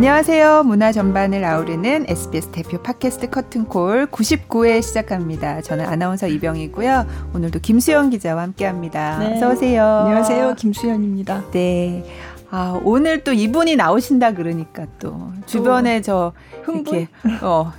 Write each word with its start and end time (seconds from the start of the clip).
안녕하세요. 0.00 0.62
문화 0.62 0.92
전반을 0.92 1.44
아우르는 1.44 2.06
SBS 2.08 2.52
대표 2.52 2.82
팟캐스트 2.82 3.28
커튼콜 3.28 4.06
99회 4.06 4.80
시작합니다. 4.80 5.60
저는 5.60 5.84
아나운서 5.84 6.26
이병이고요. 6.26 7.06
오늘도 7.34 7.58
김수영 7.58 8.08
기자와 8.08 8.40
함께합니다. 8.44 9.18
네. 9.18 9.36
어서 9.36 9.50
오세요. 9.50 9.84
안녕하세요. 9.84 10.54
김수현입니다. 10.54 11.50
네. 11.50 12.06
아, 12.48 12.80
오늘 12.82 13.22
또 13.24 13.34
이분이 13.34 13.76
나오신다 13.76 14.32
그러니까 14.32 14.86
또 14.98 15.32
주변에 15.44 16.00
저 16.00 16.32
흥분? 16.62 16.94
이렇게 16.94 17.08
어 17.42 17.70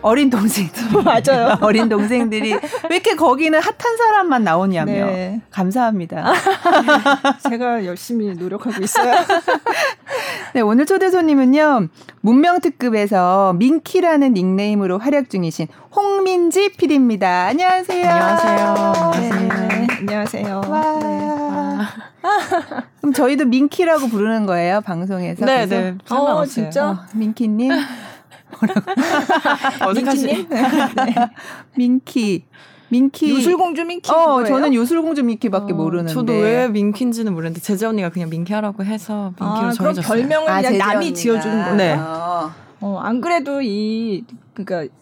어린 0.00 0.30
동생들 0.30 0.82
맞아요. 1.02 1.58
어린 1.62 1.88
동생들이 1.88 2.52
왜 2.52 2.60
이렇게 2.90 3.16
거기는 3.16 3.58
핫한 3.58 3.96
사람만 3.96 4.44
나오냐며 4.44 4.92
네. 4.92 5.40
감사합니다. 5.50 6.32
제가 7.50 7.84
열심히 7.84 8.32
노력하고 8.34 8.82
있어요. 8.82 9.14
네, 10.54 10.60
오늘 10.60 10.86
초대 10.86 11.10
손님은요. 11.10 11.88
문명 12.20 12.60
특급에서 12.60 13.54
민키라는 13.54 14.34
닉네임으로 14.34 14.98
활약 14.98 15.30
중이신 15.30 15.66
홍민지 15.94 16.70
PD입니다. 16.76 17.46
안녕하세요. 17.46 18.08
안녕하세요. 18.08 19.12
네, 19.20 19.86
안녕하세요. 19.98 20.60
와. 20.68 20.98
네. 21.00 21.18
그럼 23.00 23.12
저희도 23.12 23.46
민키라고 23.46 24.08
부르는 24.08 24.46
거예요, 24.46 24.80
방송에서? 24.82 25.44
네, 25.44 25.66
네. 25.66 25.94
어, 26.10 26.44
진짜? 26.44 26.90
어, 26.90 26.98
민키님? 27.14 27.72
뭐라고? 29.78 29.92
민키님? 29.94 30.48
네. 30.48 31.14
민키. 31.76 32.44
민키. 32.90 33.30
요술공주 33.30 33.84
민키. 33.84 34.10
어, 34.10 34.36
거예요? 34.36 34.46
저는 34.46 34.74
요술공주 34.74 35.22
민키밖에 35.22 35.72
어, 35.72 35.76
모르는데. 35.76 36.12
저도 36.12 36.32
왜 36.32 36.68
민키인지는 36.68 37.32
모르는데 37.34 37.60
제재 37.60 37.86
언니가 37.86 38.08
그냥 38.08 38.30
민키 38.30 38.52
하라고 38.54 38.84
해서 38.84 39.32
민키로 39.38 39.68
아, 39.68 39.70
정해졌어요. 39.72 40.06
별명을 40.06 40.48
아, 40.48 40.62
그냥 40.62 40.78
남이 40.78 41.14
지어주는 41.14 41.56
거예요. 41.56 41.76
네. 41.76 41.96
어, 42.80 42.98
안 43.02 43.20
그래도 43.20 43.60
이 43.60 44.24
그러니까 44.54 44.92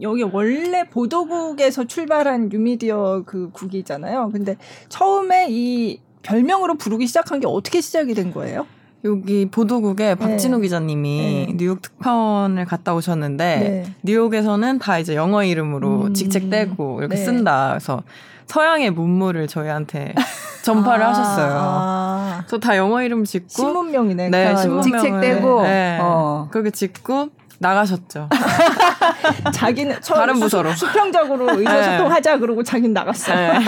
여기 0.00 0.22
원래 0.22 0.84
보도국에서 0.88 1.84
출발한 1.84 2.48
뉴미디어 2.48 3.22
그 3.26 3.50
국이잖아요. 3.52 4.30
근데 4.32 4.56
처음에 4.88 5.46
이 5.50 6.00
별명으로 6.22 6.74
부르기 6.74 7.06
시작한 7.06 7.40
게 7.40 7.46
어떻게 7.46 7.80
시작이 7.80 8.14
된 8.14 8.32
거예요? 8.32 8.66
여기 9.04 9.46
보도국에 9.46 10.08
네. 10.08 10.14
박진우 10.14 10.60
기자님이 10.60 11.46
네. 11.48 11.56
뉴욕 11.56 11.82
특파원을 11.82 12.64
갔다 12.64 12.94
오셨는데 12.94 13.56
네. 13.58 13.94
뉴욕에서는 14.02 14.78
다 14.78 14.98
이제 14.98 15.14
영어 15.14 15.44
이름으로 15.44 16.04
음. 16.04 16.14
직책 16.14 16.48
떼고 16.48 17.00
이렇게 17.00 17.16
네. 17.16 17.24
쓴다. 17.24 17.68
그래서 17.70 18.02
서양의 18.46 18.90
문물을 18.90 19.46
저희한테 19.46 20.14
전파를 20.62 21.04
아, 21.04 21.10
하셨어요. 21.10 21.52
아. 21.54 22.42
그래서 22.46 22.58
다 22.58 22.76
영어 22.78 23.02
이름 23.02 23.24
짓고 23.24 23.48
신문명이네. 23.48 24.30
네, 24.30 24.56
신문명 24.56 24.82
직책 24.82 25.20
떼고 25.20 25.62
네. 25.62 25.98
어. 26.00 26.48
그렇게 26.50 26.70
짓고 26.70 27.28
나가셨죠. 27.58 28.28
자기는 29.52 30.00
다른 30.00 30.34
부서로 30.40 30.72
수, 30.72 30.90
평적으로 30.92 31.46
의사소통하자 31.58 32.32
네. 32.34 32.38
그러고 32.38 32.62
자기는 32.62 32.92
나갔어요. 32.92 33.58
네. 33.58 33.64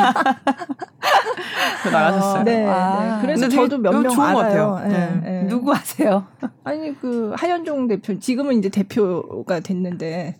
나가셨어요. 1.91 2.43
네, 2.45 2.67
아. 2.67 3.19
네. 3.20 3.27
그래서 3.27 3.48
저도 3.48 3.78
몇 3.78 3.95
명 4.03 4.20
알아요. 4.20 4.81
네, 4.89 5.20
네. 5.23 5.47
누구 5.48 5.73
아세요? 5.73 6.27
아니 6.65 6.98
그 7.01 7.34
하현종 7.37 7.89
대표 7.89 8.19
지금은 8.19 8.59
이제 8.59 8.69
대표가 8.69 9.61
됐는데 9.61 10.37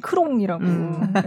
크롱이라고. 0.00 0.64
음. 0.64 1.12
네. 1.14 1.22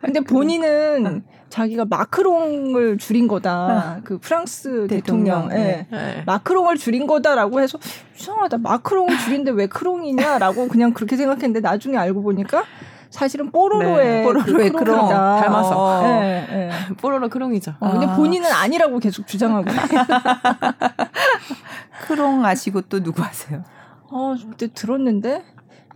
근데 0.00 0.20
본인은 0.20 1.24
자기가 1.48 1.84
마크롱을 1.84 2.98
줄인 2.98 3.28
거다. 3.28 4.00
그 4.04 4.18
프랑스 4.18 4.86
대통령. 4.88 5.48
대통령. 5.48 5.50
네. 5.50 5.86
네. 5.90 6.22
마크롱을 6.24 6.78
줄인 6.78 7.06
거다라고 7.06 7.60
해서 7.60 7.78
이상하다. 8.18 8.58
마크롱을 8.58 9.18
줄인데 9.18 9.50
왜 9.50 9.66
크롱이냐라고 9.66 10.68
그냥 10.68 10.94
그렇게 10.94 11.16
생각했는데 11.16 11.60
나중에 11.60 11.98
알고 11.98 12.22
보니까 12.22 12.64
사실은 13.10 13.50
뽀로로의 13.50 14.06
네. 14.06 14.22
뽀로로의 14.24 14.70
그 14.70 14.78
크롱 14.78 15.08
닮아서 15.10 15.76
어. 15.76 16.02
네, 16.02 16.46
네. 16.48 16.70
뽀로로 16.96 17.28
크롱이죠. 17.28 17.74
어, 17.78 17.90
근데 17.92 18.06
아. 18.06 18.16
본인은 18.16 18.50
아니라고 18.50 18.98
계속 18.98 19.26
주장하고 19.26 19.70
크롱 22.06 22.44
아시고 22.44 22.82
또 22.82 23.02
누구 23.02 23.22
아세요? 23.22 23.64
어 24.10 24.34
그때 24.50 24.68
들었는데 24.72 25.44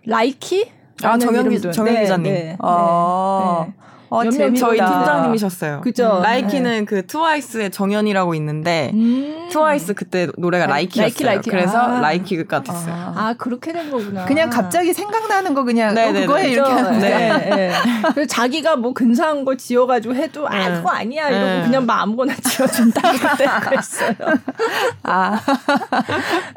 라이키? 0.04 0.70
아 1.02 1.18
정현 1.18 1.48
기 1.48 1.60
네, 1.60 2.02
기자님. 2.02 2.32
네, 2.32 2.56
아. 2.60 3.66
네. 3.66 3.86
어, 4.08 4.28
재밌다. 4.28 4.66
저희 4.66 4.78
팀장님이셨어요. 4.78 5.80
그죠. 5.80 6.20
라이키는 6.22 6.80
네. 6.80 6.84
그 6.84 7.06
트와이스의 7.06 7.70
정연이라고 7.70 8.34
있는데 8.36 8.90
음~ 8.94 9.48
트와이스 9.50 9.94
그때 9.94 10.28
노래가 10.38 10.66
라이키였어요. 10.66 11.06
라이키, 11.06 11.24
라이키. 11.24 11.50
그래서 11.50 11.78
아~ 11.78 12.00
라이키가 12.00 12.62
됐어요. 12.62 12.94
아. 12.94 13.14
아, 13.16 13.34
그렇게 13.36 13.72
된 13.72 13.90
거구나. 13.90 14.24
그냥 14.26 14.50
갑자기 14.50 14.92
생각나는 14.92 15.54
거 15.54 15.64
그냥 15.64 15.94
네, 15.94 16.08
어, 16.08 16.12
그거 16.12 16.36
해 16.36 16.50
이렇게 16.50 16.70
하는 16.70 16.98
네. 17.00 17.08
네. 17.08 17.56
네. 17.56 17.72
그래서 18.14 18.28
자기가 18.28 18.76
뭐 18.76 18.92
근사한 18.92 19.44
거 19.44 19.56
지어가지고 19.56 20.14
해도 20.14 20.46
아 20.48 20.68
네. 20.68 20.76
그거 20.76 20.90
아니야 20.90 21.28
이러고 21.28 21.44
네. 21.44 21.62
그냥 21.64 21.86
막 21.86 22.02
아무거나 22.02 22.34
지어준다 22.42 23.12
그때 23.12 23.46
그랬어요. 23.62 24.14
아 25.02 25.40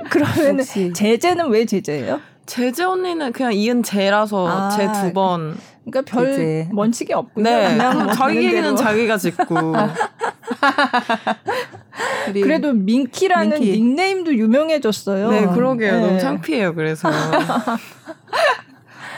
그러면 0.09 0.63
제재는 0.93 1.49
왜 1.49 1.65
제재예요? 1.65 2.19
제재 2.49 2.83
언니는 2.83 3.31
그냥 3.31 3.53
이은 3.53 3.83
제라서 3.83 4.47
아, 4.47 4.69
제두 4.71 5.13
번. 5.13 5.55
그러니까 5.85 6.11
별 6.11 6.25
그치. 6.25 6.67
원칙이 6.73 7.13
없고요. 7.13 7.43
네. 7.43 7.69
그냥 7.69 8.05
뭐 8.05 8.11
자기 8.11 8.43
얘기는 8.43 8.75
자기가 8.75 9.17
짓고. 9.17 9.45
그래도 12.33 12.73
민키라는 12.73 13.59
민키. 13.59 13.71
닉네임도 13.73 14.35
유명해졌어요. 14.35 15.29
네, 15.29 15.45
그러게요. 15.45 15.93
네. 15.93 16.07
너무 16.07 16.19
창피해요. 16.19 16.73
그래서. 16.73 17.07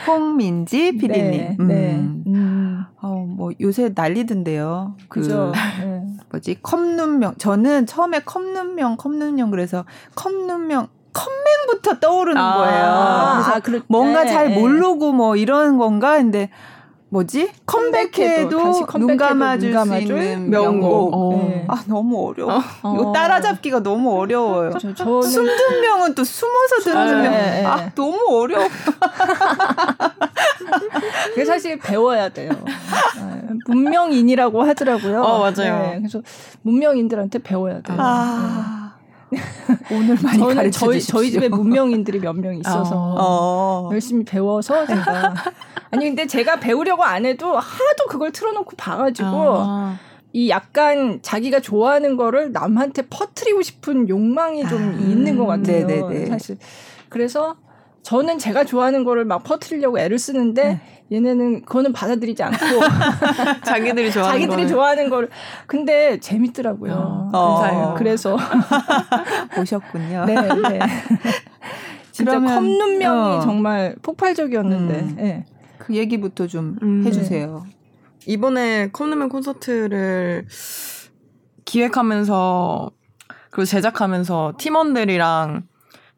홍민지 0.06 0.98
PD님. 0.98 1.30
네. 1.30 1.56
음. 1.58 1.68
네. 1.68 1.94
음. 2.26 2.84
어, 3.00 3.24
뭐 3.26 3.50
요새 3.62 3.92
난리던데요. 3.94 4.96
그 5.08 5.20
그죠. 5.20 5.52
네. 5.80 6.02
뭐지 6.30 6.58
컵눈명. 6.62 7.36
저는 7.38 7.86
처음에 7.86 8.18
컵눈명, 8.20 8.98
컵눈명 8.98 9.50
그래서 9.50 9.86
컵눈명 10.16 10.88
컴맹부터 11.12 11.98
떠오르는 12.00 12.40
아, 12.40 12.56
거예요. 12.56 12.84
아, 12.84 13.56
아, 13.56 13.60
뭔가 13.88 14.24
잘 14.24 14.48
네. 14.48 14.58
모르고 14.58 15.12
뭐 15.12 15.36
이런 15.36 15.78
건가? 15.78 16.16
근데 16.16 16.50
뭐지? 17.12 17.52
컴백해도, 17.66 18.58
컴백해도 18.86 18.98
눈 18.98 19.16
감아줄 19.18 19.78
수 19.78 19.98
있는 19.98 20.48
명곡. 20.48 21.12
어. 21.12 21.46
네. 21.46 21.66
아 21.68 21.84
너무 21.86 22.26
어려워. 22.26 22.58
어. 22.82 22.94
이거 22.94 23.12
따라잡기가 23.12 23.82
너무 23.82 24.18
어려워요. 24.18 24.72
저, 24.80 24.94
저는... 24.94 25.22
숨든 25.22 25.80
명은 25.82 26.14
또 26.14 26.24
숨어서 26.24 26.78
듣는 26.82 27.06
네. 27.06 27.22
명. 27.22 27.32
네. 27.32 27.64
아 27.66 27.90
너무 27.94 28.18
어려워. 28.30 28.64
그게 31.28 31.44
사실 31.44 31.78
배워야 31.78 32.30
돼요. 32.30 32.50
네. 32.64 33.42
문명인이라고 33.66 34.62
하더라고요. 34.62 35.20
어 35.20 35.40
맞아요. 35.40 35.82
네. 35.82 35.98
그래서 35.98 36.22
문명인들한테 36.62 37.40
배워야 37.40 37.82
돼요. 37.82 37.98
아. 38.00 38.91
오늘 39.90 40.16
많이 40.22 40.38
저는 40.38 40.70
저희 40.70 41.00
저희 41.00 41.30
집에 41.30 41.48
문명인들이 41.48 42.20
몇 42.20 42.36
명 42.36 42.54
있어서 42.56 43.14
어. 43.18 43.90
열심히 43.92 44.24
배워서 44.24 44.86
제가 44.86 45.34
아니 45.90 46.06
근데 46.06 46.26
제가 46.26 46.60
배우려고 46.60 47.04
안 47.04 47.24
해도 47.26 47.56
하도 47.56 48.06
그걸 48.08 48.32
틀어놓고 48.32 48.76
봐가지고 48.76 49.28
어. 49.28 49.94
이 50.32 50.48
약간 50.48 51.20
자기가 51.22 51.60
좋아하는 51.60 52.16
거를 52.16 52.52
남한테 52.52 53.02
퍼트리고 53.10 53.62
싶은 53.62 54.08
욕망이 54.08 54.66
좀 54.66 54.96
아. 54.96 55.00
있는 55.00 55.36
것 55.36 55.46
같아요. 55.46 55.86
네네네. 55.86 56.26
사실 56.26 56.56
그래서 57.08 57.56
저는 58.02 58.38
제가 58.38 58.64
좋아하는 58.64 59.04
거를 59.04 59.24
막 59.24 59.44
퍼트리려고 59.44 59.98
애를 59.98 60.18
쓰는데 60.18 60.64
네. 60.64 60.80
얘네는 61.12 61.62
그거는 61.62 61.92
받아들이지 61.92 62.42
않고 62.42 62.56
자기들이 63.64 64.10
좋아하는 64.10 64.32
자기들이 64.40 64.62
거를. 64.62 64.68
좋아하는 64.68 65.10
걸 65.10 65.28
근데 65.66 66.18
재밌더라고요. 66.18 67.30
어. 67.32 67.94
그래서 67.96 68.36
보셨군요. 69.54 70.24
네, 70.26 70.34
네. 70.34 70.78
진짜 72.12 72.40
컵눈명이 72.40 73.36
어. 73.36 73.40
정말 73.40 73.96
폭발적이었는데 74.02 74.94
음. 74.94 75.14
네. 75.16 75.44
그 75.78 75.94
얘기부터 75.94 76.46
좀 76.46 76.76
음. 76.82 77.04
해주세요. 77.06 77.64
이번에 78.26 78.90
컵눈명 78.92 79.28
콘서트를 79.28 80.46
기획하면서 81.64 82.90
그리고 83.50 83.64
제작하면서 83.66 84.54
팀원들이랑 84.58 85.64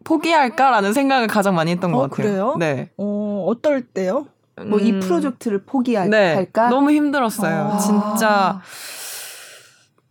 포기할까라는 0.05 0.93
생각을 0.93 1.27
가장 1.27 1.55
많이 1.55 1.71
했던 1.71 1.93
것 1.93 1.99
어, 1.99 2.09
같아요. 2.09 2.17
그래요? 2.17 2.57
네. 2.59 2.91
어, 2.97 3.45
어떨 3.49 3.83
때요? 3.83 4.27
뭐이 4.57 4.93
음. 4.93 5.01
프로젝트를 5.01 5.65
포기할까? 5.65 6.11
네, 6.11 6.49
너무 6.71 6.93
힘들었어요. 6.93 7.73
아. 7.73 7.79
진짜 7.79 8.61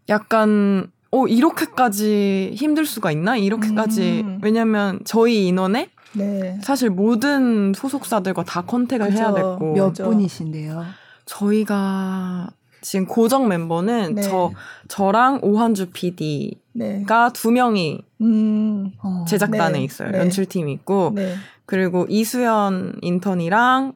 약간 0.09 0.91
어 1.11 1.27
이렇게까지 1.27 2.51
힘들 2.55 2.85
수가 2.85 3.11
있나? 3.11 3.37
이렇게까지 3.37 4.21
음. 4.25 4.39
왜냐면 4.41 4.99
저희 5.05 5.47
인원에 5.47 5.89
네. 6.13 6.59
사실 6.61 6.89
모든 6.89 7.73
소속사들과 7.73 8.43
다 8.43 8.63
컨택을 8.63 9.07
그죠. 9.09 9.17
해야 9.17 9.33
됐고 9.33 9.73
몇 9.73 9.93
분이신데요? 9.93 10.85
저희가 11.25 12.49
지금 12.83 13.07
고정 13.07 13.47
멤버는 13.47 14.15
네. 14.15 14.21
저 14.21 14.51
저랑 14.89 15.39
오한주 15.41 15.91
PD가 15.91 16.57
네. 16.73 17.05
두 17.33 17.51
명이 17.51 18.03
음. 18.21 18.91
어. 19.01 19.25
제작단에 19.27 19.79
네. 19.79 19.83
있어요. 19.83 20.11
네. 20.11 20.19
연출팀이 20.19 20.71
있고 20.73 21.13
네. 21.15 21.35
그리고 21.65 22.05
이수연 22.09 22.99
인턴이랑 23.01 23.93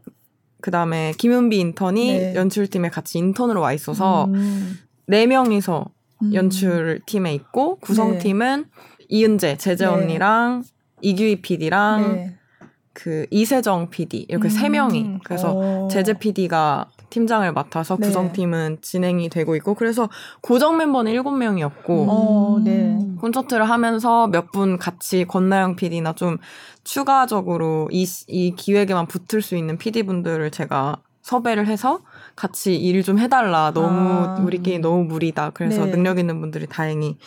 그다음에 0.62 1.14
김은비 1.18 1.60
인턴이 1.60 2.18
네. 2.18 2.36
연출팀에 2.36 2.90
같이 2.90 3.20
인턴으로 3.20 3.62
와 3.62 3.74
있어서 3.74 4.26
음. 4.26 4.80
네 5.06 5.28
명이서 5.28 5.86
음. 6.24 6.34
연출팀에 6.34 7.34
있고 7.36 7.76
구성팀은 7.80 8.66
이은재 9.10 9.58
제재 9.58 9.86
언니랑 9.86 10.64
이규희 11.02 11.42
PD랑 11.42 12.36
그 13.00 13.28
이세정 13.30 13.92
PD 13.92 14.26
이렇게 14.28 14.48
음. 14.48 14.50
세 14.50 14.70
명이 14.70 15.20
그래서 15.24 15.54
어. 15.56 15.88
제재 15.88 16.14
PD가 16.14 16.88
팀장을 17.12 17.50
맡아서 17.54 17.96
네. 17.96 18.08
구성팀은 18.08 18.80
진행이 18.82 19.30
되고 19.30 19.56
있고 19.56 19.76
그래서 19.76 20.10
고정 20.42 20.78
멤버는 20.78 21.12
일곱 21.12 21.32
명이었고 21.32 22.08
어, 22.10 22.60
네. 22.64 22.98
콘서트를 23.22 23.70
하면서 23.70 24.26
몇 24.28 24.48
분 24.52 24.80
같이 24.80 25.26
권나영 25.26 25.76
PD나 25.76 26.14
좀 26.14 26.38
추가적으로 26.84 27.88
이, 27.92 28.08
이 28.28 28.56
기획에만 28.56 29.06
붙을 29.06 29.44
수 29.44 29.56
있는 29.56 29.78
PD 29.78 30.04
분들을 30.04 30.50
제가 30.50 30.96
섭외를 31.22 31.68
해서 31.68 32.00
같이 32.36 32.76
일 32.78 33.04
좀 33.04 33.20
해달라 33.20 33.72
너무 33.76 33.88
아. 34.26 34.40
우리끼리 34.42 34.80
너무 34.80 35.04
무리다 35.04 35.52
그래서 35.54 35.86
네. 35.86 35.92
능력 35.92 36.18
있는 36.18 36.40
분들이 36.40 36.66
다행히 36.66 37.18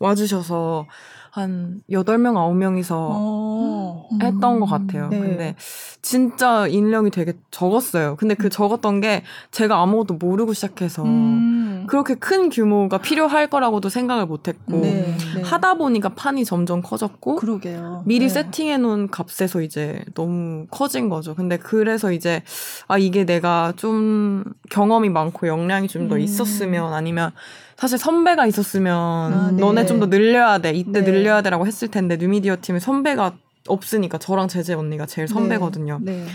와주셔서 0.00 0.86
한 1.30 1.80
8명, 1.90 2.34
9명이서 2.34 2.90
어. 2.90 4.08
했던 4.20 4.60
것 4.60 4.66
같아요. 4.66 5.08
네. 5.08 5.20
근데 5.20 5.56
진짜 6.02 6.66
인력이 6.66 7.10
되게 7.10 7.34
적었어요. 7.50 8.16
근데 8.16 8.34
그 8.34 8.48
적었던 8.48 9.00
게 9.00 9.22
제가 9.52 9.80
아무것도 9.80 10.14
모르고 10.14 10.52
시작해서 10.52 11.04
음. 11.04 11.84
그렇게 11.86 12.14
큰 12.14 12.50
규모가 12.50 12.98
필요할 12.98 13.48
거라고도 13.48 13.88
생각을 13.88 14.26
못 14.26 14.48
했고 14.48 14.80
네. 14.80 15.14
네. 15.34 15.42
하다 15.42 15.74
보니까 15.74 16.10
판이 16.10 16.44
점점 16.44 16.82
커졌고 16.82 17.36
그러게요. 17.36 18.02
미리 18.06 18.26
네. 18.26 18.28
세팅해 18.28 18.78
놓은 18.78 19.10
값에서 19.10 19.60
이제 19.60 20.04
너무 20.14 20.66
커진 20.70 21.08
거죠. 21.08 21.34
근데 21.34 21.56
그래서 21.56 22.12
이제 22.12 22.42
아 22.88 22.98
이게 22.98 23.24
내가 23.24 23.72
좀 23.76 24.44
경험이 24.70 25.10
많고 25.10 25.46
역량이 25.46 25.88
좀더 25.88 26.16
음. 26.16 26.20
있었으면 26.20 26.92
아니면 26.92 27.32
사실 27.80 27.96
선배가 27.96 28.44
있었으면 28.46 29.32
아, 29.32 29.50
네. 29.52 29.60
너네 29.60 29.86
좀 29.86 30.00
더 30.00 30.06
늘려야 30.06 30.58
돼 30.58 30.72
이때 30.72 31.00
네. 31.02 31.10
늘려야 31.10 31.40
돼라고 31.40 31.66
했을 31.66 31.88
텐데 31.88 32.18
뉴미디어 32.18 32.58
팀에 32.60 32.78
선배가 32.78 33.32
없으니까 33.68 34.18
저랑 34.18 34.48
제재 34.48 34.74
언니가 34.74 35.06
제일 35.06 35.26
네. 35.26 35.32
선배거든요. 35.32 35.98
네. 36.02 36.26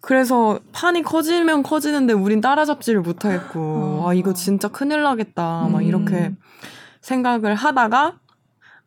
그래서 0.00 0.60
판이 0.72 1.02
커지면 1.02 1.62
커지는데 1.62 2.12
우린 2.12 2.42
따라잡지를 2.42 3.00
못하겠고 3.00 3.60
어. 3.60 4.08
아 4.08 4.14
이거 4.14 4.34
진짜 4.34 4.68
큰일 4.68 5.02
나겠다 5.02 5.66
음. 5.66 5.72
막 5.72 5.86
이렇게 5.86 6.32
생각을 7.00 7.54
하다가 7.54 8.18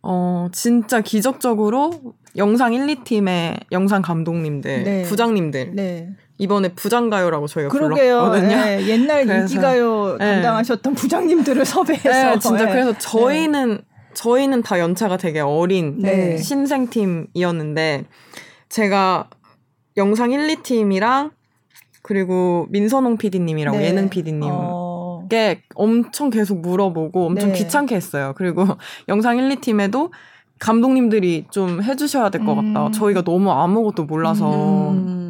어 0.03 0.49
진짜 0.51 1.01
기적적으로 1.01 2.13
영상 2.35 2.73
1, 2.73 2.85
2팀의 2.85 3.61
영상 3.71 4.03
감독님들, 4.03 4.83
네. 4.83 5.01
부장님들 5.03 5.71
네. 5.73 6.09
이번에 6.37 6.69
부장가요라고 6.69 7.47
저희가 7.47 7.69
그러게요. 7.69 8.19
불렀거든요. 8.19 8.55
네, 8.55 8.87
옛날 8.87 9.27
인기가요 9.27 10.17
네. 10.19 10.33
담당하셨던 10.33 10.93
부장님들을 10.93 11.65
섭외해서 11.65 12.09
네, 12.09 12.39
진짜 12.39 12.65
네. 12.65 12.71
그래서 12.71 12.97
저희는 12.97 13.79
저희는 14.13 14.61
다 14.63 14.79
연차가 14.79 15.17
되게 15.17 15.39
어린 15.39 15.97
네. 15.99 16.37
신생팀이었는데 16.37 18.05
제가 18.69 19.29
영상 19.97 20.31
1, 20.31 20.47
2팀이랑 20.47 21.31
그리고 22.03 22.67
민선홍 22.69 23.17
PD님이라고 23.17 23.77
네. 23.77 23.85
예능 23.85 24.09
PD님 24.09 24.43
어... 24.51 25.25
게 25.29 25.61
엄청 25.75 26.29
계속 26.29 26.61
물어보고 26.61 27.25
엄청 27.25 27.51
네. 27.51 27.57
귀찮게 27.57 27.95
했어요. 27.95 28.33
그리고 28.37 28.65
영상 29.09 29.37
1, 29.37 29.49
2팀에도 29.49 30.11
감독님들이 30.59 31.45
좀 31.51 31.83
해주셔야 31.83 32.29
될 32.29 32.45
것 32.45 32.55
같다. 32.55 32.87
음. 32.87 32.91
저희가 32.91 33.23
너무 33.23 33.51
아무것도 33.51 34.05
몰라서 34.05 34.91
음. 34.91 35.26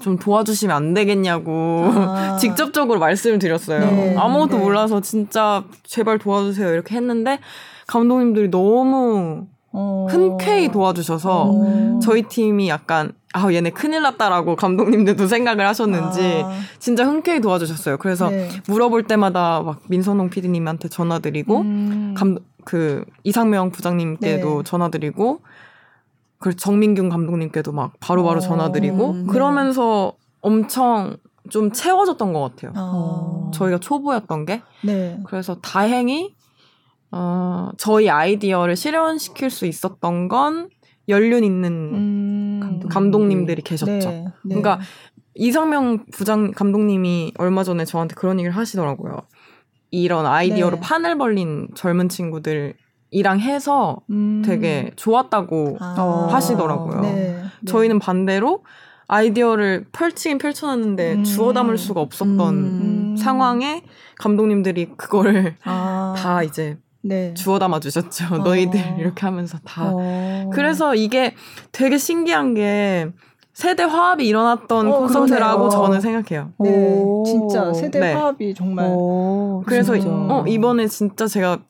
좀 0.00 0.18
도와주시면 0.18 0.76
안 0.76 0.94
되겠냐고 0.94 1.90
아. 1.92 2.36
직접적으로 2.40 2.98
말씀을 2.98 3.38
드렸어요. 3.38 3.80
네. 3.80 4.16
아무것도 4.16 4.58
네. 4.58 4.62
몰라서 4.62 5.00
진짜 5.00 5.64
제발 5.84 6.18
도와주세요 6.18 6.72
이렇게 6.72 6.96
했는데 6.96 7.38
감독님들이 7.86 8.50
너무 8.50 9.46
어. 9.72 10.06
흔쾌히 10.08 10.70
도와주셔서 10.70 11.44
어. 11.48 12.00
저희 12.02 12.22
팀이 12.22 12.68
약간 12.68 13.12
아 13.32 13.52
얘네 13.52 13.70
큰일 13.70 14.02
났다라고 14.02 14.56
감독님들도 14.56 15.26
생각을 15.26 15.66
하셨는지 15.66 16.42
아. 16.44 16.50
진짜 16.78 17.04
흔쾌히 17.04 17.40
도와주셨어요. 17.40 17.98
그래서 17.98 18.30
네. 18.30 18.48
물어볼 18.68 19.04
때마다 19.04 19.60
막 19.60 19.82
민선홍 19.88 20.30
PD님한테 20.30 20.88
전화드리고 20.88 21.58
음. 21.58 22.14
감그 22.16 23.04
이상명 23.24 23.70
부장님께도 23.70 24.56
네. 24.58 24.62
전화드리고 24.64 25.40
그 26.38 26.54
정민균 26.54 27.08
감독님께도 27.08 27.72
막 27.72 27.94
바로바로 28.00 28.24
바로 28.24 28.38
어. 28.38 28.40
전화드리고 28.40 29.12
네. 29.14 29.26
그러면서 29.26 30.14
엄청 30.40 31.16
좀 31.50 31.72
채워졌던 31.72 32.32
것 32.32 32.40
같아요. 32.40 32.72
어. 32.76 33.50
저희가 33.54 33.78
초보였던 33.78 34.44
게. 34.44 34.62
네. 34.84 35.20
그래서 35.26 35.56
다행히 35.60 36.34
어, 37.10 37.70
저희 37.78 38.10
아이디어를 38.10 38.76
실현시킬 38.76 39.50
수 39.50 39.66
있었던 39.66 40.28
건 40.28 40.68
연륜 41.08 41.44
있는 41.44 41.72
음, 41.72 42.80
감독님들이 42.90 43.62
계셨죠. 43.62 44.10
네, 44.10 44.24
네. 44.24 44.32
그러니까 44.42 44.80
이상명 45.34 46.06
부장 46.12 46.50
감독님이 46.50 47.32
얼마 47.38 47.62
전에 47.62 47.84
저한테 47.84 48.14
그런 48.14 48.38
얘기를 48.40 48.56
하시더라고요. 48.56 49.20
이런 49.90 50.26
아이디어로 50.26 50.76
네. 50.76 50.82
판을 50.82 51.16
벌린 51.16 51.68
젊은 51.74 52.08
친구들이 52.08 52.74
랑 53.22 53.40
해서 53.40 54.00
음. 54.10 54.42
되게 54.44 54.90
좋았다고 54.96 55.78
아. 55.80 56.28
하시더라고요. 56.30 57.00
네, 57.00 57.12
네. 57.12 57.42
저희는 57.66 57.98
반대로 57.98 58.62
아이디어를 59.08 59.86
펼치긴 59.92 60.38
펼쳐놨는데 60.38 61.14
음. 61.14 61.24
주워 61.24 61.52
담을 61.52 61.78
수가 61.78 62.00
없었던 62.00 62.54
음. 62.54 63.16
상황에 63.16 63.82
감독님들이 64.18 64.90
그거를 64.96 65.56
아. 65.64 66.14
다 66.18 66.42
이제 66.42 66.78
네. 67.02 67.32
주워 67.34 67.58
담아 67.58 67.80
주셨죠. 67.80 68.24
어. 68.32 68.38
너희들 68.38 68.80
이렇게 68.98 69.24
하면서 69.24 69.58
다. 69.64 69.90
어. 69.94 70.50
그래서 70.52 70.94
이게 70.94 71.34
되게 71.70 71.98
신기한 71.98 72.54
게 72.54 73.08
세대 73.52 73.84
화합이 73.84 74.26
일어났던 74.26 74.92
어, 74.92 74.98
콘서트라고 74.98 75.70
저는 75.70 76.00
생각해요. 76.00 76.50
네, 76.58 77.22
진짜 77.24 77.72
세대 77.72 78.00
네. 78.00 78.12
화합이 78.12 78.54
정말. 78.54 78.86
오, 78.86 79.62
그래서 79.66 79.98
진짜. 79.98 80.10
어, 80.10 80.44
이번에 80.46 80.88
진짜 80.88 81.26
제가 81.26 81.60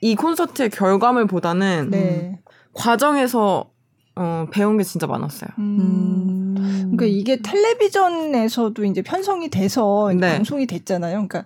이 0.00 0.14
콘서트의 0.14 0.70
결과물보다는 0.70 1.90
네. 1.90 2.38
과정에서 2.72 3.70
어, 4.16 4.46
배운 4.50 4.76
게 4.76 4.84
진짜 4.84 5.06
많았어요. 5.06 5.50
음. 5.58 6.54
그러니까 6.56 7.06
이게 7.06 7.40
텔레비전에서도 7.40 8.84
이제 8.84 9.02
편성이 9.02 9.48
돼서 9.48 10.10
네. 10.12 10.34
방송이 10.34 10.66
됐잖아요. 10.66 11.26
그러니까 11.28 11.44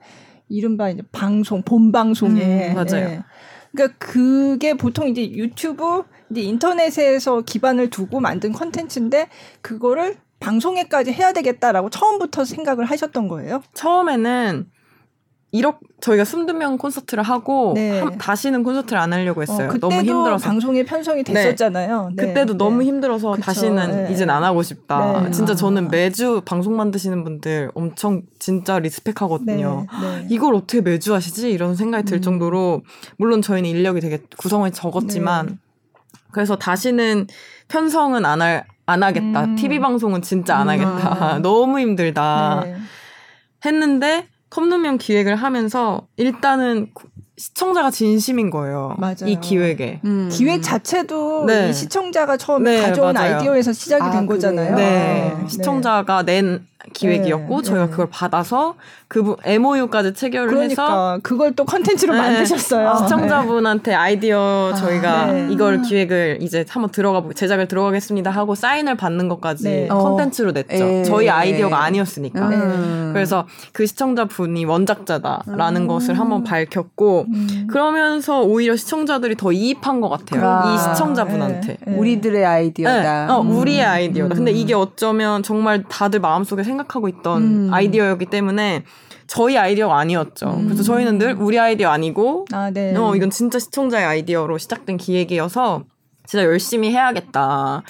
이른바 0.49 0.91
이제 0.91 1.03
방송 1.13 1.63
본 1.63 1.93
방송에 1.93 2.71
음, 2.71 2.75
맞아요. 2.75 3.09
예. 3.09 3.23
그러니까 3.73 3.97
그게 3.99 4.75
보통 4.75 5.09
이제 5.09 5.31
유튜브 5.31 6.05
이제 6.31 6.43
인터넷에서 6.43 7.41
기반을 7.43 7.91
두고 7.91 8.21
만든 8.21 8.53
컨텐츠인데 8.53 9.29
그거를 9.61 10.17
방송에까지 10.41 11.13
해야 11.13 11.33
되겠다라고 11.33 11.91
처음부터 11.91 12.45
생각을 12.45 12.85
하셨던 12.85 13.29
거예요? 13.29 13.63
처음에는 13.75 14.67
이렇게 15.55 15.79
저희가 16.01 16.25
22명 16.25 16.79
콘서트를 16.79 17.23
하고 17.23 17.75
네. 17.77 18.01
한, 18.01 18.17
다시는 18.17 18.63
콘서트를 18.65 18.99
안 18.99 19.13
하려고 19.13 19.43
했어요. 19.43 19.69
어, 19.69 19.79
너무 19.79 19.97
힘들어서 19.97 20.49
방송에 20.49 20.83
편성이 20.83 21.23
네. 21.25 21.35
됐었잖아요. 21.35 22.13
네. 22.17 22.27
그때도 22.27 22.57
너무 22.57 22.79
네. 22.79 22.87
힘들어서 22.87 23.33
그쵸. 23.33 23.43
다시는 23.43 24.05
네. 24.05 24.13
이젠 24.13 24.31
안 24.31 24.43
하고 24.45 24.63
싶다. 24.63 25.25
네. 25.25 25.31
진짜 25.31 25.55
저는 25.55 25.89
매주 25.89 26.41
방송 26.47 26.75
만드시는 26.77 27.23
분들 27.23 27.71
엄청 27.75 28.23
진짜 28.39 28.79
리스펙하거든요. 28.79 29.87
이걸 30.31 30.55
어떻게 30.55 30.81
매주 30.81 31.13
하시지? 31.15 31.51
이런 31.51 31.77
생각이 31.77 32.07
들 32.07 32.19
음. 32.19 32.23
정도로 32.23 32.83
물론 33.19 33.43
저희는 33.43 33.69
인력이 33.69 34.01
되게 34.01 34.21
구성원이 34.39 34.73
적었지만 34.73 35.59
그래서 36.31 36.57
다시는 36.57 37.27
편성은 37.69 38.25
안 38.25 38.41
할, 38.41 38.65
안 38.87 39.03
하겠다. 39.03 39.45
음. 39.45 39.57
TV 39.57 39.81
방송은 39.81 40.23
진짜 40.23 40.57
안 40.57 40.71
하겠다. 40.71 41.37
음. 41.37 41.43
너무 41.45 41.79
힘들다. 41.79 42.65
했는데 43.67 44.32
컵누면 44.53 44.99
기획을 44.99 45.37
하면서 45.37 46.07
일단은 46.19 46.89
시청자가 47.39 47.91
진심인 47.91 48.51
거예요. 48.51 48.95
맞아요. 48.99 49.25
이 49.27 49.41
기획에. 49.41 50.01
음. 50.05 50.29
기획 50.31 50.63
자체도 50.63 51.47
네. 51.47 51.71
이 51.71 51.73
시청자가 51.73 52.37
처음에 52.37 52.77
네, 52.77 52.83
가져온 52.83 53.15
맞아요. 53.15 53.37
아이디어에서 53.37 53.73
시작이 53.73 54.03
아, 54.03 54.11
된 54.11 54.27
거잖아요. 54.27 54.77
네. 54.77 55.33
아, 55.35 55.39
네. 55.39 55.49
시청자가 55.49 56.25
낸 56.25 56.67
기획이었고 56.93 57.63
네, 57.63 57.63
저희가 57.63 57.85
네. 57.87 57.91
그걸 57.91 58.09
받아서 58.11 58.75
그 59.09 59.37
MOU까지 59.45 60.15
체결을 60.15 60.49
그러니까, 60.49 60.83
해서 60.83 61.19
그걸 61.23 61.53
또 61.53 61.65
컨텐츠로 61.65 62.15
네, 62.15 62.19
만드셨어요. 62.19 62.89
아, 62.89 62.97
시청자분한테 62.97 63.95
아이디어 63.95 64.71
아, 64.73 64.75
저희가 64.75 65.27
네. 65.27 65.49
이걸 65.51 65.83
기획을 65.83 66.39
이제 66.41 66.65
한번 66.69 66.91
들어가 66.91 67.23
제작을 67.35 67.69
들어가겠습니다 67.69 68.31
하고 68.31 68.55
사인을 68.55 68.97
받는 68.97 69.29
것까지 69.29 69.65
네. 69.65 69.89
컨텐츠로 69.89 70.53
냈죠. 70.53 70.75
에, 70.75 71.01
어. 71.01 71.05
저희 71.05 71.29
아이디어가 71.29 71.83
아니었으니까. 71.83 72.49
음. 72.49 73.11
그래서 73.13 73.47
그 73.73 73.87
시청자분이 73.87 74.65
원작자다라는 74.65 75.83
음. 75.83 75.87
것을 75.87 76.19
한번 76.19 76.43
밝혔고 76.43 77.27
음. 77.29 77.67
그러면서 77.71 78.41
오히려 78.41 78.77
시청자들이 78.77 79.37
더 79.37 79.53
이입한 79.53 80.01
것 80.01 80.09
같아요. 80.09 80.49
아, 80.49 80.75
이 80.75 80.79
시청자분한테. 80.79 81.77
우리들의 81.87 82.45
아이디어다. 82.45 83.37
어, 83.37 83.41
우리의 83.41 83.85
아이디어다. 83.85 84.35
근데 84.35 84.51
이게 84.51 84.75
어쩌면 84.75 85.43
정말 85.43 85.85
다들 85.89 86.21
마음속에 86.21 86.63
생각하고 86.73 87.09
있던 87.09 87.43
음. 87.43 87.69
아이디어였기 87.73 88.27
때문에 88.27 88.85
저희 89.27 89.57
아이디어가 89.57 89.97
아니었죠. 89.97 90.51
음. 90.51 90.65
그래서 90.67 90.83
저희는 90.83 91.19
늘 91.19 91.35
우리 91.39 91.59
아이디어 91.59 91.91
아니고, 91.91 92.47
아, 92.53 92.71
네. 92.71 92.95
어, 92.97 93.15
이건 93.15 93.31
진짜 93.31 93.59
시청자의 93.59 94.05
아이디어로 94.05 94.59
시작된 94.59 94.97
기획이어서 94.97 95.85
진짜 96.27 96.45
열심히 96.45 96.91
해야겠다. 96.91 97.83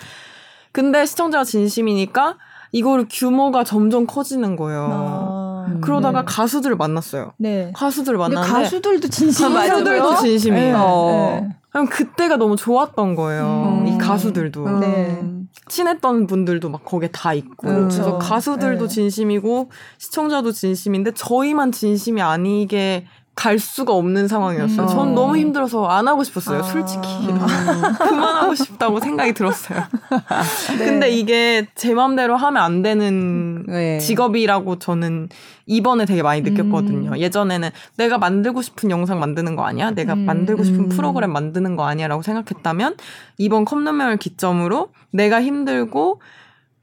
근데 0.72 1.04
시청자가 1.04 1.44
진심이니까 1.44 2.36
이거를 2.72 3.06
규모가 3.10 3.64
점점 3.64 4.06
커지는 4.06 4.56
거예요. 4.56 4.88
아, 4.90 5.66
그러다가 5.82 6.20
네. 6.20 6.24
가수들을 6.26 6.76
만났어요. 6.76 7.32
네. 7.38 7.72
가수들을 7.74 8.18
만났는데 8.18 8.52
가수들도 8.52 9.08
진심이에요. 9.08 9.54
가수들도 9.58 10.16
진심이에요. 10.16 10.76
네. 10.78 11.40
네. 11.40 11.56
그럼 11.70 11.86
그때가 11.88 12.36
너무 12.36 12.56
좋았던 12.56 13.14
거예요. 13.14 13.80
음. 13.82 13.86
이 13.86 13.98
가수들도. 13.98 14.64
음. 14.64 15.41
네. 15.54 15.60
친했던 15.68 16.26
분들도 16.26 16.68
막 16.68 16.84
거기에 16.84 17.08
다 17.12 17.34
있고. 17.34 17.68
음. 17.68 17.88
그래서 17.88 18.18
가수들도 18.18 18.88
네. 18.88 18.94
진심이고 18.94 19.70
시청자도 19.98 20.52
진심인데 20.52 21.12
저희만 21.12 21.72
진심이 21.72 22.20
아니게 22.22 23.06
갈 23.34 23.58
수가 23.58 23.94
없는 23.94 24.28
상황이었어요. 24.28 24.82
음. 24.82 24.88
전 24.88 25.14
너무 25.14 25.38
힘들어서 25.38 25.86
안 25.86 26.06
하고 26.06 26.22
싶었어요. 26.22 26.60
아. 26.60 26.62
솔직히. 26.62 27.08
음. 27.28 27.38
그만하고 27.98 28.54
싶다고 28.54 29.00
생각이 29.00 29.32
들었어요. 29.32 29.80
네. 30.78 30.84
근데 30.84 31.10
이게 31.10 31.66
제 31.74 31.94
맘대로 31.94 32.36
하면 32.36 32.62
안 32.62 32.82
되는 32.82 33.64
네. 33.66 33.98
직업이라고 33.98 34.78
저는 34.78 35.30
이번에 35.64 36.04
되게 36.04 36.22
많이 36.22 36.42
느꼈거든요. 36.42 37.12
음. 37.12 37.18
예전에는 37.18 37.70
내가 37.96 38.18
만들고 38.18 38.60
싶은 38.60 38.90
영상 38.90 39.18
만드는 39.18 39.56
거 39.56 39.64
아니야? 39.64 39.92
내가 39.92 40.12
음. 40.12 40.26
만들고 40.26 40.62
싶은 40.62 40.80
음. 40.80 40.88
프로그램 40.90 41.32
만드는 41.32 41.76
거 41.76 41.84
아니야? 41.84 42.08
라고 42.08 42.20
생각했다면 42.20 42.96
이번 43.38 43.64
컵라면을 43.64 44.18
기점으로 44.18 44.88
내가 45.10 45.42
힘들고 45.42 46.20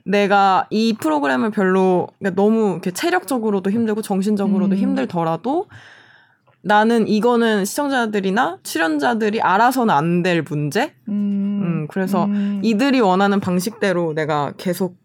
내가 0.03 0.65
이 0.71 0.93
프로그램을 0.99 1.51
별로 1.51 2.07
그러니까 2.17 2.41
너무 2.41 2.71
이렇게 2.71 2.89
체력적으로도 2.89 3.69
힘들고 3.69 4.01
정신적으로도 4.01 4.75
음. 4.75 4.77
힘들더라도 4.77 5.67
나는 6.61 7.07
이거는 7.07 7.65
시청자들이나 7.65 8.59
출연자들이 8.63 9.41
알아서는 9.41 9.93
안 9.93 10.23
될 10.23 10.43
문제. 10.43 10.93
음, 11.07 11.61
음 11.63 11.87
그래서 11.89 12.25
음. 12.25 12.59
이들이 12.63 12.99
원하는 12.99 13.39
방식대로 13.39 14.13
내가 14.13 14.53
계속 14.57 14.97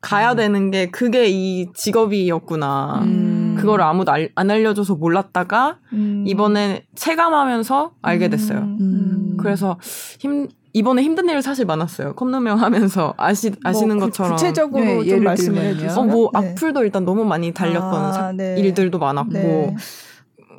가야 0.00 0.32
음. 0.32 0.36
되는 0.36 0.70
게 0.70 0.90
그게 0.90 1.28
이 1.28 1.68
직업이었구나. 1.74 3.00
음. 3.04 3.56
그걸 3.58 3.80
아무도 3.80 4.12
알, 4.12 4.30
안 4.34 4.50
알려줘서 4.50 4.96
몰랐다가 4.96 5.78
음. 5.92 6.24
이번에 6.26 6.84
체감하면서 6.94 7.92
알게 8.02 8.28
됐어요. 8.28 8.76
그래서 9.38 9.78
힘 10.18 10.48
이번에 10.72 11.02
힘든 11.02 11.26
일을 11.28 11.40
사실 11.40 11.64
많았어요. 11.64 12.14
컵누명 12.14 12.60
하면서 12.60 13.14
아시 13.16 13.50
아시는 13.64 13.96
뭐 13.96 14.06
것처럼 14.06 14.32
구체적으로 14.32 14.84
네, 15.02 15.08
좀 15.08 15.24
말씀을 15.24 15.62
해주세요. 15.62 15.98
어, 15.98 16.04
뭐 16.04 16.30
네. 16.38 16.50
악플도 16.50 16.84
일단 16.84 17.06
너무 17.06 17.24
많이 17.24 17.54
달렸던 17.54 17.94
아, 17.94 18.12
사, 18.12 18.32
네. 18.32 18.56
일들도 18.58 18.98
많았고 18.98 19.32
네. 19.32 19.74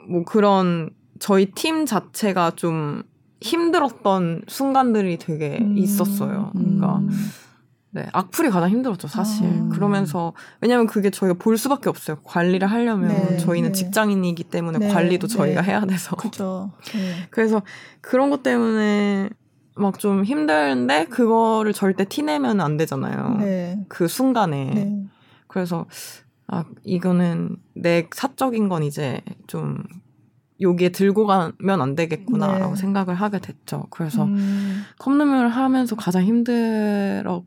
뭐 0.07 0.23
그런 0.23 0.89
저희 1.19 1.51
팀 1.51 1.85
자체가 1.85 2.51
좀 2.55 3.03
힘들었던 3.41 4.43
순간들이 4.47 5.17
되게 5.17 5.57
음. 5.61 5.77
있었어요. 5.77 6.51
그러니까 6.53 6.97
음. 6.97 7.09
네, 7.91 8.07
악플이 8.11 8.49
가장 8.49 8.69
힘들었죠, 8.69 9.07
사실. 9.07 9.45
아. 9.47 9.69
그러면서 9.71 10.33
왜냐면 10.61 10.87
그게 10.87 11.09
저희가 11.09 11.35
볼 11.39 11.57
수밖에 11.57 11.89
없어요. 11.89 12.17
관리를 12.23 12.67
하려면 12.67 13.09
네, 13.09 13.37
저희는 13.37 13.71
네. 13.71 13.73
직장인이기 13.73 14.43
때문에 14.45 14.79
네, 14.79 14.87
관리도 14.89 15.27
저희가 15.27 15.61
네. 15.61 15.67
해야 15.69 15.85
돼서. 15.85 16.15
그죠. 16.15 16.71
네. 16.93 17.27
그래서 17.31 17.61
그런 18.01 18.29
것 18.29 18.43
때문에 18.43 19.29
막 19.75 19.99
좀 19.99 20.23
힘든데 20.23 21.05
그거를 21.05 21.71
절대 21.73 22.03
티내면 22.05 22.61
안 22.61 22.77
되잖아요. 22.77 23.37
네. 23.39 23.79
그 23.87 24.07
순간에. 24.07 25.07
그래서 25.47 25.85
아, 26.47 26.63
이거는 26.83 27.57
내 27.73 28.07
사적인 28.13 28.69
건 28.69 28.83
이제 28.83 29.21
좀 29.47 29.83
여기에 30.61 30.89
들고 30.89 31.27
가면 31.27 31.81
안 31.81 31.95
되겠구나라고 31.95 32.73
네. 32.73 32.81
생각을 32.81 33.15
하게 33.15 33.39
됐죠. 33.39 33.87
그래서 33.89 34.23
음. 34.23 34.83
컵누을 34.99 35.49
하면서 35.49 35.95
가장 35.95 36.23
힘들었고 36.23 37.45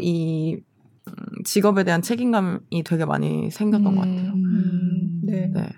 이 0.00 0.62
음, 1.08 1.42
직업에 1.44 1.84
대한 1.84 2.02
책임감이 2.02 2.82
되게 2.84 3.04
많이 3.04 3.50
생겼던 3.50 3.92
음. 3.92 3.94
것 3.94 4.00
같아요. 4.02 4.32
음. 4.32 5.20
네. 5.24 5.50
네. 5.52 5.68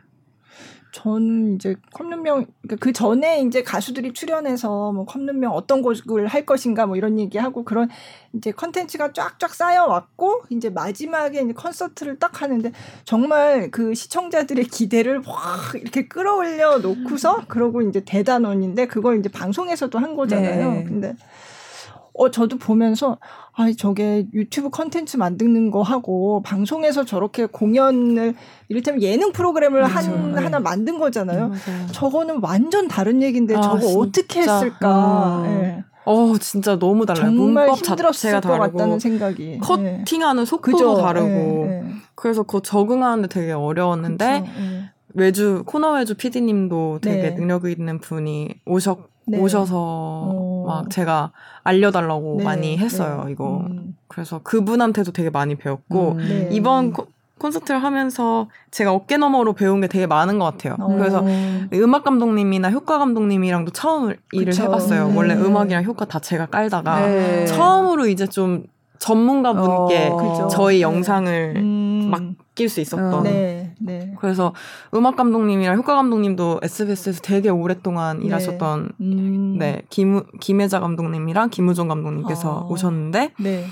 전 0.92 1.54
이제 1.54 1.74
컵눈명 1.94 2.46
그러니까 2.60 2.76
그 2.78 2.92
전에 2.92 3.40
이제 3.40 3.62
가수들이 3.62 4.12
출연해서 4.12 4.92
뭐 4.92 5.06
컵눈명 5.06 5.50
어떤 5.52 5.80
곡을 5.80 6.26
할 6.26 6.44
것인가 6.44 6.86
뭐 6.86 6.96
이런 6.96 7.18
얘기하고 7.18 7.64
그런 7.64 7.88
이제 8.34 8.52
컨텐츠가 8.52 9.12
쫙쫙 9.14 9.54
쌓여 9.54 9.86
왔고 9.86 10.42
이제 10.50 10.68
마지막에 10.68 11.40
이제 11.40 11.52
콘서트를 11.54 12.18
딱 12.18 12.42
하는데 12.42 12.70
정말 13.04 13.70
그 13.70 13.94
시청자들의 13.94 14.66
기대를 14.66 15.22
확 15.26 15.74
이렇게 15.76 16.06
끌어올려 16.06 16.78
놓고서 16.78 17.46
그러고 17.48 17.80
이제 17.80 18.04
대단원인데 18.04 18.86
그걸 18.86 19.18
이제 19.18 19.30
방송에서도 19.30 19.98
한 19.98 20.14
거잖아요. 20.14 20.72
네. 20.72 20.84
근데 20.84 21.16
어 22.14 22.30
저도 22.30 22.58
보면서 22.58 23.18
아, 23.54 23.70
저게 23.76 24.26
유튜브 24.34 24.70
컨텐츠 24.70 25.16
만드는 25.16 25.70
거 25.70 25.82
하고 25.82 26.42
방송에서 26.42 27.04
저렇게 27.04 27.46
공연을 27.46 28.34
이를테면 28.68 29.02
예능 29.02 29.32
프로그램을 29.32 29.80
맞아, 29.82 29.94
한 30.12 30.34
네. 30.34 30.42
하나 30.42 30.60
만든 30.60 30.98
거잖아요. 30.98 31.48
네, 31.48 31.56
저거는 31.92 32.40
완전 32.42 32.88
다른 32.88 33.22
얘기인데 33.22 33.56
아, 33.56 33.60
저거 33.62 33.80
진짜. 33.80 33.98
어떻게 33.98 34.40
했을까? 34.40 35.38
음. 35.38 35.42
네. 35.44 35.84
어 36.04 36.34
진짜 36.38 36.78
너무 36.78 37.06
달라요. 37.06 37.24
정말 37.26 37.66
문법 37.68 37.84
자체가 37.84 38.40
다르고 38.40 38.72
같다는 38.72 38.98
생각이 38.98 39.58
커팅하는 39.58 40.44
속도도 40.44 40.76
그죠? 40.76 40.96
다르고 40.96 41.28
네, 41.28 41.80
네. 41.82 41.92
그래서 42.16 42.42
그 42.42 42.60
적응하는데 42.60 43.28
되게 43.28 43.52
어려웠는데 43.52 44.40
그쵸, 44.40 44.52
네. 44.60 44.90
외주 45.14 45.62
코너 45.64 45.92
외주 45.92 46.14
PD님도 46.16 46.98
되게 47.02 47.34
능력 47.34 47.66
있는 47.66 48.00
분이 48.00 48.62
오셨 48.66 49.11
네. 49.24 49.38
오셔서 49.38 49.76
어. 49.76 50.64
막 50.66 50.90
제가 50.90 51.32
알려달라고 51.64 52.36
네. 52.38 52.44
많이 52.44 52.78
했어요 52.78 53.24
네. 53.26 53.32
이거 53.32 53.64
음. 53.68 53.96
그래서 54.08 54.40
그분한테도 54.42 55.12
되게 55.12 55.30
많이 55.30 55.54
배웠고 55.54 56.12
음. 56.12 56.18
네. 56.18 56.48
이번 56.52 56.92
코, 56.92 57.06
콘서트를 57.38 57.82
하면서 57.82 58.48
제가 58.70 58.92
어깨 58.92 59.16
너머로 59.16 59.52
배운 59.54 59.80
게 59.80 59.88
되게 59.88 60.06
많은 60.06 60.38
것 60.38 60.44
같아요. 60.44 60.76
어. 60.78 60.86
그래서 60.96 61.24
음악 61.74 62.04
감독님이나 62.04 62.70
효과 62.70 62.98
감독님이랑도 62.98 63.72
처음 63.72 64.14
일을 64.30 64.52
그쵸. 64.52 64.62
해봤어요. 64.62 65.08
네. 65.08 65.16
원래 65.16 65.34
음악이랑 65.34 65.82
효과 65.82 66.04
다 66.04 66.20
제가 66.20 66.46
깔다가 66.46 67.00
네. 67.00 67.44
처음으로 67.46 68.06
이제 68.06 68.28
좀 68.28 68.62
전문가분께 69.00 70.10
어. 70.12 70.46
저희 70.46 70.80
영상을 70.80 71.54
음. 71.56 71.81
맡길 72.12 72.68
수 72.68 72.80
있었던. 72.80 73.14
어. 73.14 73.22
네. 73.22 73.74
네. 73.80 74.14
그래서 74.20 74.54
음악 74.94 75.16
감독님이랑 75.16 75.76
효과 75.76 75.94
감독님도 75.96 76.60
SBS에서 76.62 77.20
되게 77.22 77.48
오랫동안 77.48 78.20
네. 78.20 78.26
일하셨던 78.26 78.92
음. 79.00 79.58
네 79.58 79.82
김, 79.90 80.22
김혜자 80.40 80.80
감독님이랑 80.80 81.50
김우종 81.50 81.88
감독님께서 81.88 82.50
어. 82.50 82.68
오셨는데 82.68 83.32
네. 83.38 83.66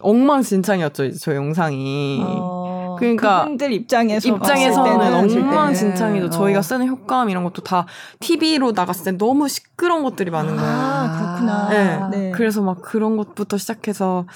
엉망진창이었죠 0.00 1.04
이제 1.04 1.18
저 1.18 1.34
영상이. 1.34 2.22
어. 2.24 2.96
그러니까 2.98 3.44
그분들 3.44 3.72
입장에서 3.72 4.28
입장에서는 4.28 5.14
엉망진창이죠. 5.14 6.30
네. 6.30 6.30
저희가 6.30 6.62
쓰는 6.62 6.88
효과음 6.88 7.30
이런 7.30 7.44
것도 7.44 7.62
다 7.62 7.86
TV로 8.20 8.72
나갔을 8.72 9.04
때 9.04 9.18
너무 9.18 9.48
시끄러운 9.48 10.02
것들이 10.02 10.30
많은 10.30 10.56
거예요. 10.56 10.70
아, 10.70 11.16
그렇구나. 11.18 11.68
네. 11.68 12.08
네. 12.10 12.30
그래서 12.32 12.62
막 12.62 12.80
그런 12.82 13.16
것부터 13.16 13.58
시작해서 13.58 14.26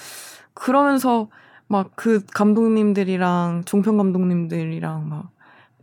그러면서 0.53 1.27
막 1.71 1.91
그 1.95 2.25
감독님들이랑 2.33 3.63
종편 3.65 3.97
감독님들이랑 3.97 5.07
막 5.09 5.29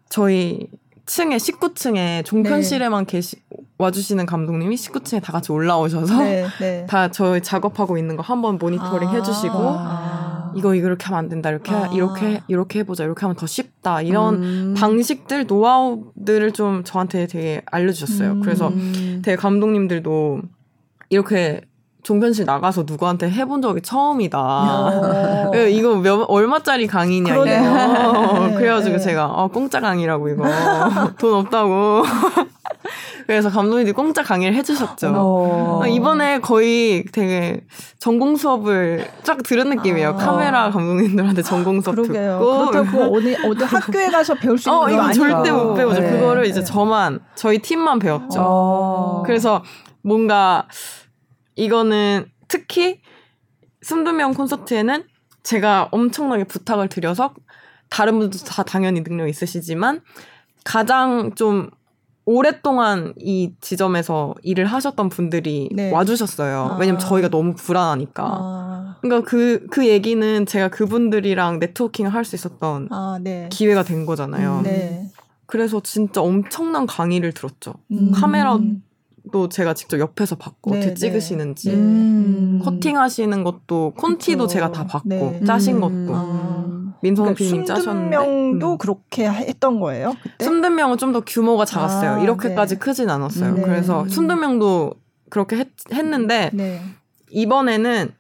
저희 0.09 0.69
층에 1.07 1.37
19층에 1.37 2.25
종편실에만 2.25 3.07
네. 3.07 3.13
계시 3.13 3.37
와주시는 3.79 4.27
감독님이 4.27 4.75
19층에 4.75 5.23
다 5.23 5.33
같이 5.33 5.53
올라오셔서 5.53 6.23
네, 6.23 6.47
네. 6.61 6.87
다 6.91 7.11
저희 7.11 7.41
작업하고 7.41 7.97
있는 7.97 8.17
거 8.17 8.23
한번 8.23 8.59
모니터링 8.59 9.09
아~ 9.09 9.13
해주시고 9.13 9.55
아~ 9.57 10.53
이거 10.55 10.75
이렇게 10.75 11.07
하면 11.07 11.19
안 11.19 11.29
된다 11.31 11.49
이렇게 11.49 11.73
아~ 11.73 11.87
이렇게 11.95 12.43
이렇게 12.49 12.81
해보자 12.81 13.05
이렇게 13.05 13.23
하면 13.23 13.37
더 13.37 13.47
쉽다 13.47 14.03
이런 14.03 14.35
음~ 14.43 14.75
방식들 14.77 15.47
노하우들을 15.47 16.53
좀 16.53 16.85
저한테 16.85 17.27
되게 17.27 17.63
알려주셨어요. 17.67 18.33
음~ 18.33 18.41
그래서 18.43 18.71
되게 19.23 19.37
감독님들도 19.37 20.43
이렇게 21.09 21.63
종편실 22.09 22.47
나가서 22.47 22.85
누구한테 22.87 23.29
해본 23.29 23.61
적이 23.61 23.83
처음이다. 23.83 24.39
어. 24.41 25.53
이거 25.69 25.97
몇, 25.97 26.25
얼마짜리 26.31 26.87
강의냐, 26.87 27.35
이거. 27.35 27.45
네. 27.45 27.61
그래가지고 28.57 28.97
네. 28.97 28.99
제가, 28.99 29.27
어, 29.27 29.49
공짜 29.49 29.79
강의라고, 29.79 30.31
이거. 30.31 30.45
돈 31.21 31.35
없다고. 31.35 32.05
그래서 33.27 33.51
감독님들이 33.51 33.93
공짜 33.93 34.23
강의를 34.23 34.57
해주셨죠. 34.57 35.13
어. 35.15 35.83
이번에 35.87 36.41
거의 36.41 37.05
되게 37.13 37.61
전공 37.99 38.37
수업을 38.37 39.07
쫙 39.23 39.43
들은 39.43 39.69
느낌이에요. 39.69 40.09
아. 40.09 40.15
카메라 40.15 40.71
감독님들한테 40.71 41.43
전공 41.43 41.83
수업 41.83 41.97
그러게요. 41.97 42.39
듣고. 42.39 42.71
그렇다고 42.71 43.15
어디, 43.15 43.37
어디 43.45 43.65
학교에 43.65 44.09
가서 44.09 44.35
배울 44.35 44.57
수 44.57 44.71
있는 44.71 44.83
어, 44.83 44.89
이거 44.89 45.13
절대 45.13 45.51
못 45.53 45.75
배우죠. 45.75 46.01
네. 46.01 46.11
그거를 46.13 46.47
이제 46.47 46.61
네. 46.61 46.65
저만, 46.65 47.19
저희 47.35 47.59
팀만 47.59 47.99
배웠죠. 47.99 48.41
어. 48.41 49.23
그래서 49.27 49.63
뭔가 50.01 50.65
이거는 51.59 52.27
특히 52.47 53.01
숨두명 53.83 54.33
콘서트에는 54.35 55.05
제가 55.43 55.89
엄청나게 55.91 56.45
부탁을 56.45 56.89
드려서 56.89 57.35
다른 57.91 58.19
분들도 58.19 58.45
다 58.45 58.63
당연히 58.63 59.03
능력 59.03 59.29
있으시지만 59.29 60.03
가장 60.65 61.35
좀 61.35 61.71
오랫동안 62.27 63.15
이 63.19 63.55
지점에서 63.61 64.35
일을 64.43 64.67
하셨던 64.67 65.09
분들이 65.09 65.71
네. 65.73 65.91
와주셨어요. 65.91 66.73
아. 66.73 66.77
왜냐면 66.79 67.01
저희가 67.01 67.29
너무 67.29 67.55
불안하니까. 67.55 68.23
아. 68.25 68.97
그러니까 69.01 69.29
그, 69.29 69.67
그 69.71 69.89
얘기는 69.89 70.45
제가 70.45 70.69
그분들이랑 70.69 71.59
네트워킹을 71.59 72.13
할 72.13 72.25
수 72.25 72.37
있었던 72.37 72.89
아, 72.91 73.19
네. 73.23 73.49
기회가 73.51 73.83
된 73.83 74.05
거잖아요. 74.05 74.59
음, 74.59 74.63
네. 74.65 75.11
그래서 75.47 75.81
진짜 75.81 76.21
엄청난 76.21 76.87
강의를 76.87 77.33
들었죠. 77.33 77.73
음. 77.91 78.13
카메라 78.13 78.59
도 79.31 79.49
제가 79.49 79.75
직접 79.75 79.99
옆에서 80.01 80.37
봤고 80.37 80.71
네, 80.71 80.79
어떻게 80.79 80.95
네. 80.95 81.01
찍으시는지 81.01 81.71
음. 81.71 82.61
커팅하시는 82.65 83.45
것도 83.45 83.93
콘티도 83.97 84.45
그쵸. 84.45 84.53
제가 84.55 84.73
다 84.73 84.87
봤고 84.87 85.09
네. 85.09 85.45
짜신 85.45 85.81
것도 85.81 85.93
음. 85.93 86.95
민성 87.03 87.25
그러니까 87.25 87.39
PD님 87.39 87.65
짜셨는데 87.65 88.17
명도 88.17 88.73
음. 88.73 88.79
그렇게 88.79 89.29
했던 89.29 89.81
거예요? 89.81 90.15
그때? 90.23 90.45
순든명은 90.45 90.97
좀 90.99 91.13
더 91.13 91.21
규모가 91.21 91.65
작았어요. 91.65 92.11
아, 92.11 92.21
이렇게까지 92.21 92.75
네. 92.75 92.79
크진 92.79 93.09
않았어요. 93.09 93.55
네. 93.55 93.63
그래서 93.63 94.07
순든명도 94.09 94.93
그렇게 95.31 95.57
했, 95.57 95.69
했는데 95.93 96.51
네. 96.53 96.81
이번에는 97.31 98.11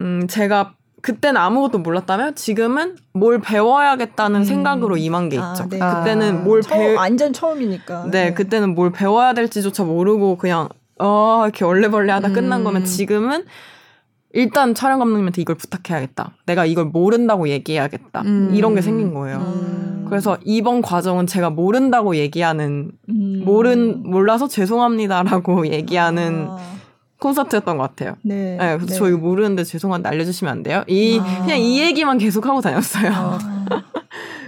음 0.00 0.26
제가 0.28 0.74
그때는 1.02 1.40
아무것도 1.40 1.78
몰랐다면 1.78 2.34
지금은 2.34 2.96
뭘 3.12 3.40
배워야겠다는 3.40 4.40
음. 4.40 4.44
생각으로 4.44 4.96
임한 4.96 5.28
게 5.28 5.38
아, 5.38 5.52
있죠. 5.52 5.64
아, 5.64 5.68
네. 5.68 5.78
그때는 5.78 6.44
뭘 6.44 6.62
배워 6.62 6.94
완전 6.94 7.32
처음이니까. 7.32 8.08
네, 8.10 8.24
네, 8.26 8.34
그때는 8.34 8.74
뭘 8.74 8.90
배워야 8.90 9.32
될지조차 9.32 9.84
모르고 9.84 10.36
그냥 10.38 10.68
어 10.98 11.42
이렇게 11.44 11.64
얼레벌레 11.64 12.12
하다 12.12 12.28
음. 12.28 12.32
끝난 12.32 12.64
거면 12.64 12.84
지금은 12.84 13.44
일단 14.32 14.74
촬영 14.74 14.98
감독님한테 14.98 15.40
이걸 15.40 15.56
부탁해야겠다. 15.56 16.32
내가 16.46 16.66
이걸 16.66 16.86
모른다고 16.86 17.48
얘기해야겠다. 17.48 18.22
음. 18.22 18.50
이런 18.54 18.74
게 18.74 18.82
생긴 18.82 19.14
거예요. 19.14 19.38
음. 19.38 20.06
그래서 20.08 20.38
이번 20.44 20.82
과정은 20.82 21.26
제가 21.26 21.50
모른다고 21.50 22.16
얘기하는 22.16 22.90
음. 23.08 23.42
모른 23.44 24.02
몰라서 24.02 24.48
죄송합니다라고 24.48 25.68
얘기하는 25.68 26.46
아. 26.48 26.77
콘서트였던 27.20 27.76
것 27.76 27.82
같아요. 27.82 28.16
네. 28.22 28.56
네 28.56 28.76
그래서 28.76 28.86
네. 28.86 28.94
저 28.94 29.08
이거 29.08 29.18
모르는데 29.18 29.64
죄송한데 29.64 30.08
알려주시면 30.08 30.52
안 30.52 30.62
돼요? 30.62 30.84
이 30.86 31.20
아. 31.20 31.42
그냥 31.42 31.58
이 31.58 31.80
얘기만 31.80 32.18
계속 32.18 32.46
하고 32.46 32.60
다녔어요. 32.60 33.10
아. 33.12 33.38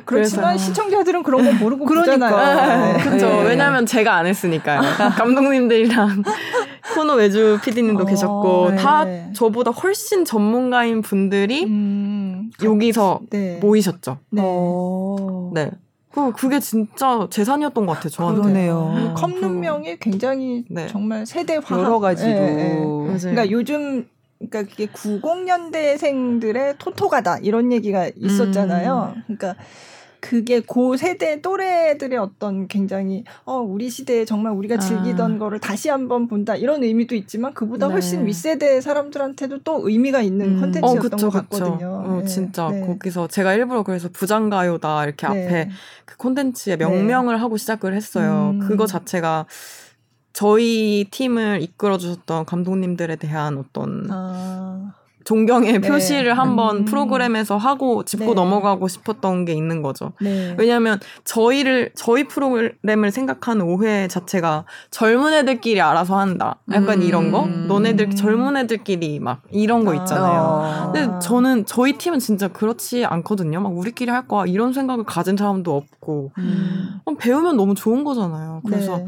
그렇지만 0.04 0.58
시청자들은 0.58 1.22
그런 1.22 1.44
거 1.44 1.52
모르고 1.52 1.84
그러니까. 1.84 2.94
네. 2.96 3.02
그렇죠. 3.02 3.26
네. 3.26 3.42
왜냐하면 3.44 3.86
제가 3.86 4.14
안 4.16 4.26
했으니까요. 4.26 4.80
감독님들이랑 5.16 6.24
코노 6.94 7.14
외주 7.14 7.58
PD님도 7.62 8.02
어, 8.02 8.06
계셨고 8.06 8.70
네. 8.70 8.76
다 8.76 9.04
저보다 9.32 9.70
훨씬 9.70 10.24
전문가인 10.24 11.02
분들이 11.02 11.64
음, 11.64 12.50
여기서 12.62 13.20
네. 13.30 13.58
모이셨죠. 13.60 14.18
네. 14.30 14.42
어. 14.44 15.50
네. 15.54 15.70
그 16.12 16.32
그게 16.32 16.58
진짜 16.58 17.28
재산이었던 17.30 17.86
것 17.86 17.92
같아요. 17.94 18.10
저한테. 18.10 18.40
그러네요. 18.42 19.14
컵눈명이 19.16 19.98
굉장히 19.98 20.64
네. 20.68 20.88
정말 20.88 21.24
세대화 21.24 21.62
여러 21.70 22.00
가지로. 22.00 22.30
네, 22.30 22.54
네. 22.54 23.18
그러니까 23.18 23.50
요즘 23.50 24.08
그러니까 24.38 24.62
그게 24.64 24.86
90년대생들의 24.86 26.78
토토가다 26.78 27.38
이런 27.38 27.72
얘기가 27.72 28.10
있었잖아요. 28.16 29.14
음. 29.16 29.22
그러니까 29.26 29.54
그게 30.20 30.60
고 30.60 30.96
세대 30.96 31.40
또래들의 31.40 32.18
어떤 32.18 32.68
굉장히 32.68 33.24
어 33.44 33.56
우리 33.56 33.90
시대에 33.90 34.24
정말 34.24 34.52
우리가 34.52 34.76
아. 34.76 34.78
즐기던 34.78 35.36
아. 35.36 35.38
거를 35.38 35.58
다시 35.58 35.88
한번 35.88 36.28
본다 36.28 36.54
이런 36.56 36.82
의미도 36.82 37.14
있지만 37.14 37.54
그보다 37.54 37.88
네. 37.88 37.94
훨씬 37.94 38.26
윗세대 38.26 38.80
사람들한테도 38.80 39.60
또 39.64 39.88
의미가 39.88 40.20
있는 40.20 40.56
음. 40.56 40.60
컨텐츠였던 40.60 40.98
어, 40.98 41.00
그쵸, 41.00 41.30
것 41.30 41.48
같거든요. 41.48 42.04
어, 42.06 42.20
네. 42.20 42.26
진짜 42.26 42.68
네. 42.70 42.86
거기서 42.86 43.28
제가 43.28 43.54
일부러 43.54 43.82
그래서 43.82 44.08
부장가요다 44.12 45.04
이렇게 45.04 45.28
네. 45.28 45.46
앞에 45.46 45.70
그 46.04 46.16
명명을 46.76 47.34
네. 47.34 47.40
하고 47.40 47.56
시작을 47.56 47.94
했어요. 47.94 48.50
음. 48.54 48.60
그거 48.60 48.86
자체가 48.86 49.46
저희 50.32 51.06
팀을 51.10 51.60
이끌어 51.62 51.98
주셨던 51.98 52.44
감독님들에 52.44 53.16
대한 53.16 53.58
어떤 53.58 54.08
아. 54.10 54.94
존경의 55.30 55.78
네. 55.78 55.88
표시를 55.88 56.36
한번 56.36 56.78
음. 56.78 56.84
프로그램에서 56.86 57.56
하고 57.56 58.04
짚고 58.04 58.24
네. 58.24 58.34
넘어가고 58.34 58.88
싶었던 58.88 59.44
게 59.44 59.52
있는 59.52 59.80
거죠. 59.80 60.10
네. 60.20 60.56
왜냐하면 60.58 60.98
저희를 61.22 61.92
저희 61.94 62.24
프로그램을 62.24 63.12
생각하는 63.12 63.64
오해 63.64 64.08
자체가 64.08 64.64
젊은 64.90 65.32
애들끼리 65.32 65.80
알아서 65.80 66.18
한다. 66.18 66.56
약간 66.72 67.00
음. 67.00 67.02
이런 67.02 67.30
거. 67.30 67.46
너네들 67.46 68.16
젊은 68.16 68.56
애들끼리 68.56 69.20
막 69.20 69.42
이런 69.52 69.84
거 69.84 69.94
있잖아요. 69.94 70.62
아. 70.64 70.90
근데 70.92 71.08
저는 71.20 71.64
저희 71.64 71.92
팀은 71.92 72.18
진짜 72.18 72.48
그렇지 72.48 73.04
않거든요. 73.04 73.60
막 73.60 73.68
우리끼리 73.68 74.10
할 74.10 74.26
거야 74.26 74.46
이런 74.46 74.72
생각을 74.72 75.04
가진 75.04 75.36
사람도 75.36 75.76
없고 75.76 76.32
음. 76.38 77.00
배우면 77.20 77.56
너무 77.56 77.76
좋은 77.76 78.02
거잖아요. 78.02 78.62
그래서 78.66 78.96
네. 78.96 79.06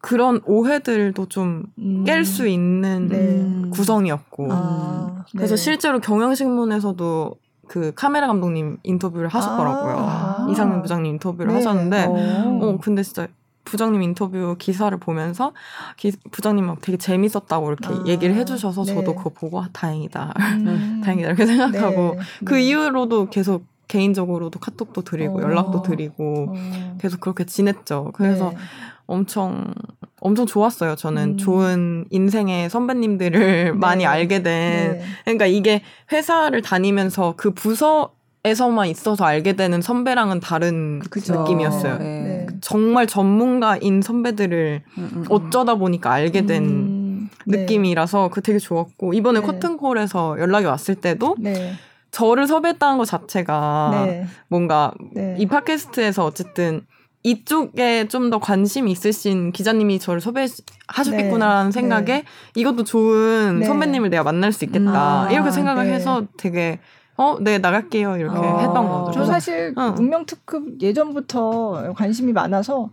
그런 0.00 0.40
오해들도 0.46 1.26
좀 1.26 1.64
깰수 1.78 2.42
음. 2.42 2.48
있는 2.48 3.08
네. 3.08 3.70
구성이었고 3.70 4.48
아, 4.50 5.24
그래서 5.32 5.56
네. 5.56 5.62
실제로 5.62 6.00
경영신문에서도 6.00 7.36
그 7.68 7.92
카메라 7.94 8.26
감독님 8.26 8.78
인터뷰를 8.82 9.28
하셨더라고요 9.28 9.96
아, 9.98 10.48
이상민 10.50 10.82
부장님 10.82 11.12
인터뷰를 11.12 11.48
네. 11.48 11.54
하셨는데 11.54 12.06
오. 12.06 12.64
어 12.64 12.78
근데 12.80 13.02
진짜 13.02 13.28
부장님 13.64 14.02
인터뷰 14.02 14.56
기사를 14.58 14.96
보면서 14.98 15.52
기, 15.96 16.12
부장님 16.30 16.66
막 16.66 16.80
되게 16.80 16.96
재밌었다고 16.96 17.68
이렇게 17.68 17.88
아, 17.88 18.04
얘기를 18.06 18.34
해주셔서 18.34 18.84
네. 18.84 18.94
저도 18.94 19.14
그거 19.14 19.30
보고 19.30 19.60
아, 19.60 19.68
다행이다 19.72 20.34
음. 20.60 21.02
다행이다 21.04 21.28
이렇게 21.28 21.46
생각하고 21.46 22.14
네. 22.14 22.20
그 22.44 22.54
네. 22.54 22.62
이후로도 22.62 23.28
계속 23.28 23.64
개인적으로도 23.86 24.60
카톡도 24.60 25.02
드리고 25.02 25.38
어. 25.38 25.42
연락도 25.42 25.82
드리고 25.82 26.54
어. 26.56 26.96
계속 27.00 27.20
그렇게 27.20 27.44
지냈죠. 27.44 28.12
그래서 28.14 28.50
네. 28.50 28.56
엄청 29.10 29.74
엄청 30.20 30.46
좋았어요. 30.46 30.96
저는 30.96 31.22
음. 31.22 31.36
좋은 31.36 32.04
인생의 32.10 32.70
선배님들을 32.70 33.64
네. 33.64 33.72
많이 33.72 34.06
알게 34.06 34.42
된. 34.42 34.92
네. 34.92 35.02
그러니까 35.24 35.46
이게 35.46 35.82
회사를 36.12 36.62
다니면서 36.62 37.34
그 37.36 37.52
부서에서만 37.52 38.88
있어서 38.88 39.24
알게 39.24 39.54
되는 39.54 39.80
선배랑은 39.80 40.40
다른 40.40 41.00
그쵸. 41.10 41.40
느낌이었어요. 41.40 41.98
네. 41.98 42.46
정말 42.60 43.06
전문가인 43.06 44.02
선배들을 44.02 44.82
음, 44.98 45.10
음, 45.12 45.18
음. 45.22 45.24
어쩌다 45.30 45.74
보니까 45.74 46.12
알게 46.12 46.46
된 46.46 46.64
음. 46.64 47.30
네. 47.46 47.62
느낌이라서 47.62 48.28
그 48.28 48.42
되게 48.42 48.58
좋았고 48.58 49.14
이번에 49.14 49.40
네. 49.40 49.46
커튼콜에서 49.46 50.38
연락이 50.38 50.66
왔을 50.66 50.94
때도 50.94 51.36
네. 51.38 51.72
저를 52.10 52.46
섭외했다는 52.46 52.98
것 52.98 53.04
자체가 53.04 54.06
뭔가 54.48 54.92
이 55.38 55.46
팟캐스트에서 55.46 56.24
어쨌든 56.24 56.82
이쪽에 57.22 58.08
좀 58.08 58.30
더 58.30 58.38
관심이 58.38 58.92
있으신 58.92 59.50
기자님이 59.52 59.98
저를 59.98 60.20
섭외하셨겠구나라는 60.20 61.70
네. 61.70 61.72
생각에 61.72 62.04
네. 62.04 62.24
이것도 62.54 62.84
좋은 62.84 63.58
네. 63.60 63.66
선배님을 63.66 64.08
내가 64.10 64.22
만날 64.22 64.52
수 64.52 64.64
있겠다. 64.64 65.26
아, 65.26 65.30
이렇게 65.30 65.50
생각을 65.50 65.86
네. 65.86 65.94
해서 65.94 66.26
되게 66.36 66.78
어, 67.16 67.36
네, 67.40 67.58
나갈게요. 67.58 68.16
이렇게 68.16 68.38
어, 68.38 68.58
했던 68.60 68.88
거죠. 68.88 69.12
저 69.12 69.24
사실 69.26 69.74
어. 69.76 69.94
운명 69.98 70.24
특급 70.26 70.80
예전부터 70.80 71.92
관심이 71.96 72.32
많아서 72.32 72.88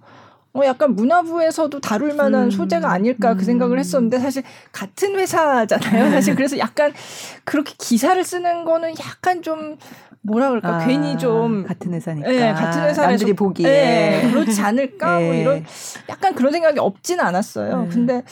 어, 0.53 0.65
약간 0.65 0.95
문화부에서도 0.95 1.79
다룰 1.81 2.15
만한 2.15 2.45
음, 2.45 2.51
소재가 2.51 2.91
아닐까 2.91 3.35
그 3.35 3.43
생각을 3.45 3.77
음. 3.77 3.79
했었는데 3.79 4.17
사실 4.17 4.43
같은 4.71 5.15
회사잖아요. 5.15 6.09
사실 6.09 6.35
그래서 6.35 6.57
약간 6.57 6.93
그렇게 7.43 7.75
기사를 7.77 8.21
쓰는 8.23 8.65
거는 8.65 8.95
약간 8.99 9.43
좀 9.43 9.77
뭐라 10.21 10.49
그럴까 10.49 10.75
아, 10.75 10.85
괜히 10.85 11.17
좀 11.17 11.63
같은 11.63 11.93
회사니까 11.93 12.29
네, 12.29 12.53
같은 12.53 12.81
회사에서 12.81 13.01
남들이 13.03 13.33
보기에 13.33 13.67
네, 13.67 14.31
그렇지 14.31 14.61
않을까 14.61 15.19
네. 15.19 15.25
뭐 15.25 15.33
이런 15.35 15.65
약간 16.09 16.35
그런 16.35 16.51
생각이 16.51 16.79
없지는 16.79 17.23
않았어요. 17.23 17.83
네. 17.83 17.89
근데 17.89 18.23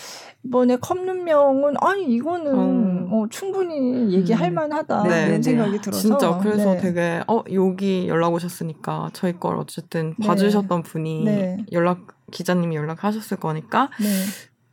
이번에 0.44 0.78
컵눈명은 0.78 1.76
아니 1.82 2.04
이거는 2.06 2.54
음. 2.54 3.10
어, 3.12 3.26
충분히 3.30 4.14
얘기할 4.14 4.50
음. 4.52 4.56
만하다 4.56 5.04
네, 5.04 5.26
이런 5.28 5.36
네. 5.36 5.42
생각이 5.42 5.82
들어서 5.82 6.02
진짜 6.02 6.38
그래서 6.38 6.78
되게 6.78 7.24
어 7.28 7.44
여기 7.54 8.08
연락 8.08 8.34
오셨으니까 8.34 9.10
저희 9.14 9.40
걸 9.40 9.58
어쨌든 9.58 10.16
봐주셨던 10.16 10.84
분이 10.84 11.66
연락 11.72 12.08
기자님이 12.32 12.76
연락하셨을 12.76 13.38
거니까 13.38 13.90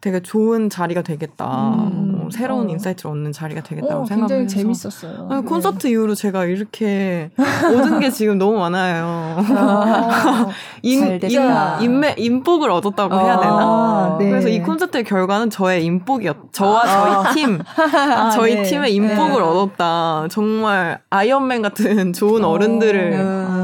되게 0.03 0.21
좋은 0.21 0.69
자리가 0.69 1.03
되겠다. 1.03 1.75
음. 1.75 2.12
어, 2.33 2.39
새로운 2.39 2.67
어. 2.69 2.71
insight를 2.71 3.11
얻는 3.11 3.33
자리가 3.33 3.63
되겠다고 3.63 4.03
어, 4.03 4.07
생각해서 4.07 4.37
굉장히 4.37 4.49
재밌었어요. 4.49 5.29
네. 5.31 5.41
콘서트 5.43 5.87
이후로 5.87 6.15
제가 6.15 6.45
이렇게 6.47 7.31
모든 7.71 8.01
게 8.01 8.11
지금 8.11 8.39
너무 8.39 8.59
많아요. 8.59 9.37
아, 9.57 10.49
인, 10.83 11.21
인, 11.23 11.41
인매, 11.81 12.15
인복을 12.17 12.71
얻었다고 12.71 13.15
해야 13.15 13.39
되나? 13.39 13.59
아, 13.59 14.17
네. 14.19 14.31
그래서 14.31 14.49
이 14.49 14.61
콘서트의 14.61 15.05
결과는 15.05 15.51
저의 15.51 15.85
인복이었, 15.85 16.53
저와 16.53 16.83
아. 16.85 17.23
저희 17.23 17.35
팀, 17.35 17.61
아, 17.77 18.31
저희 18.31 18.55
네. 18.57 18.63
팀의 18.63 18.95
인복을 18.95 19.35
네. 19.35 19.41
얻었다. 19.41 20.27
정말 20.31 21.01
아이언맨 21.11 21.63
같은 21.63 22.13
좋은 22.13 22.45
어른들을 22.45 23.21
어. 23.21 23.62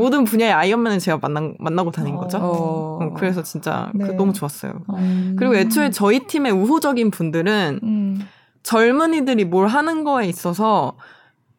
모든 0.00 0.24
분야의 0.24 0.52
아이언맨을 0.52 0.98
제가 0.98 1.18
만나, 1.20 1.52
만나고 1.58 1.90
다닌 1.90 2.16
거죠. 2.16 2.38
어. 2.38 2.98
어 3.02 3.14
그래서 3.14 3.42
진짜 3.42 3.90
그 3.92 3.98
네. 3.98 4.06
그 4.06 4.12
너무 4.12 4.32
좋았어요. 4.32 4.72
음. 4.94 5.36
그리고 5.38 5.54
애초에 5.54 5.90
저희 5.90 6.26
팀의 6.26 6.52
우호적인 6.52 7.10
분들은 7.10 7.80
음. 7.82 8.20
젊은이들이 8.62 9.44
뭘 9.44 9.68
하는 9.68 10.04
거에 10.04 10.26
있어서 10.26 10.94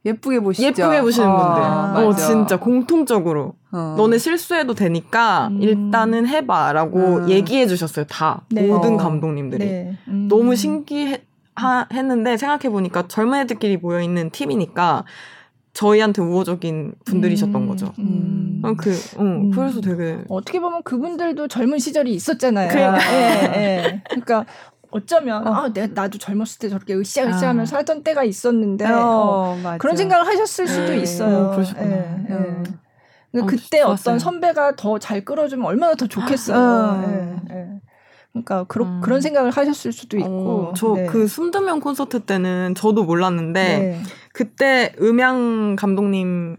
예쁘게 0.05 0.39
보시죠. 0.39 0.67
예쁘게 0.67 1.01
보시는 1.01 1.29
아, 1.29 1.93
분들. 1.93 2.07
어, 2.07 2.15
진짜 2.15 2.57
공통적으로. 2.57 3.53
어. 3.71 3.95
너네 3.97 4.17
실수해도 4.17 4.73
되니까 4.73 5.47
음. 5.47 5.61
일단은 5.61 6.27
해봐 6.27 6.73
라고 6.73 7.17
음. 7.17 7.29
얘기해 7.29 7.67
주셨어요. 7.67 8.05
다. 8.05 8.41
네. 8.49 8.63
모든 8.67 8.95
어. 8.95 8.97
감독님들이. 8.97 9.65
네. 9.65 9.97
음. 10.07 10.27
너무 10.27 10.55
신기했는데 10.55 12.37
생각해보니까 12.37 13.07
젊은 13.07 13.39
애들끼리 13.41 13.77
모여있는 13.77 14.31
팀이니까 14.31 15.05
저희한테 15.73 16.21
우호적인 16.21 16.93
분들이셨던 17.05 17.61
음, 17.61 17.67
거죠. 17.67 17.93
음. 17.99 18.61
아, 18.63 18.73
그, 18.77 18.91
어, 19.17 19.21
음. 19.21 19.51
그래서 19.51 19.79
되게 19.81 20.19
어떻게 20.27 20.59
보면 20.59 20.83
그분들도 20.83 21.47
젊은 21.47 21.79
시절이 21.79 22.13
있었잖아요. 22.13 22.67
그러니까, 22.69 23.13
예, 23.13 23.53
예. 23.55 24.03
그러니까 24.09 24.45
어쩌면 24.91 25.47
어. 25.47 25.51
아, 25.53 25.73
내가 25.73 25.87
나도 25.93 26.17
젊었을 26.17 26.59
때 26.59 26.69
저렇게 26.69 26.93
으쌰으쌰하면서 26.95 27.61
아. 27.61 27.77
살던 27.77 28.03
때가 28.03 28.23
있었는데 28.25 28.85
어, 28.85 29.55
어, 29.63 29.77
그런 29.79 29.95
생각을 29.95 30.27
하셨을 30.27 30.67
수도 30.67 30.89
네. 30.89 30.97
있어요. 30.97 31.47
어, 31.47 31.51
그러셨구나. 31.51 31.89
예, 31.89 32.25
예. 32.29 32.33
음. 32.33 32.63
그러니까 33.31 33.55
그때 33.55 33.81
어떤 33.81 34.19
선배가 34.19 34.75
더 34.75 34.99
잘 34.99 35.23
끌어주면 35.23 35.65
얼마나 35.65 35.95
더 35.95 36.05
좋겠어요. 36.07 36.57
어. 36.57 37.03
예, 37.07 37.55
예. 37.55 37.67
그러니까 38.33 38.65
그러, 38.65 38.85
음. 38.85 38.99
그런 39.01 39.21
생각을 39.21 39.51
하셨을 39.51 39.93
수도 39.93 40.17
있고. 40.17 40.69
어, 40.71 40.73
저그 40.73 41.17
네. 41.19 41.27
숨두명 41.27 41.79
콘서트 41.79 42.19
때는 42.19 42.75
저도 42.75 43.03
몰랐는데 43.05 43.61
네. 43.79 44.01
그때 44.33 44.93
음향 45.01 45.75
감독님을 45.75 46.57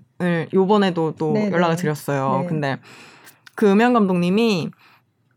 요번에도 0.52 1.14
또 1.16 1.32
네, 1.32 1.46
네. 1.46 1.52
연락을 1.52 1.76
드렸어요. 1.76 2.40
네. 2.42 2.48
근데 2.48 2.78
그 3.54 3.70
음향 3.70 3.92
감독님이 3.92 4.70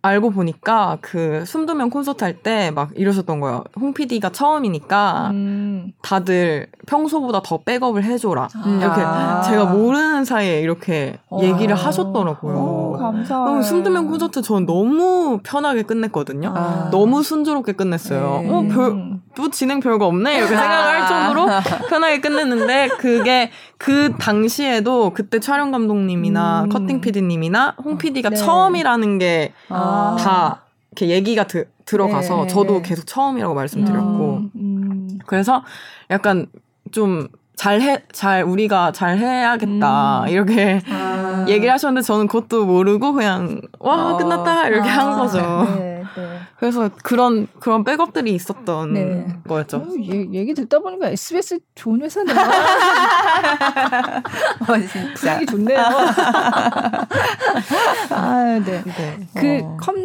알고 0.05 0.29
보니까 0.31 0.97
그 1.01 1.43
숨두명 1.45 1.89
콘서트 1.89 2.23
할 2.23 2.35
때 2.43 2.71
막 2.71 2.89
이러셨던 2.95 3.39
거예요. 3.39 3.63
홍 3.79 3.93
PD가 3.93 4.29
처음이니까 4.31 5.29
음. 5.31 5.93
다들 6.01 6.67
평소보다 6.87 7.41
더 7.43 7.59
백업을 7.63 8.03
해줘라. 8.03 8.47
아. 8.53 8.79
이렇게 8.79 9.49
제가 9.49 9.65
모르는 9.65 10.25
사이에 10.25 10.61
이렇게 10.61 11.17
어. 11.29 11.39
얘기를 11.41 11.75
하셨더라고요. 11.75 12.55
오, 12.55 12.97
감사해요. 12.99 13.61
숨두명 13.63 14.07
콘서트 14.07 14.41
전 14.41 14.65
너무 14.65 15.39
편하게 15.43 15.83
끝냈거든요. 15.83 16.53
아. 16.55 16.89
너무 16.91 17.23
순조롭게 17.23 17.71
끝냈어요. 17.73 18.41
네. 18.43 18.49
어, 18.51 18.61
별, 18.71 19.19
또 19.35 19.49
진행 19.49 19.79
별거 19.79 20.05
없네 20.07 20.37
이렇게 20.37 20.55
생각할 20.55 21.07
정도로 21.33 21.47
편하게 21.89 22.21
끝냈는데 22.21 22.89
그게 22.99 23.51
그 23.77 24.13
당시에도 24.17 25.11
그때 25.13 25.39
촬영 25.39 25.71
감독님이나 25.71 26.63
음. 26.63 26.69
커팅 26.69 27.01
PD님이나 27.01 27.75
홍 27.83 27.97
PD가 27.97 28.29
네. 28.29 28.35
처음이라는 28.35 29.19
게다 29.19 29.53
아. 29.69 30.61
이렇게 30.91 31.13
얘기가 31.13 31.45
드, 31.45 31.67
들어가서 31.85 32.43
네. 32.43 32.47
저도 32.47 32.81
계속 32.81 33.05
처음이라고 33.05 33.53
말씀드렸고 33.53 34.37
음. 34.37 34.51
음. 34.55 35.19
그래서 35.25 35.63
약간 36.09 36.47
좀 36.91 37.27
잘해 37.55 38.03
잘 38.11 38.43
우리가 38.43 38.91
잘 38.91 39.17
해야겠다 39.17 40.23
음. 40.23 40.29
이렇게 40.29 40.81
아. 40.89 41.45
얘기를 41.47 41.73
하셨는데 41.73 42.05
저는 42.05 42.27
그것도 42.27 42.65
모르고 42.65 43.13
그냥 43.13 43.61
와 43.79 44.13
어. 44.13 44.17
끝났다 44.17 44.67
이렇게 44.67 44.89
아. 44.89 44.99
한 44.99 45.17
거죠. 45.19 45.67
네, 45.77 45.94
네. 46.15 46.39
그래서 46.59 46.89
그런 47.03 47.47
그런 47.59 47.83
백업들이 47.83 48.33
있었던 48.33 48.93
네. 48.93 49.27
거였죠. 49.47 49.77
어, 49.77 49.87
얘, 50.03 50.27
얘기 50.33 50.53
듣다 50.53 50.79
보니까 50.79 51.09
SBS 51.09 51.59
좋은 51.75 52.01
회사네요. 52.01 52.35
어, 54.67 54.79
진짜 54.91 55.33
분위기 55.33 55.45
좋네요. 55.51 55.79
아, 58.11 58.59
네. 58.65 58.83
네. 58.83 59.27
그 59.35 59.59
어. 59.63 59.77
컴, 59.79 59.95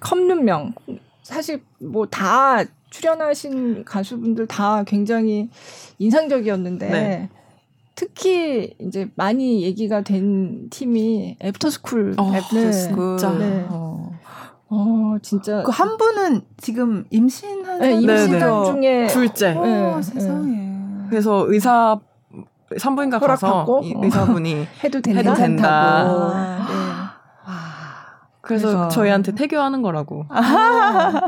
컴눈명 0.00 0.74
사실 1.22 1.62
뭐 1.78 2.06
다 2.06 2.62
출연하신 2.90 3.84
가수분들 3.84 4.46
다 4.46 4.84
굉장히 4.84 5.48
인상적이었는데 5.98 6.88
네. 6.88 7.28
특히 7.94 8.74
이제 8.78 9.08
많이 9.16 9.62
얘기가 9.62 10.02
된 10.02 10.68
팀이 10.70 11.36
애프터스쿨. 11.42 12.14
어, 12.18 12.34
애프터스쿨. 12.34 13.18
진짜. 13.18 13.32
네. 13.38 13.66
어. 13.68 14.15
어, 14.68 15.16
진짜. 15.22 15.62
그 15.62 15.70
한 15.70 15.96
분은 15.96 16.42
지금 16.56 17.04
임신한 17.10 17.78
네, 17.80 17.94
임신 17.94 18.40
중에 18.40 19.06
둘째. 19.06 19.54
어, 19.56 19.64
네, 19.64 20.02
세상에. 20.02 20.72
그래서 21.08 21.44
의사 21.48 21.98
산부인과 22.76 23.20
가서 23.20 23.64
의사분이 24.02 24.66
해도 24.82 25.00
된다. 25.00 25.20
해도 25.20 25.34
된다. 25.34 26.00
아, 26.02 26.66
네. 26.68 26.95
그래서, 28.46 28.68
그래서, 28.68 28.88
저희한테 28.88 29.32
태교하는 29.32 29.82
거라고. 29.82 30.24
아, 30.28 30.40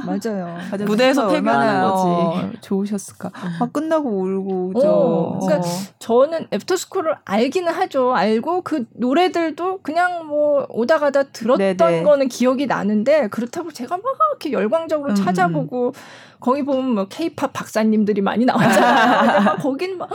맞아요. 0.06 0.56
맞아, 0.70 0.84
무대에서 0.84 1.28
태교하는 1.28 1.82
거지. 1.82 2.04
어, 2.06 2.50
좋으셨을까. 2.60 3.30
막 3.34 3.44
음. 3.44 3.56
아, 3.60 3.66
끝나고 3.66 4.08
울고 4.08 4.72
오 4.74 4.80
어, 4.80 5.38
그러니까 5.40 5.68
어. 5.68 5.70
저는 5.98 6.46
애프터스쿨을 6.52 7.16
알기는 7.24 7.72
하죠. 7.72 8.14
알고 8.14 8.62
그 8.62 8.86
노래들도 8.94 9.80
그냥 9.82 10.26
뭐 10.26 10.66
오다 10.68 10.98
가다 10.98 11.24
들었던 11.24 11.76
네네. 11.76 12.02
거는 12.04 12.28
기억이 12.28 12.66
나는데 12.66 13.28
그렇다고 13.28 13.72
제가 13.72 13.96
막 13.96 14.04
이렇게 14.30 14.52
열광적으로 14.52 15.10
음. 15.10 15.14
찾아보고 15.14 15.92
거기 16.40 16.62
보면 16.62 16.94
뭐 16.94 17.08
케이팝 17.08 17.52
박사님들이 17.52 18.20
많이 18.20 18.44
나왔잖아요. 18.44 19.40
막 19.40 19.56
거긴 19.62 19.98
막 19.98 20.08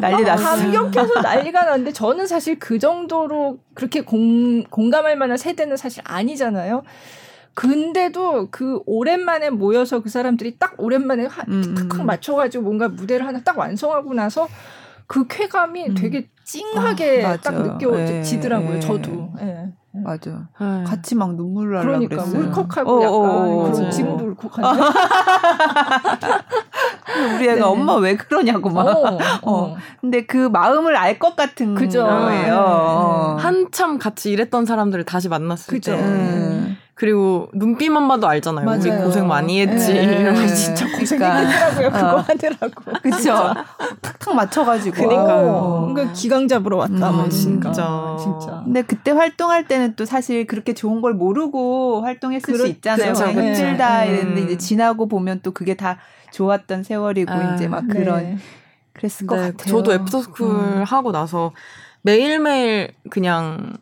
난리 0.00 0.22
났어. 0.22 0.44
감격해서 0.44 1.20
난리가 1.20 1.64
났는데 1.64 1.92
저는 1.92 2.26
사실 2.26 2.58
그 2.58 2.78
정도로 2.78 3.58
그렇게 3.74 4.02
공, 4.02 4.64
공감할 4.64 5.16
만한 5.16 5.36
세대는 5.36 5.76
사실 5.76 6.02
아니잖아요. 6.06 6.82
근데도 7.54 8.48
그 8.50 8.80
오랜만에 8.86 9.50
모여서 9.50 10.00
그 10.00 10.08
사람들이 10.08 10.58
딱 10.58 10.74
오랜만에 10.78 11.28
탁탁 11.28 11.48
음, 11.48 11.76
음. 11.76 12.06
맞춰가지고 12.06 12.64
뭔가 12.64 12.88
무대를 12.88 13.26
하나 13.26 13.40
딱 13.42 13.58
완성하고 13.58 14.14
나서 14.14 14.48
그 15.06 15.26
쾌감이 15.26 15.88
음. 15.88 15.94
되게 15.94 16.28
찡하게 16.44 17.24
아, 17.24 17.36
딱 17.36 17.54
느껴지더라고요. 17.54 18.76
예, 18.76 18.80
저도. 18.80 19.32
예. 19.40 19.68
맞아. 19.94 20.48
네. 20.58 20.84
같이 20.84 21.14
막 21.14 21.34
눈물 21.36 21.70
날라 21.72 21.82
그러니까 21.84 22.16
그랬어요. 22.16 22.40
울컥하고 22.48 22.90
어, 22.90 23.02
약간 23.02 23.14
어, 23.14 23.86
어, 23.86 23.90
지금도 23.90 24.24
울컥한데. 24.24 24.82
우리 27.36 27.44
애가 27.48 27.54
네. 27.56 27.60
엄마 27.62 27.94
왜 27.96 28.16
그러냐고 28.16 28.70
막. 28.70 28.86
어, 28.88 29.18
어. 29.42 29.76
근데 30.00 30.24
그 30.24 30.48
마음을 30.48 30.96
알 30.96 31.18
것 31.18 31.36
같은 31.36 31.74
그죠. 31.74 32.04
거예요. 32.04 33.34
네. 33.36 33.42
한참 33.42 33.98
같이 33.98 34.32
일했던 34.32 34.64
사람들을 34.64 35.04
다시 35.04 35.28
만났을 35.28 35.74
그죠. 35.74 35.92
때. 35.92 36.00
음. 36.02 36.71
그리고 36.94 37.48
눈빛만 37.54 38.06
봐도 38.06 38.28
알잖아요. 38.28 38.66
맞아요. 38.66 38.80
우리 38.80 38.90
고생 38.90 39.26
많이 39.26 39.60
했지. 39.60 39.94
네. 39.94 40.02
이러면 40.02 40.46
진짜 40.48 40.86
고생했더라고요. 40.86 41.74
그러니까. 41.74 41.98
그거 41.98 42.20
하느라고. 42.20 42.92
그쵸. 43.02 43.54
탁탁 44.02 44.34
맞춰가지고. 44.34 44.96
그니까. 44.96 45.40
어. 45.40 45.86
그러니까 45.92 46.12
기강 46.12 46.46
잡으러 46.48 46.76
왔다. 46.76 47.10
음, 47.10 47.30
진짜. 47.30 47.72
진짜. 48.20 48.62
근데 48.64 48.82
그때 48.82 49.10
활동할 49.10 49.66
때는 49.66 49.94
또 49.96 50.04
사실 50.04 50.46
그렇게 50.46 50.74
좋은 50.74 51.00
걸 51.00 51.14
모르고 51.14 52.02
활동했을 52.02 52.52
그렇, 52.52 52.66
수 52.66 52.66
있잖아요. 52.68 53.14
그렇죠. 53.14 53.40
힘들다 53.40 54.04
네. 54.04 54.10
이랬는데 54.10 54.40
음. 54.42 54.46
이제 54.46 54.58
지나고 54.58 55.08
보면 55.08 55.40
또 55.42 55.52
그게 55.52 55.74
다 55.74 55.98
좋았던 56.32 56.82
세월이고 56.82 57.32
아, 57.32 57.54
이제 57.54 57.68
막 57.68 57.88
그런 57.88 58.22
네. 58.22 58.38
그랬을 58.92 59.26
것 59.26 59.36
같아요. 59.36 59.56
저도 59.56 59.94
애프터스쿨 59.94 60.50
음. 60.50 60.82
하고 60.84 61.10
나서 61.10 61.52
매일매일 62.02 62.92
그냥 63.10 63.72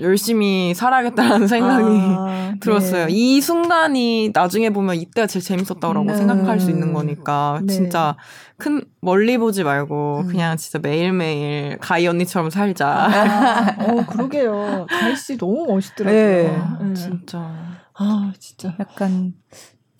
열심히 0.00 0.74
살아야겠다는 0.74 1.46
생각이 1.46 1.84
아, 2.16 2.54
들었어요. 2.60 3.06
네. 3.06 3.12
이 3.12 3.40
순간이 3.40 4.30
나중에 4.34 4.70
보면 4.70 4.96
이때가 4.96 5.26
제일 5.26 5.44
재밌었다고 5.44 6.04
네. 6.04 6.16
생각할 6.16 6.60
수 6.60 6.70
있는 6.70 6.92
거니까 6.92 7.60
네. 7.64 7.72
진짜 7.72 8.16
큰 8.56 8.82
멀리 9.00 9.38
보지 9.38 9.64
말고 9.64 10.20
음. 10.20 10.26
그냥 10.28 10.56
진짜 10.56 10.78
매일매일 10.78 11.78
가희 11.78 12.06
언니처럼 12.06 12.50
살자. 12.50 12.88
아, 12.88 13.76
어 13.78 14.04
그러게요. 14.08 14.86
가희 14.88 15.16
씨 15.16 15.36
너무 15.38 15.66
멋있더라고요. 15.66 16.78
네. 16.80 16.86
네. 16.88 16.94
진짜. 16.94 17.52
아 17.94 18.32
진짜 18.38 18.74
약간 18.80 19.34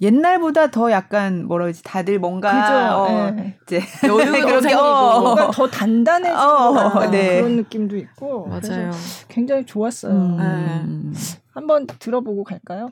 옛날보다 0.00 0.70
더 0.70 0.90
약간 0.90 1.46
뭐라 1.46 1.64
그러지 1.64 1.82
다들 1.82 2.18
뭔가 2.18 2.50
그죠. 2.50 2.72
어, 2.96 3.30
네. 3.32 3.58
이제 3.64 3.82
여유도 4.06 4.60
생기고 4.62 4.80
어, 4.80 5.20
뭔가 5.20 5.50
더 5.50 5.68
단단해진 5.68 6.34
어, 6.36 7.10
네. 7.10 7.36
그런 7.36 7.56
느낌도 7.56 7.96
있고 7.96 8.46
맞아요. 8.46 8.90
굉장히 9.28 9.66
좋았어요. 9.66 10.12
음. 10.12 11.12
네. 11.14 11.20
한번 11.52 11.86
들어보고 11.86 12.44
갈까요? 12.44 12.90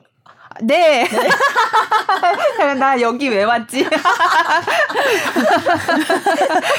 네. 0.61 1.07
네. 1.07 1.29
나 2.79 2.99
여기 3.01 3.29
왜 3.29 3.43
왔지? 3.43 3.85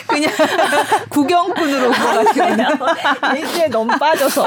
그냥 0.07 0.33
구경꾼으로 1.09 1.91
가지고 1.91 2.47
얘기에 3.37 3.69
너무 3.69 3.97
빠져서. 3.99 4.47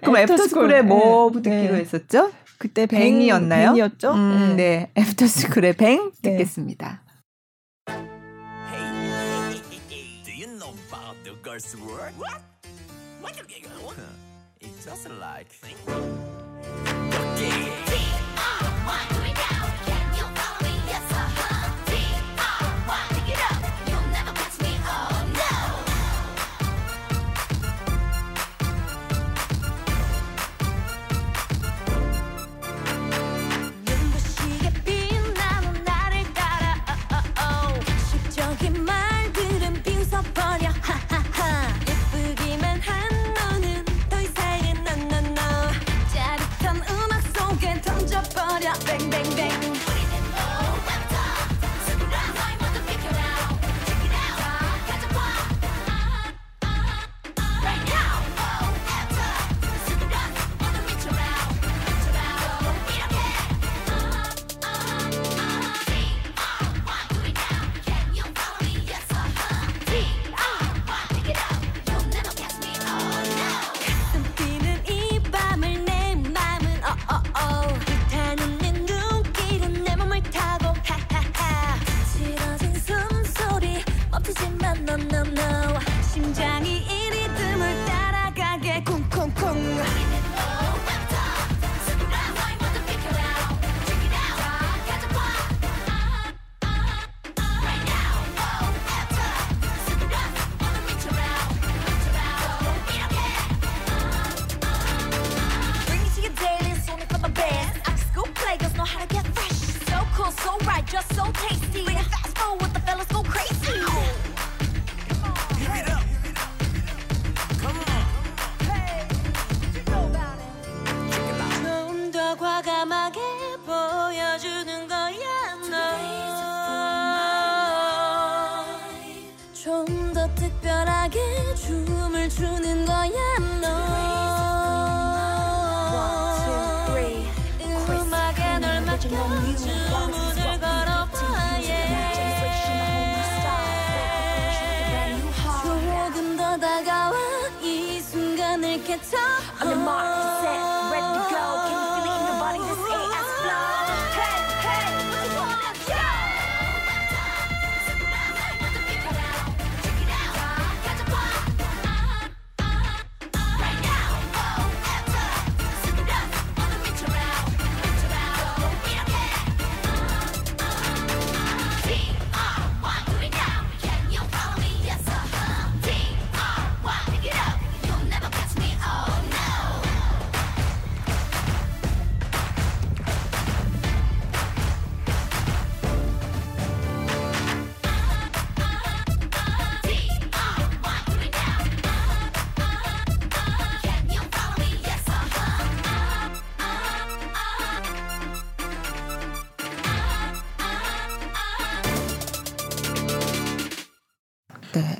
그럼 0.00 0.16
애프터스쿨에 0.18 0.82
뭐 0.82 1.30
네. 1.34 1.42
듣기로 1.42 1.74
네. 1.74 1.80
했었죠? 1.80 2.30
그때 2.58 2.86
뱅 2.86 3.20
이었나요? 3.20 3.70
뱅이었죠? 3.70 4.12
음, 4.12 4.56
네. 4.56 4.90
네. 4.94 5.02
애프터스쿨의 5.02 5.74
뱅 5.74 6.12
네. 6.22 6.30
듣겠습니다. 6.30 7.02
It's 14.60 14.84
just 14.84 15.08
like 15.20 16.13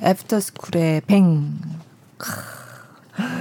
애프터스쿨의 0.04 1.02
뱅. 1.06 1.58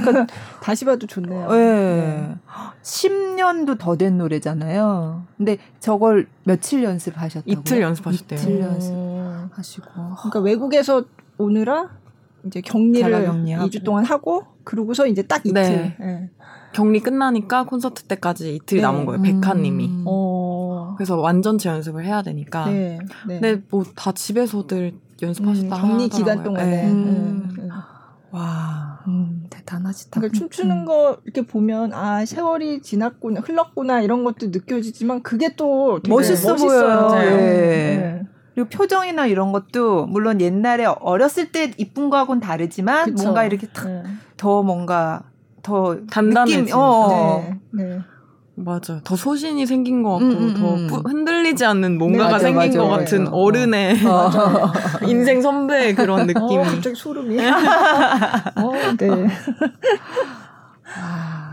그러니까 0.04 0.28
다시 0.62 0.86
봐도 0.86 1.08
좋네요. 1.08 1.52
네. 1.52 1.58
네. 1.58 2.36
10년도 2.84 3.78
더 3.80 3.96
된 3.96 4.18
노래잖아요. 4.18 5.24
근데 5.38 5.58
저걸 5.80 6.28
며칠 6.44 6.84
연습하셨다고요? 6.84 7.54
이틀 7.60 7.82
연습하셨대요. 7.82 8.40
이틀 8.40 8.60
연습하시고. 8.60 9.88
그러니까 10.18 10.40
외국에서 10.42 11.04
오느라 11.38 11.90
이제 12.46 12.62
격리를 12.62 13.12
2주 13.12 13.84
동안 13.84 14.06
하고 14.06 14.46
그러고서 14.64 15.08
이제 15.08 15.22
딱 15.24 15.46
이틀. 15.46 15.54
네. 15.54 15.96
네. 16.00 16.30
격리 16.74 17.00
끝나니까 17.02 17.66
콘서트 17.66 18.04
때까지 18.04 18.56
이틀 18.56 18.78
네. 18.78 18.82
남은 18.82 19.06
거예요. 19.06 19.22
백화님이. 19.22 19.86
음. 19.88 20.04
어. 20.08 20.96
그래서 20.98 21.18
완전체 21.20 21.70
연습을 21.70 22.04
해야 22.06 22.22
되니까. 22.24 22.66
네. 22.66 23.00
네. 23.28 23.40
근데 23.40 23.62
뭐 23.70 23.84
다 23.96 24.12
집에서들 24.12 24.94
연습하셨다. 25.24 25.76
음, 25.76 25.82
격리 25.82 26.10
기간 26.10 26.44
동안에. 26.44 26.70
네. 26.70 26.92
음. 26.92 27.56
음. 27.58 27.70
와, 28.32 29.00
음, 29.08 29.46
대단하시다. 29.52 30.20
그러니까 30.20 30.38
춤추는 30.38 30.80
음. 30.80 30.86
거 30.86 31.18
이렇게 31.24 31.44
보면 31.44 31.94
아 31.94 32.26
세월이 32.26 32.82
지났구나, 32.82 33.42
흘렀구나 33.42 34.02
이런 34.02 34.24
것도 34.24 34.48
느껴지지만 34.48 35.22
그게 35.22 35.56
또 35.56 36.00
멋있어 36.08 36.56
보여요. 36.56 37.10
네. 37.12 37.30
네. 37.30 38.22
그리고 38.56 38.70
표정이나 38.70 39.28
이런 39.28 39.52
것도 39.52 40.08
물론 40.08 40.42
옛날에 40.42 40.86
어렸을 40.86 41.52
때 41.52 41.74
이쁜 41.78 42.10
거하고는 42.10 42.40
다르지만 42.40 43.06
그쵸. 43.06 43.24
뭔가 43.24 43.46
이렇게 43.46 43.68
탁더 43.68 43.92
네. 43.92 44.66
뭔가 44.66 45.24
더 45.62 45.98
단단해진. 46.08 46.62
느낌, 46.66 46.76
어, 46.76 46.80
어. 46.80 47.40
네. 47.72 47.84
네. 47.84 48.00
맞아. 48.56 49.02
더 49.04 49.16
소신이 49.16 49.66
생긴 49.66 50.04
것 50.04 50.12
같고, 50.12 50.26
음, 50.26 50.32
음, 50.32 50.54
더 50.54 50.76
음. 50.76 51.06
흔들리지 51.06 51.66
않는 51.66 51.98
뭔가가 51.98 52.38
네, 52.38 52.44
생긴 52.44 52.70
맞아, 52.70 52.80
것 52.80 52.88
같은 52.90 53.24
네. 53.24 53.30
어른의 53.32 54.06
어. 54.06 54.30
인생 55.08 55.42
선배의 55.42 55.96
그런 55.96 56.22
어, 56.22 56.24
느낌이. 56.26 56.58
어, 56.58 56.64
갑자기 56.64 56.96
소름이. 56.96 57.40
어, 58.56 58.72
네. 58.98 59.28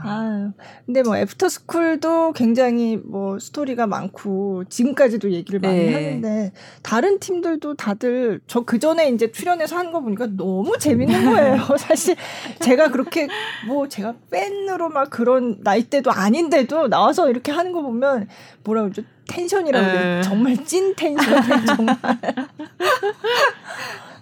아, 0.03 0.53
근데 0.87 1.03
뭐 1.03 1.17
애프터 1.17 1.49
스쿨도 1.49 2.33
굉장히 2.33 2.97
뭐 2.97 3.39
스토리가 3.39 3.87
많고 3.87 4.65
지금까지도 4.71 5.33
얘기를 5.33 5.61
많이 5.61 5.87
네. 5.87 5.93
하는데 5.93 6.53
다른 6.83 7.19
팀들도 7.19 7.75
다들 7.75 8.41
저 8.47 8.65
그 8.71 8.79
전에 8.79 9.09
이제 9.09 9.33
출연해서 9.33 9.77
하는 9.77 9.91
거 9.91 10.01
보니까 10.01 10.29
너무 10.37 10.79
재밌는 10.79 11.25
거예요. 11.25 11.57
사실 11.77 12.15
제가 12.61 12.91
그렇게 12.91 13.27
뭐 13.67 13.89
제가 13.89 14.15
팬으로 14.31 14.91
막 14.91 15.11
그런 15.11 15.59
나이대도 15.63 16.13
아닌데도 16.13 16.89
나와서 16.89 17.29
이렇게 17.31 17.51
하는 17.51 17.73
거 17.73 17.83
보면 17.83 18.29
뭐라 18.63 18.83
그러죠? 18.83 19.03
tension이라고 19.31 19.87
그래 19.87 20.21
정말 20.23 20.65
찐 20.65 20.95
텐션 20.95 21.43
정말 21.67 21.97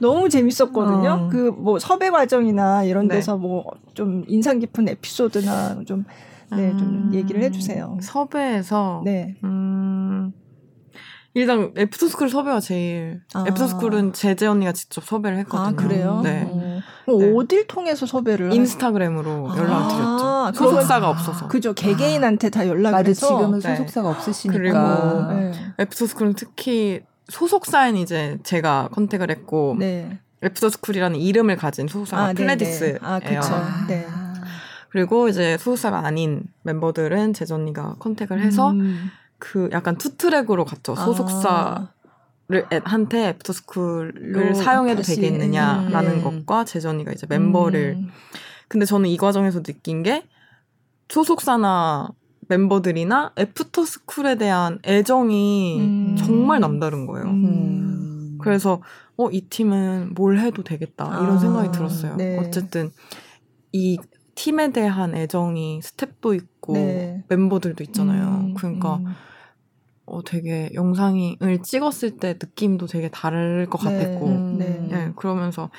너무 0.01 0.29
재밌었거든요. 0.29 1.11
어. 1.11 1.29
그뭐 1.29 1.79
섭외 1.79 2.11
과정이나 2.11 2.85
이런 2.85 3.09
네. 3.09 3.17
데서 3.17 3.35
네. 3.35 3.41
뭐 3.41 3.65
뭐좀 3.85 4.25
인상 4.29 4.59
깊은 4.61 4.89
에피소드나 4.89 5.83
좀 5.87 6.05
네, 6.51 6.77
좀 6.77 6.89
음. 6.89 7.11
얘기를 7.13 7.43
해주세요. 7.43 7.99
섭외에서 8.01 9.03
네. 9.05 9.37
음, 9.45 10.33
일단 11.35 11.73
애프터스쿨 11.77 12.31
섭외가 12.31 12.61
제일 12.61 13.21
아. 13.35 13.45
애프터스쿨은 13.47 14.13
재재 14.13 14.47
언니가 14.47 14.73
직접 14.73 15.05
섭외를 15.05 15.39
했거든요. 15.39 15.69
아 15.69 15.73
그래요? 15.73 16.21
네. 16.23 16.45
어. 16.47 16.68
네. 17.17 17.33
어딜 17.35 17.67
통해서 17.67 18.05
섭외를? 18.05 18.53
인스타그램으로 18.53 19.51
아. 19.51 19.57
연락을 19.57 19.89
드렸죠. 19.89 20.53
소속사가 20.55 21.09
없어서. 21.09 21.49
그죠. 21.49 21.73
개개인한테 21.73 22.51
다 22.51 22.67
연락을 22.67 22.99
맞아, 22.99 23.09
해서. 23.09 23.29
지금은 23.29 23.61
네. 23.61 23.77
소속사가 23.77 24.11
네. 24.11 24.17
없으시니까. 24.17 24.59
그리고 24.59 25.33
네. 25.33 25.53
애프터스쿨은 25.81 26.35
특히 26.35 27.01
소속사엔 27.29 27.97
이제 27.97 28.39
제가 28.43 28.89
contact을 28.93 29.31
했고 29.31 29.77
네. 29.79 30.19
애프터스쿨이라는 30.43 31.19
이름을 31.19 31.57
가진 31.57 31.89
소속사가 31.89 32.23
아, 32.23 32.33
플레디스예요. 32.33 32.99
아, 33.03 33.21
그렇죠. 33.21 33.51
네. 33.89 34.07
그리고 34.91 35.29
이제 35.29 35.57
소속사가 35.59 36.07
아닌 36.07 36.45
멤버들은 36.63 37.35
재재 37.35 37.63
언니가 37.63 37.97
contact을 37.99 38.41
해서 38.41 38.71
음. 38.71 39.11
그 39.39 39.69
약간 39.73 39.97
two 39.97 40.14
track으로 40.14 40.65
갔죠. 40.65 40.93
아. 40.93 41.05
소속사를 41.05 41.98
한테 42.85 43.29
애프터 43.29 43.53
스쿨을 43.53 44.55
사용해도 44.55 45.03
다시, 45.03 45.17
되겠느냐라는 45.17 46.13
음. 46.13 46.23
것과 46.23 46.65
재재 46.65 46.87
언니가 46.87 47.13
이제 47.13 47.27
멤버를 47.29 47.97
음. 47.99 48.09
근데 48.69 48.87
저는 48.87 49.09
이 49.11 49.17
과정에서 49.17 49.63
느낀 49.63 50.03
게 50.03 50.25
소속사나 51.09 52.11
멤버들이나 52.49 53.33
애프터 53.39 53.85
스쿨에 53.85 54.37
대한 54.37 54.79
애정이 54.87 55.81
음. 55.81 56.17
정말 56.17 56.61
남다른 56.61 57.07
거예요. 57.07 57.27
음. 57.27 58.39
그래서 58.41 58.81
어 59.17 59.29
이 59.33 59.43
팀은 59.49 60.15
뭘 60.15 60.39
해도 60.39 60.63
되겠다 60.63 61.07
이런 61.21 61.37
아, 61.37 61.39
생각이 61.39 61.73
들었어요. 61.73 62.15
네. 62.17 62.39
어쨌든 62.39 62.91
이 63.73 63.99
팀에 64.37 64.71
대한 64.71 65.17
애정이 65.17 65.83
스태프도 65.83 66.35
있고 66.35 66.75
네. 66.75 67.25
멤버들도 67.29 67.83
있잖아요. 67.85 68.23
음, 68.23 68.55
그러니까 68.55 68.97
음. 68.99 69.07
어, 70.11 70.23
되게 70.23 70.71
영상을 70.75 71.63
찍었을 71.63 72.17
때 72.19 72.35
느낌도 72.35 72.87
되게 72.87 73.09
다를 73.09 73.67
것 73.69 73.83
네, 73.83 73.99
같았고, 73.99 74.27
음, 74.27 74.59
네. 74.59 74.87
네. 74.91 75.13
그러면서 75.17 75.71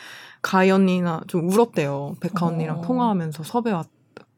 가희 0.42 0.72
언니나 0.72 1.22
좀 1.28 1.50
울었대요. 1.50 2.15
백화 2.20 2.48
언니랑 2.48 2.80
어. 2.80 2.82
통화하면서 2.82 3.44
섭외 3.44 3.72
왔, 3.72 3.88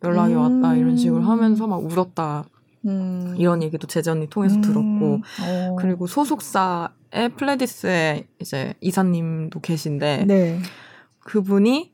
연락이 0.04 0.34
음. 0.34 0.40
왔다 0.64 0.76
이런 0.76 0.98
식으로 0.98 1.22
하면서 1.22 1.68
막 1.68 1.84
울었다. 1.84 2.46
음. 2.86 3.36
이런 3.38 3.62
얘기도 3.62 3.86
제재 3.86 4.10
언니 4.12 4.28
통해서 4.28 4.56
음. 4.56 4.62
들었고, 4.62 5.22
어. 5.44 5.76
그리고 5.78 6.08
소속사의 6.08 7.30
플레디스에 7.38 8.28
이제 8.40 8.74
이사님도 8.82 9.60
계신데, 9.60 10.26
네. 10.28 10.60
그분이 11.20 11.92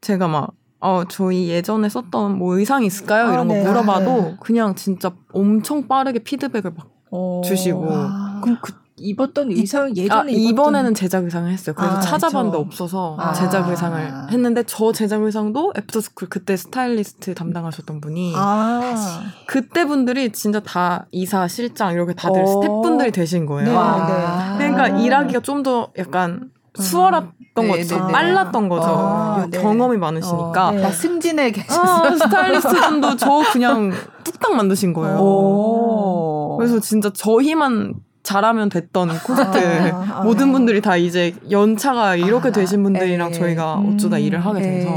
제가 0.00 0.28
막 0.28 0.54
어, 0.80 1.04
저희 1.04 1.48
예전에 1.48 1.88
썼던 1.88 2.38
뭐 2.38 2.56
의상 2.58 2.84
있을까요? 2.84 3.26
아, 3.26 3.32
이런 3.32 3.48
거 3.48 3.54
네. 3.54 3.62
물어봐도 3.62 4.22
네. 4.22 4.36
그냥 4.40 4.74
진짜 4.74 5.14
엄청 5.32 5.86
빠르게 5.86 6.20
피드백을 6.20 6.72
막 6.74 6.88
어. 7.10 7.40
주시고. 7.44 7.88
아. 7.90 8.40
그럼 8.42 8.58
그 8.62 8.72
입었던 9.02 9.50
의상 9.50 9.96
예전에 9.96 10.32
아, 10.32 10.34
이번에는 10.36 10.94
제작 10.94 11.24
의상을 11.24 11.50
했어요. 11.50 11.74
그래서 11.74 11.96
아, 11.96 12.00
찾아봤는데 12.00 12.58
그렇죠. 12.58 12.66
없어서 12.66 13.16
아. 13.18 13.32
제작 13.32 13.68
의상을 13.68 14.30
했는데 14.30 14.62
저 14.66 14.92
제작 14.92 15.22
의상도 15.22 15.72
애프터스쿨 15.76 16.28
그때 16.28 16.56
스타일리스트 16.56 17.34
담당하셨던 17.34 18.00
분이 18.00 18.34
아. 18.36 19.22
그때 19.46 19.86
분들이 19.86 20.30
진짜 20.32 20.60
다 20.60 21.06
이사 21.12 21.48
실장 21.48 21.94
이렇게 21.94 22.12
다들 22.12 22.42
오. 22.42 22.44
어. 22.44 22.46
스태프분들이 22.46 23.10
되신 23.12 23.46
거예요. 23.46 23.70
네, 23.70 24.58
네. 24.68 24.72
그러니까 24.72 24.98
일하기가 24.98 25.40
좀 25.40 25.60
더 25.60 25.92
약간 25.98 26.50
음. 26.78 26.82
수월 26.82 27.14
했던 27.62 27.76
네, 27.76 27.82
거죠. 27.82 27.96
네, 27.98 28.06
네. 28.06 28.12
빨랐던 28.12 28.68
거죠. 28.68 28.86
아, 28.88 29.46
네. 29.50 29.60
경험이 29.60 29.96
많으시니까. 29.98 30.68
어, 30.68 30.72
네. 30.72 30.90
승진해 30.90 31.50
계셨어요. 31.52 31.84
아, 32.12 32.16
스타일리스트 32.16 32.80
분도 32.88 33.14
저 33.16 33.42
그냥 33.52 33.92
뚝딱 34.24 34.54
만드신 34.54 34.92
거예요. 34.92 35.18
오. 35.18 36.56
그래서 36.58 36.80
진짜 36.80 37.10
저희만 37.12 37.94
잘하면 38.22 38.68
됐던 38.68 39.08
콘서트 39.24 39.58
아, 39.92 40.18
아, 40.18 40.22
모든 40.22 40.52
분들이 40.52 40.80
다 40.80 40.96
이제 40.96 41.34
연차가 41.50 42.16
이렇게 42.16 42.48
아, 42.48 42.52
되신 42.52 42.82
분들이랑 42.82 43.32
저희가 43.32 43.76
어쩌다 43.76 44.16
음, 44.18 44.22
일을 44.22 44.44
하게 44.44 44.60
돼서 44.60 44.90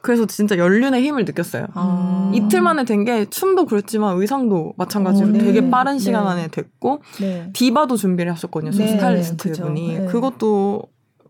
그래서 0.00 0.26
진짜 0.26 0.56
연륜의 0.56 1.02
힘을 1.02 1.24
느꼈어요. 1.24 1.66
아. 1.74 2.30
이틀 2.32 2.60
만에 2.62 2.84
된 2.84 3.04
게 3.04 3.26
춤도 3.26 3.66
그렇지만 3.66 4.16
의상도 4.16 4.72
마찬가지로 4.76 5.28
어, 5.28 5.30
네. 5.32 5.38
되게 5.38 5.70
빠른 5.70 5.98
시간 5.98 6.24
네. 6.24 6.30
안에 6.30 6.48
됐고 6.48 7.02
네. 7.20 7.50
디바도 7.52 7.96
준비를 7.96 8.32
하셨거든요. 8.32 8.70
네. 8.70 8.86
스타일리스트 8.88 9.52
분이 9.52 9.98
네. 9.98 10.06
그것도 10.06 10.82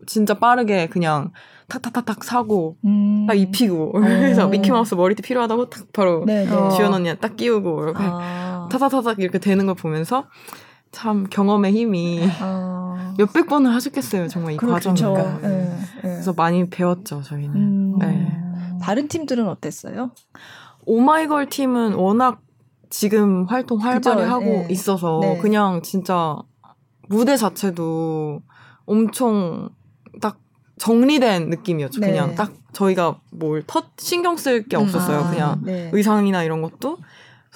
진짜 0.05 0.33
빠르게 0.33 0.87
그냥 0.87 1.31
탁탁탁탁 1.67 2.23
사고 2.23 2.77
음. 2.85 3.25
딱 3.27 3.35
입히고 3.35 3.89
어. 3.89 3.99
그래서 3.99 4.47
미키마우스 4.47 4.95
머리띠 4.95 5.21
필요하다고 5.21 5.69
탁 5.69 5.93
바로 5.93 6.23
네, 6.25 6.45
주연 6.75 6.93
언니가 6.93 7.15
딱 7.15 7.35
끼우고 7.35 7.83
이렇게 7.83 8.03
아. 8.03 8.67
타타타닥 8.71 9.19
이렇게 9.19 9.39
되는 9.39 9.65
걸 9.65 9.75
보면서 9.75 10.25
참 10.91 11.27
경험의 11.29 11.73
힘이 11.73 12.27
어. 12.41 13.13
몇백 13.17 13.47
번을 13.47 13.73
하셨겠어요 13.73 14.27
정말 14.27 14.53
이 14.53 14.57
과정이니까 14.57 15.39
네, 15.41 15.77
그래서 16.01 16.33
많이 16.33 16.67
배웠죠 16.69 17.21
저희는 17.21 17.55
음. 17.55 17.99
네. 17.99 18.31
다른 18.81 19.07
팀들은 19.07 19.47
어땠어요? 19.47 20.11
오마이걸 20.85 21.49
팀은 21.49 21.93
워낙 21.93 22.41
지금 22.89 23.45
활동 23.45 23.79
활발히 23.79 24.21
그죠? 24.23 24.31
하고 24.31 24.45
네. 24.45 24.67
있어서 24.71 25.19
네. 25.21 25.37
그냥 25.37 25.81
진짜 25.83 26.37
무대 27.07 27.37
자체도 27.37 28.41
엄청 28.85 29.69
딱 29.69 29.78
정리된 30.79 31.49
느낌이었죠. 31.49 31.99
네. 32.01 32.07
그냥 32.11 32.33
딱 32.35 32.51
저희가 32.73 33.19
뭘 33.31 33.61
터 33.67 33.83
신경 33.97 34.35
쓸 34.37 34.67
게 34.67 34.77
없었어요. 34.77 35.21
음, 35.25 35.29
그냥 35.31 35.61
네. 35.63 35.89
의상이나 35.93 36.43
이런 36.43 36.61
것도 36.61 36.97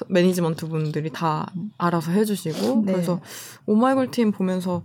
매니지먼트 0.10 0.68
분들이 0.68 1.10
다 1.12 1.52
알아서 1.78 2.12
해주시고 2.12 2.84
네. 2.86 2.94
그래서 2.94 3.20
오마이걸 3.66 4.12
팀 4.12 4.32
보면서 4.32 4.84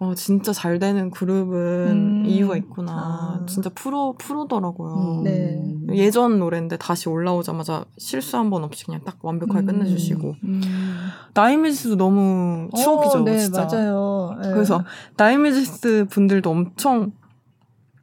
어, 0.00 0.14
진짜 0.14 0.52
잘 0.52 0.78
되는 0.78 1.10
그룹은 1.10 1.56
음. 1.90 2.24
이유가 2.24 2.56
있구나. 2.56 2.92
아. 2.92 3.46
진짜 3.48 3.68
프로, 3.74 4.14
프로더라고요. 4.16 4.94
음. 4.94 5.22
네. 5.24 5.60
예전 5.96 6.38
노래인데 6.38 6.76
다시 6.76 7.08
올라오자마자 7.08 7.84
실수 7.96 8.36
한 8.36 8.48
번 8.50 8.62
없이 8.62 8.84
그냥 8.84 9.00
딱 9.04 9.16
완벽하게 9.22 9.60
음. 9.62 9.66
끝내주시고. 9.66 10.36
음. 10.44 10.62
나이미지스도 11.34 11.96
너무 11.96 12.68
추억이죠, 12.76 13.18
어, 13.18 13.24
네, 13.24 13.38
진짜. 13.38 13.64
맞아요. 13.64 14.36
네. 14.40 14.52
그래서 14.52 14.84
나이미지스 15.16 16.06
분들도 16.10 16.48
엄청 16.48 17.10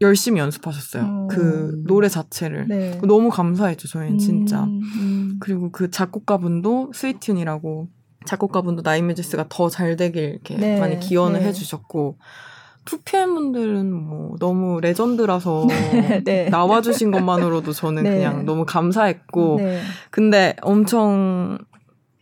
열심히 0.02 0.40
연습하셨어요. 0.40 1.04
음. 1.04 1.28
그 1.28 1.84
노래 1.86 2.10
자체를. 2.10 2.68
네. 2.68 3.00
너무 3.04 3.30
감사했죠, 3.30 3.88
저희는 3.88 4.18
진짜. 4.18 4.64
음. 4.64 5.38
그리고 5.40 5.72
그 5.72 5.90
작곡가분도 5.90 6.92
스위튠이라고 6.94 7.88
작곡가분도 8.26 8.82
나이뮤지스가 8.84 9.46
더 9.50 9.70
잘 9.70 9.96
되길 9.96 10.24
이렇게 10.24 10.56
네, 10.58 10.80
많이 10.80 11.00
기원을 11.00 11.40
네. 11.40 11.46
해주셨고 11.48 12.18
2PM 12.86 13.34
분들은 13.34 13.92
뭐 13.92 14.36
너무 14.40 14.80
레전드라서 14.80 15.66
네, 15.68 16.24
네. 16.24 16.50
나와주신 16.50 17.12
것만으로도 17.12 17.74
저는 17.74 18.04
네. 18.04 18.16
그냥 18.16 18.46
너무 18.46 18.66
감사했고 18.66 19.58
네. 19.58 19.82
근데 20.12 20.56
엄청 20.62 21.58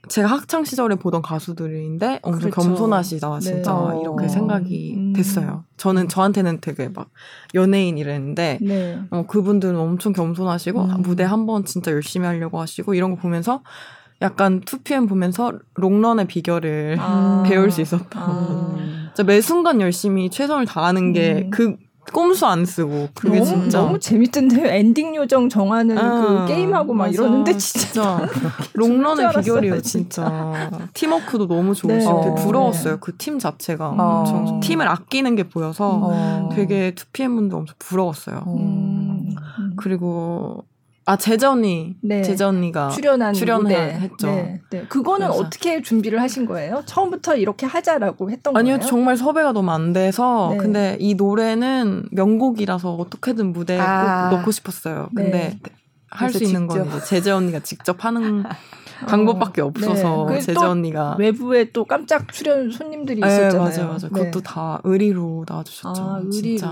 제가 0.10 0.28
학창 0.28 0.66
시절에 0.66 0.96
보던 0.96 1.22
가수들인데 1.22 2.20
엄청 2.24 2.50
그렇죠. 2.52 2.62
겸손하시다 2.62 3.39
진짜 3.39 3.74
어. 3.74 4.02
이렇게 4.02 4.28
생각이 4.28 4.94
음. 4.98 5.13
됐어요. 5.13 5.63
저는 5.78 6.10
저한테는 6.10 6.60
되게 6.62 6.89
막 6.89 7.10
연예인 7.56 7.98
이랬는데 7.98 8.60
어, 9.12 9.26
그분들은 9.28 9.78
엄청 9.78 10.12
겸손하시고 10.13 10.82
음. 10.82 11.02
무대 11.04 11.24
한 11.24 11.46
번 11.46 11.63
진짜 11.66 11.92
열심히 11.92 12.26
하려고 12.28 12.60
하시고 12.60 12.94
이런 12.96 13.12
거 13.12 13.18
보면서 13.18 13.62
약간 14.22 14.62
2PM 14.62 15.08
보면서 15.10 15.52
롱런의 15.76 16.28
비결을 16.28 16.98
아. 17.00 17.44
배울 17.48 17.72
수 17.72 17.82
있었다. 17.82 18.20
아. 18.20 18.76
진짜 19.16 19.24
매 19.24 19.42
순간 19.42 19.80
열심히 19.82 20.30
최선을 20.30 20.66
다하는 20.66 21.13
게그 21.13 21.63
음. 21.66 21.78
꼼수 22.13 22.45
안 22.45 22.65
쓰고 22.65 23.10
그게 23.13 23.39
너무, 23.39 23.45
진짜 23.45 23.80
너무 23.80 23.99
재밌던데요. 23.99 24.67
엔딩 24.67 25.15
요정 25.15 25.49
정하는 25.49 25.97
아, 25.97 26.45
그 26.45 26.54
게임하고 26.54 26.93
막 26.93 27.06
맞아. 27.08 27.13
이러는데 27.13 27.58
진짜, 27.58 27.84
진짜 28.28 28.28
롱런의 28.73 29.30
비결이에요 29.36 29.82
진짜. 29.82 30.69
팀워크도 30.93 31.47
너무 31.47 31.73
좋으시고 31.76 32.21
네. 32.36 32.36
부러웠어요. 32.43 32.97
그 32.99 33.13
팀 33.17 33.39
자체가 33.39 33.89
어. 33.89 34.23
엄청 34.28 34.60
팀을 34.60 34.88
아끼는 34.88 35.36
게 35.36 35.43
보여서 35.43 35.99
어. 36.04 36.50
되게 36.54 36.92
2PM 36.96 37.35
분들 37.35 37.58
엄청 37.58 37.75
부러웠어요. 37.79 38.44
음. 38.48 39.35
그리고 39.75 40.65
아 41.06 41.17
제자 41.17 41.51
언니, 41.51 41.95
네. 42.01 42.21
제자 42.21 42.47
언니가 42.47 42.89
출연한 42.89 43.33
출연했죠. 43.33 44.27
네, 44.27 44.62
네. 44.69 44.85
그거는 44.87 45.27
그래서. 45.27 45.43
어떻게 45.43 45.81
준비를 45.81 46.21
하신 46.21 46.45
거예요? 46.45 46.81
처음부터 46.85 47.35
이렇게 47.35 47.65
하자라고 47.65 48.31
했던 48.31 48.56
아니요, 48.56 48.77
거예요? 48.77 48.87
정말 48.89 49.17
섭외가 49.17 49.51
너무 49.51 49.71
안 49.71 49.91
돼서 49.91 50.49
네. 50.51 50.58
근데 50.58 50.97
이 51.01 51.15
노래는 51.15 52.08
명곡이라서 52.12 52.95
어떻게든 52.95 53.51
무대에 53.51 53.79
아. 53.79 54.29
꼭 54.29 54.37
넣고 54.37 54.51
싶었어요. 54.51 55.10
근데 55.13 55.31
네. 55.31 55.60
할수 56.10 56.43
있는 56.43 56.67
건 56.67 56.87
제재 57.06 57.31
언니가 57.31 57.60
직접 57.60 58.06
하는 58.06 58.43
방법밖에 59.08 59.62
어, 59.62 59.65
없어서 59.65 60.27
네. 60.29 60.39
제재 60.39 60.63
언니가 60.63 61.17
외부에 61.19 61.71
또 61.71 61.83
깜짝 61.83 62.31
출연 62.31 62.71
손님들이 62.71 63.19
네, 63.19 63.27
있었잖아요. 63.27 63.62
맞아요, 63.62 63.87
맞아요. 63.87 64.10
그것도 64.13 64.39
다 64.41 64.79
의리로 64.85 65.43
나와주셨죠. 65.49 66.01
아, 66.01 66.19
의리로. 66.23 66.31
진짜. 66.31 66.71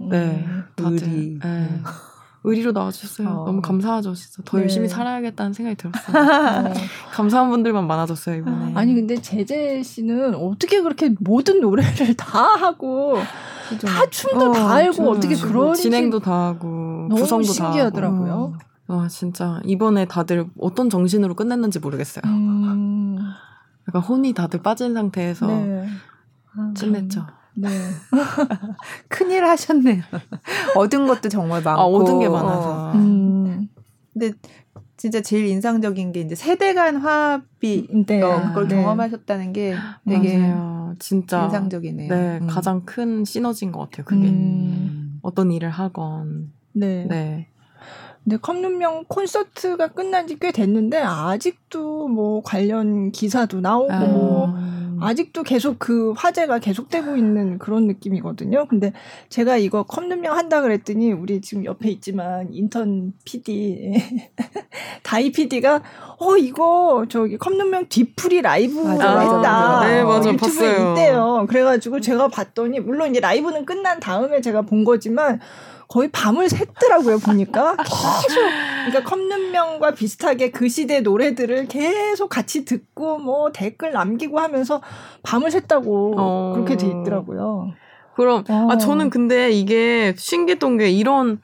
네, 0.00 0.44
음, 0.48 0.64
다들. 0.74 0.92
의리. 1.02 1.38
네. 1.38 1.68
의리로 2.44 2.72
나와주셨어요. 2.72 3.28
어. 3.28 3.44
너무 3.44 3.62
감사하죠, 3.62 4.14
진짜. 4.14 4.42
더 4.44 4.56
네. 4.56 4.64
열심히 4.64 4.88
살아야겠다는 4.88 5.52
생각이 5.52 5.76
들었어요. 5.76 6.16
어. 6.68 6.72
감사한 7.12 7.50
분들만 7.50 7.86
많아졌어요, 7.86 8.36
이번에. 8.36 8.72
아니, 8.74 8.94
근데 8.94 9.16
제재 9.16 9.82
씨는 9.82 10.34
어떻게 10.34 10.80
그렇게 10.82 11.14
모든 11.20 11.60
노래를 11.60 12.14
다 12.16 12.40
하고, 12.40 13.16
다 13.80 14.06
춤도 14.10 14.50
어, 14.50 14.52
다 14.52 14.72
알고, 14.72 15.10
어떻게 15.10 15.36
그런. 15.36 15.74
진행도 15.74 16.18
다 16.18 16.48
하고, 16.48 17.08
구성도 17.10 17.44
신기하더라고요. 17.52 18.26
다 18.26 18.32
하고. 18.32 18.54
와, 18.88 19.08
진짜. 19.08 19.60
이번에 19.64 20.04
다들 20.06 20.46
어떤 20.58 20.90
정신으로 20.90 21.34
끝냈는지 21.34 21.78
모르겠어요. 21.78 22.22
음. 22.26 23.18
약간 23.88 24.02
혼이 24.02 24.32
다들 24.32 24.62
빠진 24.62 24.94
상태에서 24.94 25.46
네. 25.46 25.86
끝냈죠. 26.78 27.26
네. 27.54 27.68
큰일 29.08 29.44
하셨네요. 29.44 30.02
얻은 30.76 31.06
것도 31.06 31.28
정말 31.28 31.62
많고. 31.62 31.80
아, 31.80 31.84
얻은 31.84 32.18
게 32.20 32.28
많아서. 32.28 32.92
음. 32.94 33.68
근데 34.12 34.32
진짜 34.96 35.20
제일 35.20 35.46
인상적인 35.46 36.12
게 36.12 36.20
이제 36.20 36.34
세대 36.34 36.74
간 36.74 36.96
화합이 36.96 37.88
네. 38.06 38.20
그걸 38.20 38.68
네. 38.68 38.76
경험하셨다는 38.76 39.52
게 39.52 39.74
되게 40.08 40.38
맞아요. 40.38 40.94
진짜 40.98 41.44
인상적이네요. 41.44 42.08
네, 42.08 42.38
음. 42.40 42.46
가장 42.46 42.84
큰 42.84 43.24
시너지인 43.24 43.72
것 43.72 43.80
같아요. 43.80 44.04
그게 44.04 44.28
음. 44.28 45.18
어떤 45.22 45.50
일을 45.50 45.70
하건. 45.70 46.52
네. 46.72 47.06
네. 47.08 47.48
근데 48.24 48.36
컵눈명 48.36 49.06
콘서트가 49.08 49.88
끝난 49.88 50.28
지 50.28 50.36
꽤 50.38 50.52
됐는데 50.52 50.98
아직도 51.02 52.06
뭐 52.08 52.40
관련 52.44 53.10
기사도 53.10 53.60
나오고 53.60 53.92
아. 53.92 54.81
아직도 55.02 55.42
계속 55.42 55.78
그 55.78 56.12
화제가 56.12 56.58
계속되고 56.58 57.16
있는 57.16 57.58
그런 57.58 57.86
느낌이거든요. 57.86 58.66
근데 58.66 58.92
제가 59.28 59.56
이거 59.56 59.82
컵눈명 59.82 60.36
한다 60.36 60.60
그랬더니 60.60 61.12
우리 61.12 61.40
지금 61.40 61.64
옆에 61.64 61.90
있지만 61.90 62.48
인턴 62.52 63.12
PD 63.24 63.94
다이 65.02 65.32
PD가 65.32 65.82
어 66.18 66.36
이거 66.36 67.04
저기 67.08 67.36
컵눈명 67.36 67.86
뒤풀이 67.88 68.42
라이브를 68.42 68.84
맞아, 68.84 69.20
했다. 69.20 69.36
맞아, 69.40 69.88
네 69.88 70.04
맞아 70.04 70.30
유튜브에 70.30 70.72
봤어요. 70.72 70.90
있대요. 70.90 71.46
그래가지고 71.48 72.00
제가 72.00 72.28
봤더니 72.28 72.80
물론 72.80 73.10
이제 73.10 73.20
라이브는 73.20 73.64
끝난 73.64 74.00
다음에 74.00 74.40
제가 74.40 74.62
본 74.62 74.84
거지만 74.84 75.40
거의 75.92 76.08
밤을 76.10 76.46
샜더라고요 76.46 77.22
보니까 77.22 77.76
계속 77.84 78.40
그러니까 78.86 79.02
컵눈명과 79.04 79.90
비슷하게 79.90 80.50
그 80.50 80.66
시대 80.66 81.00
노래들을 81.00 81.68
계속 81.68 82.30
같이 82.30 82.64
듣고 82.64 83.18
뭐 83.18 83.52
댓글 83.52 83.92
남기고 83.92 84.40
하면서 84.40 84.80
밤을 85.22 85.50
샜다고 85.50 86.14
어... 86.16 86.52
그렇게 86.54 86.78
돼 86.78 86.86
있더라고요. 86.86 87.74
그럼 88.16 88.42
어. 88.48 88.68
아 88.70 88.78
저는 88.78 89.10
근데 89.10 89.50
이게 89.50 90.14
신기했던 90.16 90.78
게 90.78 90.88
이런 90.88 91.42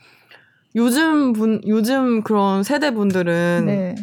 요즘 0.76 1.34
분 1.34 1.60
요즘 1.66 2.22
그런 2.22 2.62
세대 2.62 2.94
분들은 2.94 3.64
네. 3.66 3.94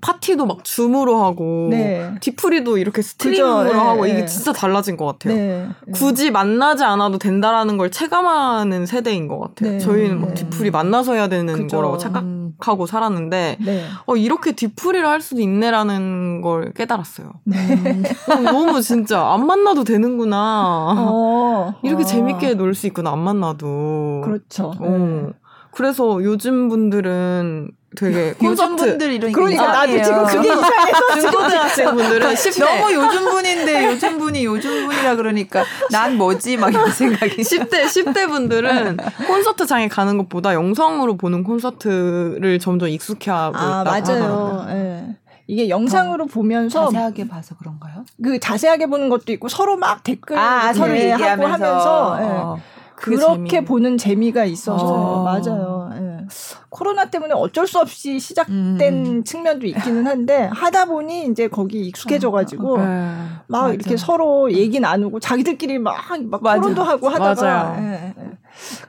파티도 0.00 0.46
막 0.46 0.64
줌으로 0.64 1.22
하고 1.24 1.68
네. 1.70 2.14
뒤풀이도 2.20 2.78
이렇게 2.78 3.02
스트리밍으로 3.02 3.64
그죠, 3.64 3.78
하고 3.78 4.04
네, 4.04 4.10
이게 4.10 4.20
네. 4.20 4.26
진짜 4.26 4.52
달라진 4.52 4.96
것 4.96 5.06
같아요. 5.06 5.34
네, 5.34 5.68
네. 5.86 5.92
굳이 5.92 6.30
만나지 6.30 6.84
않아도 6.84 7.18
된다라는 7.18 7.76
걸 7.76 7.90
체감하는 7.90 8.86
세대인 8.86 9.28
것 9.28 9.38
같아요. 9.38 9.72
네, 9.72 9.78
저희는 9.78 10.20
막 10.20 10.34
뒤풀이 10.34 10.70
만나서 10.70 11.14
해야 11.14 11.28
되는 11.28 11.52
그죠. 11.54 11.76
거라고 11.76 11.98
착각하고 11.98 12.84
음. 12.84 12.86
살았는데 12.86 13.58
어, 14.06 14.16
이렇게 14.16 14.52
뒤풀이를 14.52 15.06
할 15.08 15.20
수도 15.20 15.40
있네라는 15.40 16.40
걸 16.42 16.72
깨달았어요. 16.72 17.32
음. 17.48 18.04
어, 18.30 18.34
너무 18.52 18.80
진짜 18.82 19.32
안 19.32 19.46
만나도 19.46 19.84
되는구나. 19.84 20.94
어, 20.98 21.74
이렇게 21.82 22.02
어. 22.02 22.06
재밌게 22.06 22.54
놀 22.54 22.74
수 22.74 22.86
있구나 22.86 23.12
안 23.12 23.20
만나도. 23.20 24.22
그렇죠. 24.24 24.72
어. 24.78 25.30
그래서 25.72 26.22
요즘 26.22 26.68
분들은 26.68 27.70
되게 27.96 28.34
요즘 28.42 28.76
분들 28.76 29.12
이런 29.12 29.32
그러니까 29.32 29.66
나도 29.66 30.02
지금 30.02 30.24
그게 30.26 30.48
이상해서 30.52 31.20
중고등학생 31.20 31.86
분들은 31.96 32.34
10대 32.34 32.64
너무 32.64 32.94
요즘 32.94 33.24
분인데 33.24 33.86
요즘 33.86 34.18
분이 34.18 34.44
요즘 34.44 34.86
분이라 34.86 35.16
그러니까 35.16 35.64
난 35.90 36.16
뭐지 36.16 36.56
막 36.56 36.72
이런 36.72 36.90
생각이 36.90 37.36
10대 37.36 37.84
10대 37.86 38.28
분들은 38.28 38.98
콘서트장에 39.26 39.88
가는 39.88 40.16
것보다 40.18 40.54
영상으로 40.54 41.16
보는 41.16 41.42
콘서트를 41.42 42.58
점점 42.60 42.88
익숙해하고 42.88 43.56
아, 43.56 43.82
있다 43.82 43.84
맞아요. 43.84 44.64
네. 44.68 45.16
이게 45.48 45.68
영상으로 45.68 46.26
보면서 46.26 46.86
자세하게 46.86 47.28
봐서 47.28 47.54
그런가요? 47.56 48.04
그 48.22 48.38
자세하게 48.40 48.86
보는 48.86 49.08
것도 49.08 49.32
있고 49.32 49.48
서로 49.48 49.76
막 49.76 50.02
댓글 50.02 50.36
아, 50.36 50.72
서로 50.72 50.96
얘기하고 50.96 51.46
하면서 51.46 52.16
네. 52.18 52.62
그렇게 52.96 53.50
재미. 53.50 53.64
보는 53.64 53.98
재미가 53.98 54.44
있어서 54.46 54.84
어. 54.84 55.22
맞아요. 55.22 55.90
예. 55.94 56.26
코로나 56.76 57.06
때문에 57.06 57.32
어쩔 57.32 57.66
수 57.66 57.78
없이 57.78 58.18
시작된 58.20 59.06
음. 59.06 59.24
측면도 59.24 59.66
있기는 59.66 60.06
한데 60.06 60.50
하다 60.52 60.84
보니 60.86 61.26
이제 61.26 61.48
거기 61.48 61.80
익숙해져 61.86 62.30
가지고 62.30 62.76
네. 62.76 62.84
막 63.46 63.62
맞아. 63.62 63.72
이렇게 63.72 63.96
서로 63.96 64.52
얘기 64.52 64.78
나누고 64.78 65.20
자기들끼리 65.20 65.78
막, 65.78 65.96
막 66.28 66.42
토론도 66.42 66.82
하고 66.82 67.08
하다가 67.08 67.76
예, 67.78 68.14
예. 68.18 68.30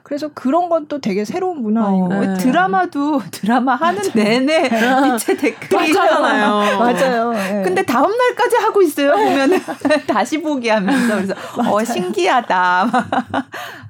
그래서 0.02 0.28
그런 0.34 0.68
건 0.68 0.78
또 0.88 1.00
되게 1.00 1.24
새로운 1.24 1.60
문화이고 1.62 2.04
어, 2.06 2.20
네. 2.20 2.34
드라마도 2.38 3.20
드라마 3.30 3.74
하는 3.74 4.00
내내 4.14 4.62
밑에 5.12 5.36
댓글이 5.36 5.88
있잖아요. 5.88 6.78
맞아요. 6.78 7.32
네. 7.32 7.62
근데 7.62 7.82
다음 7.82 8.10
날까지 8.10 8.56
하고 8.56 8.80
있어요. 8.82 9.12
보면은 9.12 9.58
다시 10.08 10.40
보기 10.40 10.68
하면서 10.68 11.16
그래서 11.16 11.34
어 11.58 11.84
신기하다. 11.84 12.86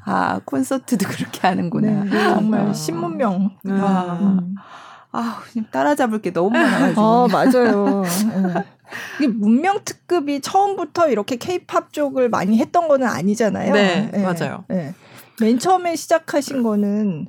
아 0.06 0.40
콘서트도 0.44 1.08
그렇게 1.08 1.46
하는구나. 1.46 2.04
네, 2.04 2.10
정말 2.34 2.74
신문명. 2.74 3.50
아, 3.88 4.18
음. 4.20 4.54
아 5.12 5.40
따라잡을 5.70 6.20
게 6.20 6.32
너무 6.32 6.50
많아가지고. 6.50 7.00
아 7.00 7.26
맞아요. 7.28 8.02
네. 8.02 8.64
이게 9.18 9.28
문명 9.28 9.80
특급이 9.84 10.40
처음부터 10.40 11.08
이렇게 11.08 11.36
케이팝 11.36 11.92
쪽을 11.92 12.28
많이 12.28 12.58
했던 12.58 12.88
거는 12.88 13.06
아니잖아요. 13.06 13.72
네, 13.72 14.10
네. 14.12 14.22
맞아요. 14.22 14.64
네. 14.68 14.94
맨 15.40 15.58
처음에 15.58 15.94
시작하신 15.96 16.62
거는 16.62 17.28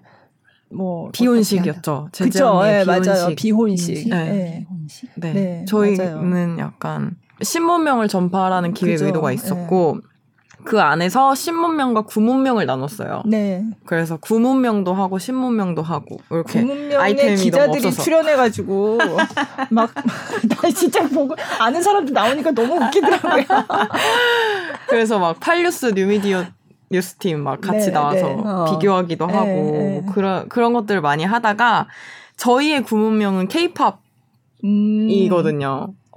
뭐 0.72 1.10
비혼식이었죠. 1.12 2.10
그렇죠. 2.14 2.64
네, 2.64 2.84
맞아요. 2.86 3.36
비혼식. 3.36 4.10
네. 4.10 4.32
네. 4.32 4.68
네. 5.16 5.34
네. 5.34 5.66
저희는 5.66 6.30
맞아요. 6.30 6.60
약간 6.60 7.16
신문명을 7.42 8.08
전파하라는 8.08 8.74
기획 8.74 8.94
그죠. 8.94 9.06
의도가 9.06 9.32
있었고 9.32 10.00
네. 10.02 10.10
그 10.70 10.80
안에서 10.80 11.34
신문명과 11.34 12.04
구문명을 12.04 12.66
나눴어요. 12.68 13.24
네. 13.26 13.66
그래서 13.86 14.18
구문명도 14.18 14.94
하고 14.94 15.18
신문명도 15.18 15.82
하고 15.82 16.20
이렇게 16.30 16.96
아이템이 16.96 17.38
기자들이 17.38 17.92
출연해가지고 17.92 19.00
막 19.72 19.92
나 20.62 20.70
진짜 20.72 21.08
보고 21.08 21.36
아는 21.60 21.82
사람들 21.82 22.14
나오니까 22.14 22.52
너무 22.52 22.76
웃기더라고요. 22.76 23.44
그래서 24.88 25.20
막 25.20 25.40
팔뉴스 25.40 25.88
뉴미디어 25.96 26.46
뉴스팀 26.92 27.40
막 27.42 27.62
같이 27.62 27.88
네, 27.88 27.92
나와서 27.92 28.28
네. 28.28 28.42
어. 28.44 28.66
비교하기도 28.72 29.28
네, 29.28 29.34
하고 29.34 29.48
네. 29.48 30.04
그런 30.14 30.50
그런 30.50 30.74
것들을 30.74 31.02
많이 31.02 31.24
하다가 31.24 31.88
저희의 32.38 32.84
구문명은 32.84 33.48
케이팝이거든요. 33.48 33.98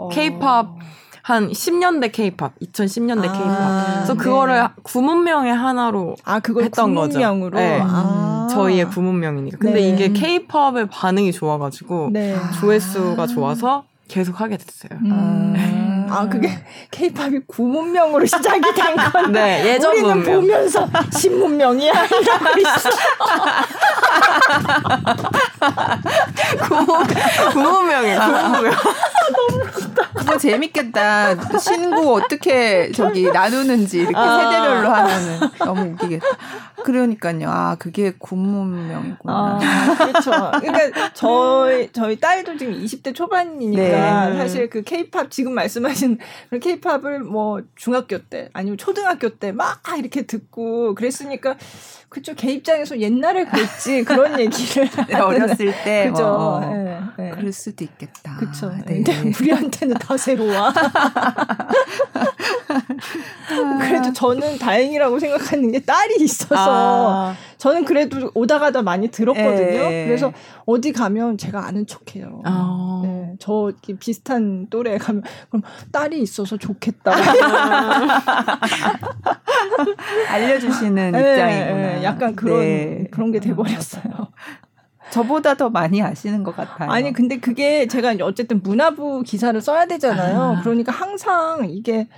음. 0.01 0.09
케이팝 0.11 0.67
어. 0.67 0.79
한 1.23 1.51
10년대 1.51 2.11
케이팝, 2.13 2.53
2010년대 2.61 3.23
케이팝. 3.23 3.47
아, 3.49 3.93
그래서 3.97 4.15
그거를 4.15 4.55
네. 4.61 4.69
구문명의 4.83 5.55
하나로 5.55 6.17
아, 6.25 6.41
그걸 6.41 6.65
했던 6.65 6.95
구문명으로? 6.95 7.51
거죠. 7.53 7.63
네. 7.65 7.81
아. 7.83 8.49
저희의 8.51 8.89
구문명이니까. 8.89 9.59
근데 9.59 9.81
네. 9.81 9.89
이게 9.89 10.13
케이팝의 10.13 10.89
반응이 10.91 11.31
좋아 11.33 11.59
가지고 11.59 12.11
네. 12.13 12.37
조회수가 12.61 13.27
좋아서 13.29 13.85
계속 14.09 14.41
하게 14.41 14.57
됐어요. 14.57 14.99
음. 15.05 16.07
아 16.11 16.29
그게 16.29 16.51
케이팝이 16.91 17.39
구문명으로 17.47 18.27
시작이 18.27 18.61
된 18.75 18.97
건데 19.13 19.63
네, 19.63 19.69
예전 19.75 19.93
우리는 19.93 20.09
문명. 20.19 20.41
보면서 20.41 20.87
신문명이야 21.11 21.93
이러고 22.05 22.61
있어. 22.61 22.91
구문 26.69 27.07
구문명이 27.53 28.15
구문명. 28.19 28.73
너무. 29.33 29.62
그거 30.15 30.37
재밌겠다. 30.37 31.59
신고 31.59 32.15
어떻게 32.15 32.91
저기 32.93 33.31
나누는지 33.31 34.01
이렇게 34.01 34.17
아. 34.17 34.39
세대별로 34.51 34.89
하면은 34.91 35.41
너무 35.59 35.83
웃기겠다. 35.93 36.27
그러니까요. 36.85 37.49
아, 37.49 37.77
그게 37.79 38.13
군문명이구나. 38.19 39.33
아, 39.33 39.95
그렇죠. 39.99 40.31
그러니까 40.61 41.13
저희 41.15 41.91
저희 41.93 42.19
딸도 42.19 42.57
지금 42.59 42.75
20대 42.75 43.15
초반이니까 43.15 44.29
네. 44.29 44.37
사실 44.37 44.69
그 44.69 44.83
케이팝 44.83 45.31
지금 45.31 45.55
말씀하신 45.55 46.19
케이팝을 46.61 47.21
뭐 47.21 47.63
중학교 47.77 48.19
때 48.19 48.49
아니면 48.53 48.77
초등학교 48.77 49.29
때 49.29 49.53
막 49.53 49.81
이렇게 49.99 50.23
듣고 50.23 50.95
그랬으니까 50.95 51.57
그쵸 52.09 52.35
개 52.35 52.51
입장에서 52.53 52.99
옛날에 52.99 53.45
그랬지 53.45 54.05
그런 54.05 54.39
얘기를 54.41 54.89
네, 55.09 55.15
어렸을 55.21 55.73
때 55.85 56.11
그죠 56.11 56.23
뭐, 56.25 56.61
네, 56.61 56.99
네. 57.17 57.31
그럴 57.31 57.53
수도 57.53 57.85
있겠다. 57.85 58.37
그쵸. 58.39 58.71
네. 58.87 59.03
근데 59.03 59.33
우리한테는 59.41 59.97
다 60.03 60.17
새로워. 60.17 60.73
그래도 63.81 64.13
저는 64.13 64.59
다행이라고 64.59 65.19
생각하는 65.19 65.73
게 65.73 65.81
딸이 65.81 66.17
있어서 66.21 66.55
아. 67.31 67.35
저는 67.59 67.85
그래도 67.85 68.31
오다 68.35 68.59
가다 68.59 68.83
많이 68.83 69.09
들었거든요. 69.09 69.81
에. 69.81 70.03
예. 70.03 70.07
그래서 70.07 70.33
어디 70.67 70.93
가면 70.93 71.39
제가 71.39 71.65
아는 71.67 71.87
척해요. 71.87 72.43
아. 72.45 73.03
네, 73.05 73.35
저 73.39 73.71
비슷한 74.01 74.67
또래 74.69 74.99
가면 74.99 75.23
그럼 75.49 75.63
딸이 75.93 76.21
있어서 76.23 76.57
좋겠다. 76.57 77.13
알려주시는 80.29 81.13
네, 81.13 81.19
입장이구나. 81.19 81.75
네, 81.75 82.03
약간 82.03 82.35
그런 82.35 82.61
네. 82.61 83.07
그런 83.11 83.31
게 83.31 83.39
돼버렸어요. 83.39 84.12
저보다 85.13 85.55
더 85.55 85.69
많이 85.69 86.03
아시는 86.03 86.43
것 86.43 86.57
같아요. 86.57 86.91
아니 86.91 87.13
근데 87.13 87.37
그게 87.39 87.87
제가 87.87 88.17
어쨌든 88.23 88.63
문화부 88.63 89.23
기사를 89.23 89.61
써야 89.61 89.85
되잖아요. 89.85 90.41
아. 90.41 90.61
그러니까 90.63 90.91
항상 90.91 91.69
이게 91.69 92.09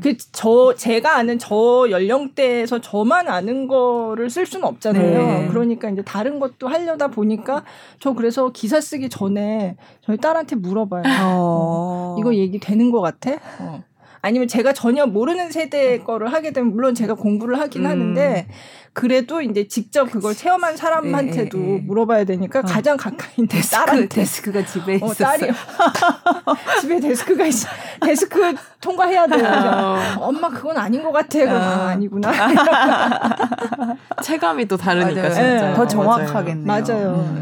그 0.00 0.16
저 0.32 0.74
제가 0.74 1.16
아는 1.16 1.38
저 1.38 1.86
연령대에서 1.90 2.80
저만 2.80 3.28
아는 3.28 3.68
거를 3.68 4.30
쓸 4.30 4.46
수는 4.46 4.66
없잖아요. 4.66 5.18
네. 5.26 5.48
그러니까 5.48 5.90
이제 5.90 6.02
다른 6.02 6.38
것도 6.38 6.68
하려다 6.68 7.08
보니까 7.08 7.64
저 8.00 8.14
그래서 8.14 8.50
기사 8.50 8.80
쓰기 8.80 9.08
전에 9.08 9.76
저희 10.00 10.16
딸한테 10.16 10.56
물어봐요. 10.56 11.02
어. 11.22 12.16
이거 12.18 12.34
얘기 12.34 12.58
되는 12.58 12.90
것 12.90 13.00
같아? 13.00 13.32
어. 13.58 13.82
아니면 14.20 14.48
제가 14.48 14.72
전혀 14.72 15.06
모르는 15.06 15.50
세대 15.50 15.98
거를 15.98 16.32
하게 16.32 16.52
되면 16.52 16.72
물론 16.72 16.94
제가 16.94 17.14
공부를 17.14 17.58
하긴 17.60 17.84
음. 17.84 17.90
하는데 17.90 18.48
그래도 18.92 19.40
이제 19.40 19.68
직접 19.68 20.10
그걸 20.10 20.34
체험한 20.34 20.76
사람한테도 20.76 21.58
에, 21.58 21.60
에, 21.60 21.74
에. 21.76 21.78
물어봐야 21.78 22.24
되니까 22.24 22.60
어. 22.60 22.62
가장 22.62 22.96
가까이 22.96 23.46
데스크, 23.46 23.76
딸한테 23.76 24.08
데스크가 24.08 24.64
집에 24.64 24.96
있어. 24.96 25.06
어, 25.06 25.14
딸이 25.14 25.46
집에 26.80 26.98
데스크가 27.00 27.46
있어. 27.46 27.68
데스크 28.00 28.54
통과해야 28.80 29.26
돼요. 29.28 29.46
어. 29.46 29.98
엄마 30.18 30.48
그건 30.48 30.76
아닌 30.78 31.02
것 31.02 31.12
같아. 31.12 31.38
어. 31.44 31.56
아, 31.56 31.88
아니구나. 31.90 32.32
체감이 34.22 34.66
또 34.66 34.76
다르니까 34.76 35.14
맞아요. 35.22 35.32
진짜. 35.34 35.74
더 35.74 35.86
정확하겠네요. 35.86 36.66
맞아요. 36.66 37.24
음. 37.30 37.34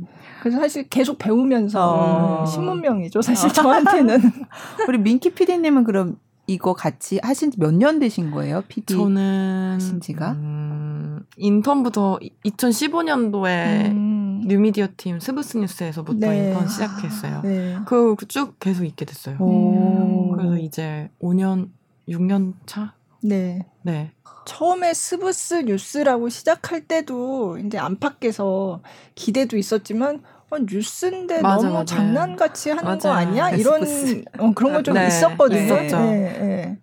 네. 0.00 0.04
그래서 0.42 0.58
사실 0.58 0.88
계속 0.88 1.18
배우면서 1.18 2.42
어. 2.42 2.46
신문명이죠. 2.46 3.22
사실 3.22 3.52
저한테는. 3.52 4.20
우리 4.88 4.98
민키 4.98 5.30
PD님은 5.30 5.84
그럼 5.84 6.16
이거 6.46 6.74
같이 6.74 7.18
하신 7.22 7.50
지 7.52 7.58
몇 7.60 7.72
년 7.72 7.98
되신 7.98 8.30
거예요? 8.30 8.62
PD 8.68 8.94
저는 8.94 9.72
하신 9.74 10.00
지가? 10.00 10.32
음, 10.32 11.20
인턴부터 11.36 12.18
2015년도에 12.44 13.90
음. 13.90 14.42
뉴미디어 14.46 14.88
팀 14.96 15.20
스브스 15.20 15.56
뉴스에서부터 15.58 16.26
네. 16.28 16.48
인턴 16.50 16.68
시작했어요. 16.68 17.40
네. 17.42 17.78
그쭉 18.18 18.58
계속 18.60 18.84
있게 18.84 19.04
됐어요. 19.06 19.38
오. 19.40 20.32
그래서 20.36 20.58
이제 20.58 21.08
5년, 21.22 21.70
6년 22.08 22.52
차? 22.66 22.92
네. 23.22 23.66
네. 23.82 24.12
처음에 24.44 24.92
스브스 24.92 25.62
뉴스라고 25.64 26.28
시작할 26.28 26.82
때도 26.86 27.56
이제 27.58 27.78
안팎에서 27.78 28.82
기대도 29.14 29.56
있었지만 29.56 30.20
어, 30.50 30.58
뉴스인데 30.58 31.40
맞아, 31.40 31.64
너무 31.66 31.78
맞아. 31.78 31.96
장난같이 31.96 32.70
하는 32.70 32.84
맞아. 32.84 33.08
거 33.10 33.14
아니야? 33.14 33.50
이런 33.50 33.82
어, 34.38 34.52
그런 34.54 34.72
거좀 34.74 34.94
네. 34.94 35.06
있었거든요. 35.08 35.74
네. 35.74 35.88
네. 35.88 36.38
네. 36.38 36.78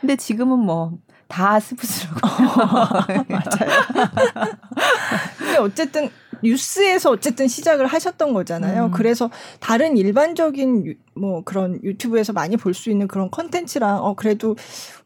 근데 0.00 0.16
지금은 0.16 0.58
뭐 0.58 0.98
다 1.28 1.58
스브스라고. 1.58 2.20
맞아요. 3.28 3.84
근데 5.38 5.56
어쨌든 5.58 6.10
뉴스에서 6.42 7.10
어쨌든 7.10 7.48
시작을 7.48 7.86
하셨던 7.86 8.34
거잖아요. 8.34 8.86
음. 8.86 8.90
그래서 8.90 9.30
다른 9.60 9.96
일반적인 9.96 10.86
유, 10.86 10.94
뭐 11.16 11.42
그런 11.42 11.80
유튜브에서 11.82 12.32
많이 12.32 12.56
볼 12.56 12.74
수 12.74 12.90
있는 12.90 13.08
그런 13.08 13.30
컨텐츠랑 13.30 14.04
어 14.04 14.14
그래도 14.14 14.54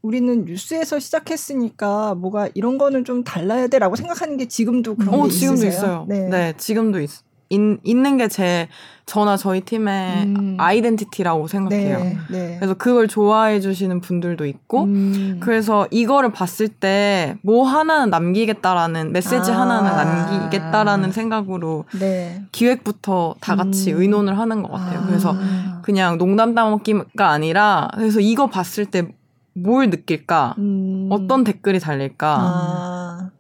우리는 0.03 0.45
뉴스에서 0.45 0.99
시작했으니까 0.99 2.15
뭐가 2.17 2.49
이런 2.55 2.79
거는 2.79 3.05
좀 3.05 3.23
달라야 3.25 3.69
돼라고 3.69 3.95
생각하는 3.95 4.37
게 4.37 4.49
지금도 4.49 4.97
그런 4.97 5.15
어, 5.15 5.25
게 5.25 5.31
지금도 5.31 5.67
있으세요? 5.67 5.71
있어요. 5.71 6.07
네. 6.09 6.29
네, 6.29 6.55
지금도 6.57 7.01
있, 7.01 7.11
인, 7.51 7.79
있는 7.83 8.17
게 8.19 8.29
제 8.29 8.69
저나 9.07 9.39
저희 9.39 9.63
팀의 9.63 10.25
음. 10.25 10.57
아이덴티티라고 10.59 11.49
생각해요. 11.49 11.99
네, 11.99 12.19
네. 12.31 12.57
그래서 12.59 12.75
그걸 12.75 13.09
좋아해 13.09 13.59
주시는 13.59 14.03
분들도 14.03 14.45
있고 14.45 14.83
음. 14.85 15.39
그래서 15.41 15.89
이거를 15.91 16.31
봤을 16.31 16.69
때 16.69 17.37
뭐 17.43 17.65
하나는 17.65 18.11
남기겠다라는 18.11 19.13
메시지 19.13 19.51
아. 19.51 19.61
하나는 19.61 19.91
남기겠다라는 19.91 21.13
생각으로 21.13 21.85
네. 21.99 22.43
기획부터 22.53 23.37
다 23.41 23.57
같이 23.57 23.93
음. 23.93 24.01
의논을 24.03 24.39
하는 24.39 24.63
것 24.63 24.71
같아요. 24.71 25.01
아. 25.01 25.07
그래서 25.07 25.35
그냥 25.83 26.19
농담 26.19 26.55
따먹기가 26.55 27.31
아니라 27.31 27.89
그래서 27.95 28.21
이거 28.21 28.47
봤을 28.47 28.85
때 28.85 29.09
뭘 29.55 29.91
느낄까? 29.91 30.55
음. 30.59 31.09
어떤 31.11 31.43
댓글이 31.43 31.81
달릴까? 31.81 32.37
아. 32.41 32.98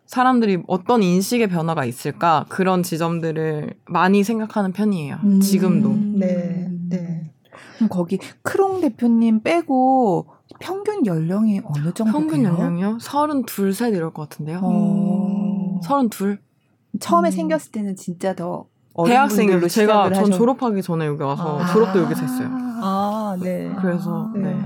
사람들이 0.08 0.62
어떤 0.66 1.02
인식의 1.02 1.48
변화가 1.48 1.84
있을까 1.84 2.46
그런 2.48 2.82
지점들을 2.82 3.74
많이 3.86 4.24
생각하는 4.24 4.72
편이에요. 4.72 5.18
음, 5.22 5.40
지금도. 5.40 6.18
네, 6.18 6.70
네. 6.88 7.30
그럼 7.76 7.88
거기 7.90 8.18
크롱 8.42 8.80
대표님 8.80 9.42
빼고 9.42 10.26
평균 10.60 11.04
연령이 11.04 11.60
어느 11.62 11.92
정도 11.92 12.10
평균 12.10 12.42
돼요? 12.42 12.54
연령이요? 12.54 12.98
32, 13.00 13.74
셋 13.74 13.94
이럴 13.94 14.14
것 14.14 14.30
같은데요. 14.30 14.60
어... 14.62 15.80
32. 15.82 16.38
처음에 17.00 17.28
음. 17.28 17.30
생겼을 17.30 17.70
때는 17.70 17.94
진짜 17.94 18.34
더 18.34 18.64
대학생으로 19.06 19.68
제가 19.68 20.10
전 20.14 20.30
졸업하기 20.32 20.82
전에 20.82 21.04
여기 21.04 21.22
와서 21.22 21.60
아. 21.60 21.66
졸업도 21.66 22.00
여기서 22.00 22.22
했어요. 22.22 22.48
아, 22.50 23.36
네. 23.40 23.70
그래서 23.78 24.32
네. 24.34 24.54
네. 24.54 24.64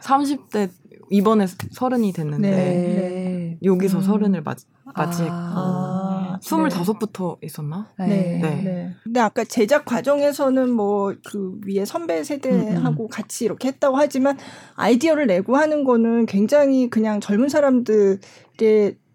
30대 0.00 0.70
이번에 1.10 1.46
서른이 1.46 2.12
됐는데 2.12 2.50
네. 2.50 3.23
여기서 3.62 3.98
음. 3.98 4.02
서른을 4.02 4.42
맞, 4.42 4.58
맞이했고 4.94 5.34
아, 5.34 6.38
스물다섯부터 6.42 7.38
있었나? 7.42 7.88
네. 7.98 8.06
네. 8.06 8.62
네. 8.62 8.94
근데 9.04 9.20
아까 9.20 9.44
제작 9.44 9.84
과정에서는 9.84 10.70
뭐 10.70 11.14
그 11.24 11.58
위에 11.66 11.84
선배 11.84 12.22
세대하고 12.22 13.02
음, 13.02 13.06
음. 13.06 13.08
같이 13.08 13.44
이렇게 13.44 13.68
했다고 13.68 13.96
하지만 13.96 14.38
아이디어를 14.76 15.26
내고 15.26 15.56
하는 15.56 15.84
거는 15.84 16.26
굉장히 16.26 16.88
그냥 16.88 17.20
젊은 17.20 17.48
사람들의 17.48 18.18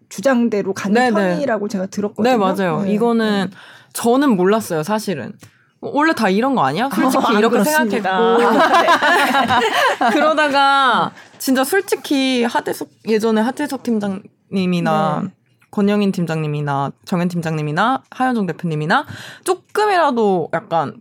주장대로 0.08 0.74
가는 0.74 0.94
네네. 0.94 1.10
네. 1.10 1.34
편이라고 1.34 1.68
제가 1.68 1.86
들었거든요. 1.86 2.30
네 2.30 2.36
맞아요. 2.36 2.82
네. 2.82 2.92
이거는 2.92 3.46
네. 3.50 3.56
저는 3.92 4.36
몰랐어요 4.36 4.82
사실은. 4.82 5.32
원래 5.80 6.12
다 6.12 6.28
이런 6.28 6.54
거 6.54 6.62
아니야? 6.62 6.90
솔직히 6.90 7.24
어, 7.24 7.38
이렇게 7.38 7.64
생각했고 7.64 8.08
그러다가 10.12 11.12
진짜 11.38 11.64
솔직히 11.64 12.44
하대석 12.44 12.88
예전에 13.08 13.40
하대석 13.40 13.82
팀장님이나 13.82 15.22
네. 15.24 15.30
권영인 15.70 16.12
팀장님이나 16.12 16.92
정현 17.04 17.28
팀장님이나 17.28 18.02
하현종 18.10 18.46
대표님이나 18.46 19.06
조금이라도 19.44 20.50
약간 20.52 21.00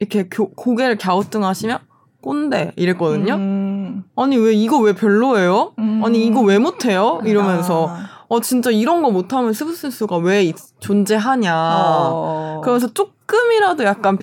이렇게 0.00 0.28
교, 0.28 0.50
고개를 0.50 0.98
갸우뚱하시면 0.98 1.78
꼰대 2.22 2.72
이랬거든요. 2.76 3.34
음. 3.34 4.04
아니 4.16 4.36
왜 4.36 4.52
이거 4.52 4.78
왜 4.78 4.94
별로예요? 4.94 5.74
음. 5.78 6.02
아니 6.04 6.26
이거 6.26 6.40
왜 6.40 6.58
못해요? 6.58 7.20
이러면서 7.24 7.88
아. 7.90 8.15
어 8.28 8.40
진짜 8.40 8.70
이런 8.70 9.02
거 9.02 9.10
못하면 9.10 9.52
스브스스가 9.52 10.18
왜 10.18 10.52
존재하냐. 10.80 11.52
어. 11.54 12.60
그래서 12.64 12.92
조금이라도 12.92 13.84
약간 13.84 14.18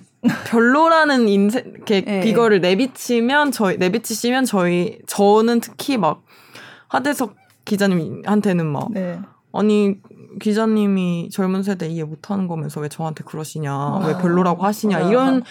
별로라는 0.45 1.27
인생 1.27 1.63
이렇게 1.73 2.01
네. 2.01 2.21
이거를 2.25 2.61
내비치면 2.61 3.51
저희 3.51 3.77
내비치시면 3.77 4.45
저희 4.45 4.99
저는 5.07 5.61
특히 5.61 5.97
막 5.97 6.23
하대석 6.87 7.35
기자님한테는 7.65 8.65
막 8.65 8.91
네. 8.91 9.19
아니 9.53 9.95
기자님이 10.41 11.29
젊은 11.31 11.63
세대 11.63 11.87
이해 11.87 12.03
못하는 12.03 12.47
거면서 12.47 12.79
왜 12.81 12.89
저한테 12.89 13.23
그러시냐 13.23 13.71
아. 13.71 14.03
왜 14.05 14.17
별로라고 14.17 14.63
하시냐 14.63 14.97
아. 14.97 15.01
이런 15.01 15.43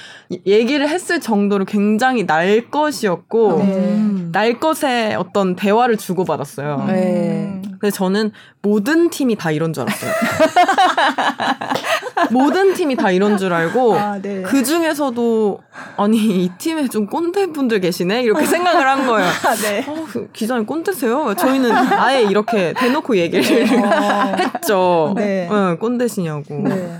얘기를 0.46 0.88
했을 0.88 1.20
정도로 1.20 1.64
굉장히 1.64 2.26
날 2.26 2.70
것이었고 2.70 3.58
네. 3.58 4.28
날 4.32 4.60
것에 4.60 5.14
어떤 5.14 5.56
대화를 5.56 5.96
주고 5.96 6.24
받았어요. 6.24 6.84
네. 6.86 7.62
근데 7.62 7.90
저는 7.90 8.32
모든 8.62 9.10
팀이 9.10 9.36
다 9.36 9.50
이런 9.50 9.72
줄 9.72 9.82
알았어요. 9.82 10.12
모든 12.30 12.74
팀이 12.74 12.96
다 12.96 13.10
이런 13.10 13.36
줄 13.38 13.52
알고 13.52 13.94
아, 13.96 14.18
네. 14.20 14.42
그 14.42 14.62
중에서도 14.62 15.58
아니 15.96 16.16
이 16.44 16.50
팀에 16.58 16.88
좀 16.88 17.06
꼰대 17.06 17.48
분들 17.48 17.80
계시네 17.80 18.22
이렇게 18.22 18.44
생각을 18.46 18.86
한 18.86 19.06
거예요. 19.06 19.28
아, 19.28 19.54
네. 19.56 19.84
어, 19.86 20.06
그 20.08 20.28
기자님 20.32 20.66
꼰대세요? 20.66 21.34
저희는 21.34 21.72
아예 21.72 22.22
이렇게 22.22 22.72
대놓고 22.74 23.16
얘기를 23.16 23.42
어. 23.84 24.36
했죠. 24.36 25.12
네. 25.16 25.48
네, 25.50 25.76
꼰대시냐고 25.76 26.68
네. 26.68 26.98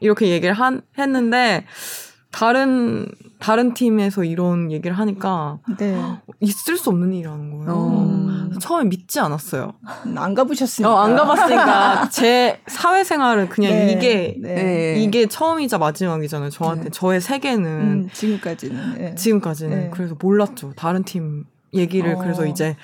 이렇게 0.00 0.28
얘기를 0.28 0.54
한, 0.54 0.82
했는데 0.98 1.64
다른 2.34 3.06
다른 3.38 3.74
팀에서 3.74 4.24
이런 4.24 4.72
얘기를 4.72 4.98
하니까 4.98 5.60
네. 5.78 5.96
있을 6.40 6.76
수 6.76 6.90
없는 6.90 7.12
일이라는 7.12 7.50
거예요. 7.50 7.66
어. 7.68 8.58
처음에 8.60 8.88
믿지 8.88 9.20
않았어요. 9.20 9.74
안 10.16 10.34
가보셨으니까. 10.34 10.92
어, 10.92 10.98
안 10.98 11.14
가봤으니까 11.14 12.08
제 12.10 12.60
사회생활은 12.66 13.50
그냥 13.50 13.70
네. 13.70 13.92
이게 13.92 14.36
네. 14.40 14.96
이게 14.98 15.26
처음이자 15.26 15.78
마지막이잖아요. 15.78 16.50
저한테 16.50 16.84
네. 16.84 16.90
저의 16.90 17.20
세계는 17.20 17.70
음, 17.70 18.08
지금까지는 18.12 18.94
네. 18.98 19.14
지금까지는 19.14 19.78
네. 19.78 19.90
그래서 19.92 20.16
몰랐죠. 20.18 20.72
다른 20.74 21.04
팀 21.04 21.44
얘기를 21.72 22.16
어. 22.16 22.18
그래서 22.18 22.46
이제 22.46 22.74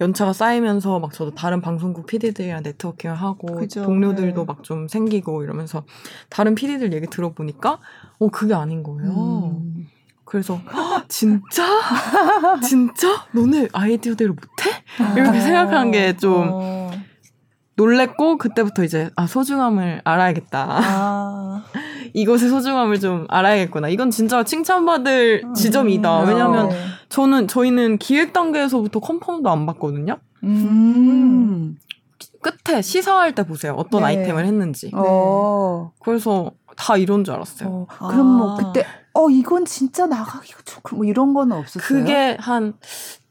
연차가 0.00 0.32
쌓이면서 0.32 0.98
막 0.98 1.12
저도 1.12 1.34
다른 1.34 1.60
방송국 1.60 2.06
PD들이랑 2.06 2.62
네트워킹을 2.62 3.14
하고 3.14 3.54
그죠. 3.56 3.82
동료들도 3.84 4.40
네. 4.40 4.46
막좀 4.46 4.88
생기고 4.88 5.42
이러면서 5.42 5.84
다른 6.30 6.54
PD들 6.54 6.92
얘기 6.92 7.06
들어보니까 7.06 7.78
어 8.18 8.28
그게 8.28 8.54
아닌 8.54 8.82
거예요. 8.82 9.10
음. 9.10 9.86
그래서 10.24 10.60
진짜 11.08 11.64
진짜 12.62 13.26
너네 13.32 13.68
아이디어대로 13.72 14.34
못해? 14.34 14.70
이렇게 15.16 15.38
어. 15.38 15.40
생각한 15.40 15.90
게좀 15.90 16.48
어. 16.52 16.90
놀랬고 17.74 18.38
그때부터 18.38 18.84
이제 18.84 19.10
아 19.16 19.26
소중함을 19.26 20.02
알아야겠다. 20.04 20.66
아. 20.70 21.64
이것의 22.14 22.48
소중함을 22.50 23.00
좀 23.00 23.26
알아야겠구나. 23.28 23.88
이건 23.88 24.10
진짜 24.10 24.42
칭찬받을 24.42 25.42
음. 25.44 25.54
지점이다. 25.54 26.20
왜냐하면 26.20 26.68
네. 26.68 26.76
저는 27.08 27.48
저희는 27.48 27.98
기획 27.98 28.32
단계에서부터 28.32 29.00
컨펌도 29.00 29.50
안 29.50 29.66
받거든요. 29.66 30.18
음. 30.44 31.76
끝에 32.40 32.82
시사할 32.82 33.34
때 33.34 33.46
보세요. 33.46 33.74
어떤 33.76 34.00
네. 34.00 34.08
아이템을 34.08 34.46
했는지. 34.46 34.90
어. 34.94 35.92
그래서 36.00 36.52
다 36.76 36.96
이런 36.96 37.24
줄 37.24 37.34
알았어요. 37.34 37.68
어. 37.68 37.86
그럼 38.08 38.26
뭐 38.26 38.54
아. 38.54 38.56
그때 38.56 38.86
어 39.12 39.28
이건 39.28 39.64
진짜 39.64 40.06
나가기가 40.06 40.60
좋고 40.64 40.96
뭐 40.96 41.04
이런 41.04 41.34
거는 41.34 41.56
없었어요. 41.56 41.82
그게 41.86 42.36
한 42.40 42.74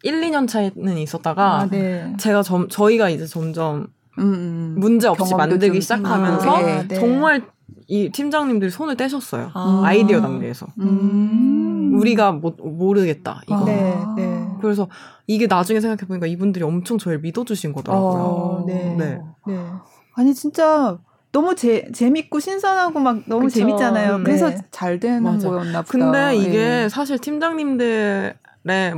1, 0.03 0.21
2년 0.21 0.47
차에는 0.47 0.97
있었다가 0.97 1.59
아, 1.59 1.67
네. 1.67 2.13
제가 2.19 2.43
점 2.43 2.67
저희가 2.67 3.09
이제 3.09 3.25
점점 3.25 3.87
음, 4.19 4.33
음. 4.33 4.75
문제 4.77 5.07
없이 5.07 5.33
만들기 5.33 5.81
시작하면서 5.81 6.51
아, 6.51 6.61
네, 6.61 6.87
네. 6.87 6.95
정말 6.95 7.47
이 7.89 8.11
팀장님들이 8.11 8.69
손을 8.69 8.95
떼셨어요. 8.95 9.49
아. 9.53 9.91
이디어 9.93 10.21
단계에서. 10.21 10.67
음. 10.79 11.97
우리가 11.97 12.31
뭐, 12.31 12.55
모르겠다, 12.57 13.41
이거. 13.47 13.65
네, 13.65 13.97
네. 14.15 14.47
그래서 14.61 14.87
이게 15.25 15.47
나중에 15.47 15.81
생각해보니까 15.81 16.27
이분들이 16.27 16.63
엄청 16.63 16.99
저를 16.99 17.19
믿어주신 17.19 17.73
거더라고요. 17.73 18.21
어, 18.21 18.63
네. 18.67 18.95
네. 18.95 19.19
네. 19.47 19.65
아니, 20.13 20.35
진짜 20.35 20.99
너무 21.31 21.55
재, 21.55 21.91
재밌고 21.91 22.39
신선하고 22.39 22.99
막 22.99 23.23
너무 23.25 23.45
그쵸. 23.47 23.59
재밌잖아요. 23.59 24.19
네. 24.19 24.23
그래서 24.23 24.51
잘 24.69 24.99
되는 24.99 25.23
맞아. 25.23 25.49
거였나 25.49 25.81
보다. 25.81 25.91
근데 25.91 26.35
이게 26.37 26.57
네. 26.57 26.89
사실 26.89 27.17
팀장님들의 27.17 28.35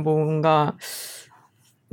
뭔가 0.04 0.74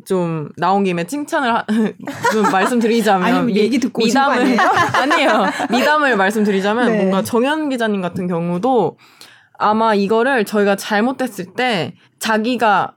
좀 0.10 0.50
나온 0.58 0.84
김에 0.84 1.04
칭찬을 1.04 1.54
하, 1.54 1.64
좀 2.34 2.52
말씀드리자면 2.52 3.36
아니, 3.44 3.56
얘기 3.56 3.78
듣고 3.78 4.04
미담을 4.04 4.58
아니에요 4.60 5.46
미담을 5.70 6.18
말씀드리자면 6.18 6.92
네. 6.92 6.98
뭔가 6.98 7.22
정현 7.22 7.70
기자님 7.70 8.02
같은 8.02 8.26
경우도 8.26 8.98
아마 9.60 9.94
이거를 9.94 10.46
저희가 10.46 10.76
잘못됐을 10.78 11.54
때 11.54 11.94
자기가 12.18 12.96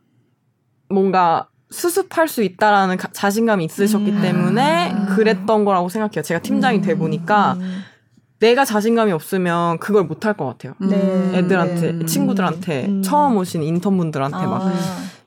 뭔가 0.89 1.49
수습할 1.71 2.29
수 2.29 2.43
있다라는 2.43 2.97
가, 2.97 3.09
자신감이 3.13 3.63
있으셨기 3.67 4.11
음. 4.11 4.23
때문에 4.23 4.95
그랬던 5.11 5.67
거라고 5.67 5.91
생각해요. 5.91 6.23
제가 6.23 6.41
팀장이 6.41 6.81
돼 6.81 6.95
보니까 6.97 7.59
음. 7.61 7.85
내가 8.39 8.65
자신감이 8.65 9.13
없으면 9.13 9.79
그걸 9.81 10.05
못 10.05 10.25
할 10.25 10.33
것 10.33 10.47
같아요. 10.47 10.73
네. 10.81 10.97
애들한테 11.35 11.93
네. 11.93 12.07
친구들한테 12.07 12.87
음. 12.87 13.03
처음 13.03 13.37
오신 13.37 13.63
인턴분들한테 13.63 14.39
아. 14.39 14.47
막 14.47 14.73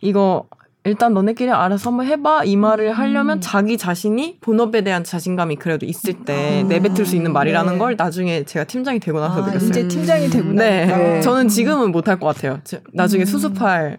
이거 0.02 0.48
일단 0.86 1.14
너네끼리 1.14 1.50
알아서 1.52 1.90
한번 1.90 2.06
해봐 2.06 2.44
이 2.46 2.56
말을 2.56 2.94
하려면 2.94 3.38
음. 3.40 3.42
자기 3.42 3.78
자신이 3.78 4.38
본업에 4.40 4.82
대한 4.84 5.04
자신감이 5.04 5.56
그래도 5.56 5.86
있을 5.86 6.14
때 6.26 6.62
아. 6.64 6.68
내뱉을 6.68 7.06
수 7.06 7.16
있는 7.16 7.34
말이라는 7.34 7.74
네. 7.74 7.80
걸 7.80 7.96
나중에 7.98 8.44
제가 8.44 8.66
팀장이 8.66 9.00
되고 9.00 9.20
나서 9.20 9.42
아, 9.42 9.46
느꼈어요. 9.48 9.70
이제 9.70 9.88
팀장이 9.88 10.30
되고 10.30 10.52
네. 10.54 10.86
네. 10.86 11.22
저는 11.22 11.48
지금은 11.48 11.92
못할 11.92 12.20
것 12.20 12.28
같아요. 12.28 12.60
나중에 12.94 13.24
음. 13.24 13.26
수습할 13.26 13.98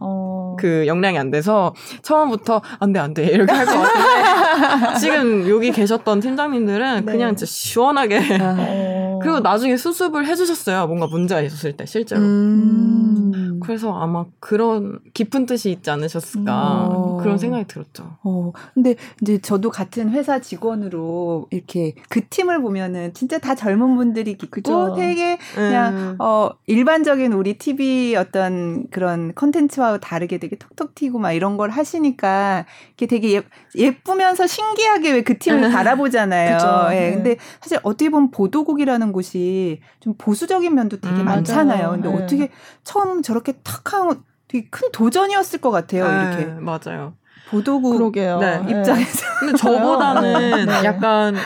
어. 0.00 0.56
그 0.58 0.86
역량이 0.88 1.16
안 1.18 1.30
돼서 1.30 1.72
처음부터 2.02 2.60
안 2.80 2.92
돼, 2.92 2.98
안 2.98 3.14
돼. 3.14 3.26
이렇게 3.26 3.52
할 3.52 3.64
것 3.66 3.72
같은데 3.80 4.98
지금 4.98 5.48
여기 5.48 5.70
계셨던 5.70 6.18
팀장님들은 6.20 7.04
네. 7.06 7.12
그냥 7.12 7.36
진짜 7.36 7.48
시원하게 7.50 8.20
어. 8.40 9.13
그리고 9.24 9.40
나중에 9.40 9.76
수습을 9.76 10.26
해주셨어요. 10.26 10.86
뭔가 10.86 11.06
문제가 11.06 11.40
있었을 11.40 11.76
때 11.76 11.84
실제로. 11.86 12.20
음. 12.20 13.60
그래서 13.62 13.92
아마 13.98 14.24
그런 14.40 15.00
깊은 15.14 15.46
뜻이 15.46 15.70
있지 15.70 15.90
않으셨을까 15.90 16.86
어. 16.88 17.16
그런 17.22 17.38
생각이 17.38 17.66
들었죠. 17.66 18.16
어. 18.22 18.52
근데 18.74 18.94
이제 19.22 19.38
저도 19.38 19.70
같은 19.70 20.10
회사 20.10 20.38
직원으로 20.40 21.48
이렇게 21.50 21.94
그 22.08 22.26
팀을 22.28 22.60
보면은 22.60 23.12
진짜 23.14 23.38
다 23.38 23.54
젊은 23.54 23.96
분들이 23.96 24.32
있고 24.32 24.46
그죠. 24.50 24.94
되게 24.96 25.38
그냥 25.54 25.96
음. 25.96 26.16
어 26.20 26.50
일반적인 26.66 27.32
우리 27.32 27.58
TV 27.58 28.14
어떤 28.16 28.86
그런 28.90 29.34
컨텐츠와 29.34 29.98
다르게 29.98 30.38
되게 30.38 30.56
톡톡 30.56 30.94
튀고 30.94 31.18
막 31.18 31.32
이런 31.32 31.56
걸 31.56 31.70
하시니까 31.70 32.66
이게 32.94 33.06
되게 33.06 33.34
예, 33.34 33.42
예쁘면서 33.74 34.46
신기하게 34.46 35.12
왜 35.12 35.24
그 35.24 35.38
팀을 35.38 35.70
바라보잖아요. 35.70 36.58
예. 36.92 36.94
네. 36.94 37.14
근데 37.14 37.36
사실 37.60 37.78
어떻게 37.82 38.10
보면 38.10 38.30
보도국이라는 38.30 39.12
곳이 39.14 39.80
좀 40.00 40.14
보수적인 40.18 40.74
면도 40.74 41.00
되게 41.00 41.16
음, 41.16 41.24
많잖아요. 41.24 41.92
근데 41.92 42.10
네. 42.10 42.14
어떻게 42.14 42.50
처음 42.82 43.22
저렇게 43.22 43.52
탁 43.62 43.94
하고 43.94 44.16
되게 44.48 44.68
큰 44.68 44.92
도전이었을 44.92 45.60
것 45.60 45.70
같아요. 45.70 46.04
이렇게. 46.04 46.44
네, 46.44 46.60
맞아요. 46.60 47.14
보도국 47.48 47.96
그러게요. 47.96 48.38
네. 48.40 48.60
입장에서. 48.68 49.26
근데 49.40 49.56
저보다는 49.56 50.66
네. 50.66 50.84
약간 50.84 51.36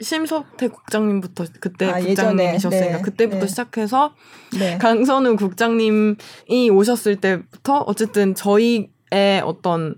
심석태 0.00 0.68
국장님부터 0.68 1.44
그때 1.60 1.90
아, 1.90 1.98
국장님이셨으니까 1.98 2.96
네, 2.98 3.02
그때부터 3.02 3.40
네. 3.40 3.46
시작해서 3.46 4.14
네. 4.58 4.78
강선우 4.78 5.36
국장님이 5.36 6.70
오셨을 6.72 7.16
때부터 7.16 7.78
어쨌든 7.80 8.34
저희의 8.34 9.42
어떤 9.44 9.96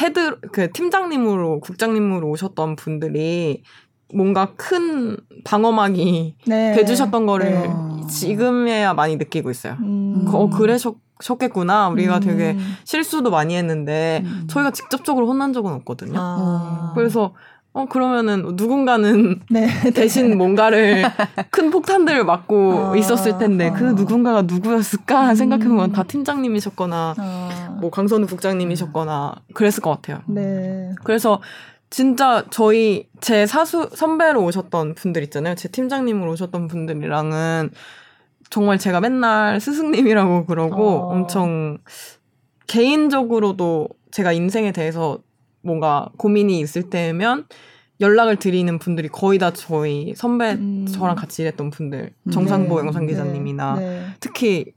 헤드 0.00 0.38
그 0.52 0.70
팀장님으로 0.72 1.60
국장님으로 1.60 2.28
오셨던 2.28 2.76
분들이 2.76 3.62
뭔가 4.12 4.52
큰 4.56 5.16
방어막이 5.44 6.36
네. 6.46 6.72
돼주셨던 6.74 7.26
거를 7.26 7.50
네. 7.50 7.70
지금에야 8.08 8.94
많이 8.94 9.16
느끼고 9.16 9.50
있어요. 9.50 9.76
음. 9.80 10.26
어 10.32 10.48
그래셨겠구나. 10.50 11.88
우리가 11.88 12.16
음. 12.16 12.20
되게 12.20 12.56
실수도 12.84 13.30
많이 13.30 13.56
했는데 13.56 14.22
음. 14.24 14.46
저희가 14.48 14.70
직접적으로 14.70 15.26
혼난 15.26 15.52
적은 15.52 15.72
없거든요. 15.72 16.14
아. 16.16 16.92
그래서 16.94 17.32
어 17.74 17.86
그러면은 17.86 18.54
누군가는 18.54 19.40
네, 19.48 19.66
대신 19.94 20.36
뭔가를 20.36 21.04
큰 21.50 21.70
폭탄들을 21.70 22.22
맞고 22.22 22.90
아, 22.92 22.96
있었을 22.96 23.38
텐데 23.38 23.70
아. 23.70 23.72
그 23.72 23.84
누군가가 23.84 24.42
누구였을까 24.42 25.30
음. 25.30 25.34
생각해보면 25.34 25.92
다 25.92 26.02
팀장님이셨거나 26.02 27.14
아. 27.16 27.78
뭐 27.80 27.90
강선우 27.90 28.26
국장님이셨거나 28.26 29.36
그랬을 29.54 29.82
것 29.82 29.90
같아요. 29.90 30.20
네. 30.26 30.90
그래서 31.02 31.40
진짜 31.92 32.46
저희 32.48 33.06
제 33.20 33.44
사수 33.44 33.90
선배로 33.92 34.42
오셨던 34.44 34.94
분들 34.94 35.22
있잖아요. 35.24 35.54
제 35.56 35.68
팀장님으로 35.68 36.32
오셨던 36.32 36.66
분들이랑은 36.68 37.70
정말 38.48 38.78
제가 38.78 39.00
맨날 39.00 39.60
스승님이라고 39.60 40.46
그러고 40.46 40.88
어. 40.88 41.12
엄청 41.12 41.76
개인적으로도 42.66 43.90
제가 44.10 44.32
인생에 44.32 44.72
대해서 44.72 45.18
뭔가 45.60 46.08
고민이 46.16 46.60
있을 46.60 46.88
때면 46.88 47.44
연락을 48.00 48.36
드리는 48.36 48.78
분들이 48.78 49.08
거의 49.08 49.38
다 49.38 49.52
저희 49.52 50.14
선배 50.16 50.52
음. 50.52 50.86
저랑 50.86 51.14
같이 51.14 51.42
일했던 51.42 51.68
분들 51.68 52.14
정상보 52.32 52.80
네. 52.80 52.86
영상 52.86 53.06
기자님이나 53.06 53.74
네. 53.74 53.80
네. 53.80 54.06
특히 54.18 54.72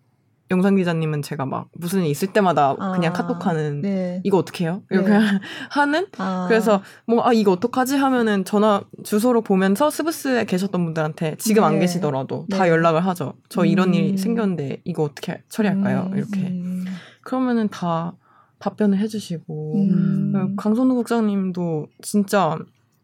영상 0.52 0.76
기자님은 0.76 1.22
제가 1.24 1.46
막 1.46 1.70
무슨 1.74 2.04
일 2.04 2.12
있을 2.12 2.32
때마다 2.32 2.76
아, 2.80 2.91
그냥 2.93 3.14
카톡하는 3.14 3.82
네. 3.82 4.22
이거 4.24 4.38
어떻게 4.38 4.66
해요? 4.66 4.84
이렇게 4.91 5.10
네. 5.10 5.20
하는 5.72 6.06
아. 6.18 6.46
그래서 6.48 6.82
뭐 7.08 7.26
아 7.26 7.34
이거 7.34 7.54
어떡하지 7.54 7.96
하면은 7.96 8.46
전화 8.46 8.84
주소로 9.04 9.41
보면서 9.41 9.89
스브스에 9.89 10.46
계셨던 10.46 10.84
분들한테 10.86 11.38
지금 11.39 11.64
안 11.64 11.74
네. 11.74 11.80
계시더라도 11.80 12.46
다 12.52 12.66
네. 12.66 12.70
연락을 12.70 13.04
하죠. 13.08 13.34
저 13.50 13.66
이런 13.66 13.89
음. 13.89 13.93
일이 13.96 14.18
생겼는데 14.18 14.82
이거 14.84 15.04
어떻게 15.04 15.41
처리할까요? 15.50 16.10
음. 16.12 16.18
이렇게 16.18 16.41
음. 16.41 16.86
그러면은 17.24 17.68
다 17.70 18.14
답변을 18.60 19.00
해주시고 19.00 19.76
음. 19.76 20.56
강선우 20.56 20.93
국장님도 20.93 21.88
진짜 22.04 22.60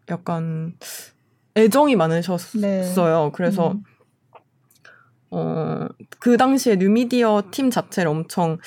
약간 0.10 0.76
애정이 1.58 1.96
많으셨어요. 1.96 2.62
네. 3.26 3.32
그래서 3.34 3.72
음. 3.72 3.84
어, 5.32 5.88
그 6.20 6.38
당시에 6.38 6.76
뉴미디어 6.76 7.44
팀 7.52 7.70
자체를 7.70 8.12
엄청 8.12 8.58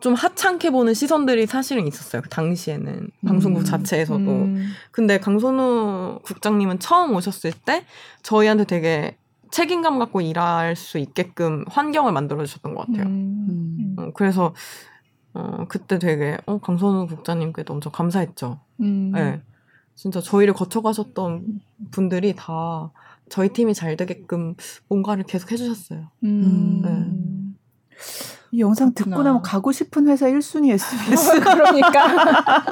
좀 0.00 0.14
하찮게 0.14 0.70
보는 0.70 0.94
시선들이 0.94 1.46
사실은 1.46 1.86
있었어요. 1.86 2.22
그 2.22 2.28
당시에는 2.28 2.92
음. 2.92 3.10
방송국 3.26 3.64
자체에서도. 3.64 4.18
음. 4.18 4.72
근데 4.90 5.18
강선우 5.18 6.20
국장님은 6.24 6.80
처음 6.80 7.14
오셨을 7.14 7.52
때 7.64 7.84
저희한테 8.22 8.64
되게 8.64 9.16
책임감 9.52 10.00
갖고 10.00 10.20
일할 10.20 10.74
수 10.74 10.98
있게끔 10.98 11.64
환경을 11.68 12.10
만들어 12.10 12.44
주셨던 12.44 12.74
것 12.74 12.86
같아요. 12.86 13.06
음. 13.06 13.94
어, 13.98 14.10
그래서 14.14 14.54
어, 15.34 15.66
그때 15.68 15.98
되게 16.00 16.36
어, 16.46 16.58
강선우 16.58 17.06
국장님께도 17.06 17.72
엄청 17.72 17.92
감사했죠. 17.92 18.58
음. 18.80 19.12
네. 19.12 19.40
진짜 19.94 20.20
저희를 20.20 20.54
거쳐가셨던 20.54 21.60
분들이 21.92 22.34
다 22.34 22.90
저희 23.32 23.48
팀이 23.48 23.72
잘 23.72 23.96
되게끔 23.96 24.54
뭔가를 24.88 25.24
계속 25.24 25.50
해주셨어요. 25.52 26.00
음. 26.22 26.82
네. 26.84 27.96
이 28.50 28.60
영상 28.60 28.92
그렇구나. 28.92 29.16
듣고 29.16 29.22
나면 29.22 29.40
가고 29.40 29.72
싶은 29.72 30.06
회사 30.08 30.26
1순위 30.26 30.70
SBS. 30.72 31.40
그러니까. 31.40 32.62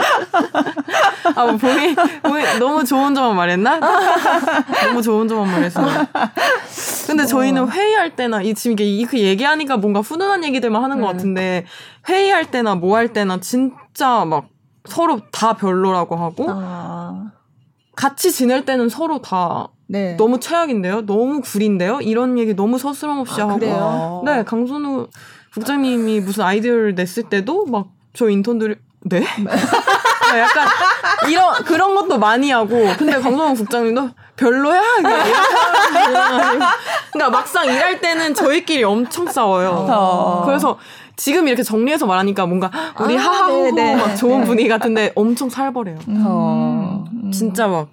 아, 1.35 1.47
뭐 1.47 1.57
본인, 1.57 1.97
본인 2.23 2.59
너무 2.59 2.85
좋은 2.85 3.15
점만 3.15 3.37
말했나? 3.37 3.81
너무 4.85 5.01
좋은 5.01 5.27
점만 5.29 5.51
말했어. 5.51 5.81
근데 7.07 7.25
저희는 7.25 7.63
어. 7.63 7.67
회의할 7.67 8.15
때나, 8.15 8.43
이, 8.43 8.53
지금 8.53 8.77
이게 8.79 9.07
그 9.07 9.19
얘기하니까 9.19 9.79
뭔가 9.79 10.01
훈훈한 10.01 10.45
얘기들만 10.45 10.85
하는 10.85 10.97
네. 10.99 11.03
것 11.03 11.09
같은데, 11.09 11.65
회의할 12.07 12.51
때나 12.51 12.75
뭐 12.75 12.99
할 12.99 13.15
때나 13.15 13.41
진짜 13.41 14.27
막 14.27 14.51
서로 14.85 15.23
다 15.33 15.55
별로라고 15.55 16.17
하고, 16.17 16.45
아. 16.51 17.33
같이 17.97 18.31
지낼 18.31 18.67
때는 18.67 18.91
서로 18.91 19.23
다 19.23 19.69
네. 19.91 20.17
너무 20.17 20.39
최악인데요? 20.41 21.07
너무 21.07 21.41
구린데요? 21.41 22.01
이런 22.01 22.39
얘기 22.39 22.55
너무 22.55 22.79
서스럼없이 22.79 23.41
아, 23.41 23.49
하고. 23.49 23.59
그래요? 23.59 24.23
네, 24.25 24.45
강선우 24.45 25.09
국장님이 25.53 26.21
무슨 26.21 26.45
아이디어를 26.45 26.95
냈을 26.95 27.25
때도 27.25 27.67
막 27.67 28.01
저 28.13 28.29
인턴들이 28.29 28.75
네? 29.03 29.25
아, 29.25 30.39
약간 30.39 30.69
이런 31.29 31.55
그런 31.65 31.95
것도 31.95 32.19
많이 32.19 32.51
하고 32.51 32.87
근데 32.99 33.13
강성원 33.13 33.55
국장님도 33.55 34.11
별로야 34.37 34.83
그러니까 37.13 37.31
막상 37.31 37.67
일할 37.67 38.01
때는 38.01 38.35
저희끼리 38.35 38.85
엄청 38.85 39.27
싸워요. 39.27 39.87
어. 39.89 40.43
그래서 40.47 40.79
지금 41.17 41.49
이렇게 41.49 41.63
정리해서 41.63 42.07
말하니까 42.07 42.47
뭔가 42.47 42.71
우리 43.01 43.19
아, 43.19 43.23
하하호호 43.23 43.73
네, 43.73 43.95
네. 43.95 43.97
막 43.97 44.15
좋은 44.17 44.41
네. 44.41 44.47
분위기 44.47 44.69
같은데 44.69 45.13
엄청 45.15 45.49
살벌해요. 45.51 45.99
음. 46.09 47.31
진짜 47.33 47.67
막 47.67 47.89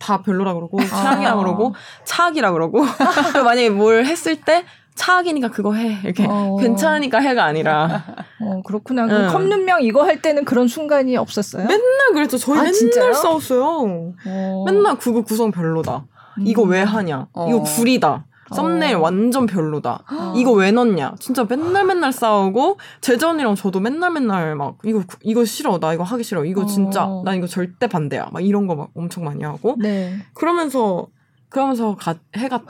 다 0.00 0.22
별로라 0.22 0.54
그러고 0.54 0.80
최악이라 0.82 1.36
그러고 1.36 1.74
차악이라 2.04 2.52
그러고 2.52 2.80
만약에 3.44 3.70
뭘 3.70 4.04
했을 4.04 4.40
때 4.40 4.64
차악이니까 4.96 5.48
그거 5.48 5.74
해. 5.74 5.98
이렇게 6.02 6.26
어. 6.28 6.56
괜찮으니까 6.60 7.18
해가 7.20 7.44
아니라. 7.44 8.04
어, 8.40 8.62
그렇구나. 8.66 9.06
응. 9.08 9.28
컵눈명 9.30 9.82
이거 9.82 10.02
할 10.04 10.20
때는 10.20 10.44
그런 10.44 10.68
순간이 10.68 11.16
없었어요? 11.16 11.66
맨날 11.66 12.12
그랬죠. 12.12 12.36
저희 12.36 12.58
아, 12.58 12.62
맨날 12.62 12.72
진짜요? 12.74 13.12
싸웠어요. 13.12 14.14
어. 14.26 14.64
맨날 14.66 14.98
그거 14.98 15.22
구성 15.22 15.52
별로다. 15.52 16.04
음. 16.38 16.46
이거 16.46 16.62
왜 16.62 16.82
하냐. 16.82 17.28
어. 17.32 17.46
이거 17.48 17.62
구리다. 17.62 18.26
썸네일 18.54 18.96
어. 18.96 19.00
완전 19.00 19.46
별로다. 19.46 20.02
이거 20.36 20.52
왜 20.52 20.70
넣냐? 20.72 21.14
진짜 21.18 21.44
맨날 21.48 21.84
맨날 21.84 22.12
싸우고 22.12 22.78
언니랑 23.24 23.54
저도 23.54 23.80
맨날 23.80 24.10
맨날 24.10 24.54
막 24.56 24.76
이거 24.84 25.02
이거 25.22 25.44
싫어. 25.44 25.78
나 25.78 25.92
이거 25.94 26.02
하기 26.04 26.22
싫어. 26.24 26.44
이거 26.44 26.66
진짜 26.66 27.04
어. 27.04 27.22
나 27.24 27.34
이거 27.34 27.46
절대 27.46 27.86
반대야. 27.86 28.28
막 28.32 28.40
이런 28.44 28.66
거 28.66 28.74
막 28.74 28.88
엄청 28.94 29.24
많이 29.24 29.44
하고. 29.44 29.76
네. 29.78 30.16
그러면서 30.34 31.06
그러면서 31.50 31.96
가, 31.96 32.14
해갔죠. 32.36 32.66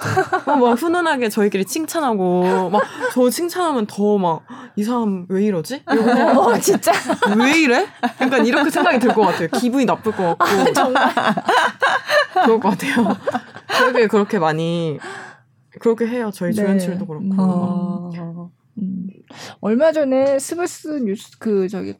어, 0.46 0.56
막 0.56 0.72
훈훈하게 0.72 1.28
저희끼리 1.28 1.66
칭찬하고, 1.66 2.70
막 2.70 2.82
저 3.12 3.28
칭찬하면 3.28 3.84
더 3.86 4.16
막, 4.16 4.42
이 4.74 4.82
사람 4.82 5.26
왜 5.28 5.44
이러지? 5.44 5.82
어, 5.86 6.58
진짜? 6.58 6.90
왜 7.38 7.58
이래? 7.60 7.86
그러니까 8.16 8.38
이렇게 8.38 8.70
생각이 8.70 8.98
들 8.98 9.12
것 9.12 9.20
같아요. 9.22 9.48
기분이 9.48 9.84
나쁠 9.84 10.12
것 10.12 10.38
같고. 10.38 10.44
아, 10.44 10.72
정말? 10.72 11.12
그럴 12.32 12.58
것 12.60 12.70
같아요. 12.70 13.16
되게 13.68 14.06
그렇게 14.06 14.38
많이, 14.38 14.98
그렇게 15.78 16.06
해요. 16.06 16.30
저희 16.32 16.52
네. 16.52 16.62
조연출도 16.62 17.06
그렇고. 17.06 17.28
어... 17.38 18.50
음. 18.78 19.06
얼마 19.60 19.92
전에 19.92 20.38
스브스 20.38 21.00
뉴스, 21.04 21.38
그, 21.38 21.68
저기, 21.68 21.94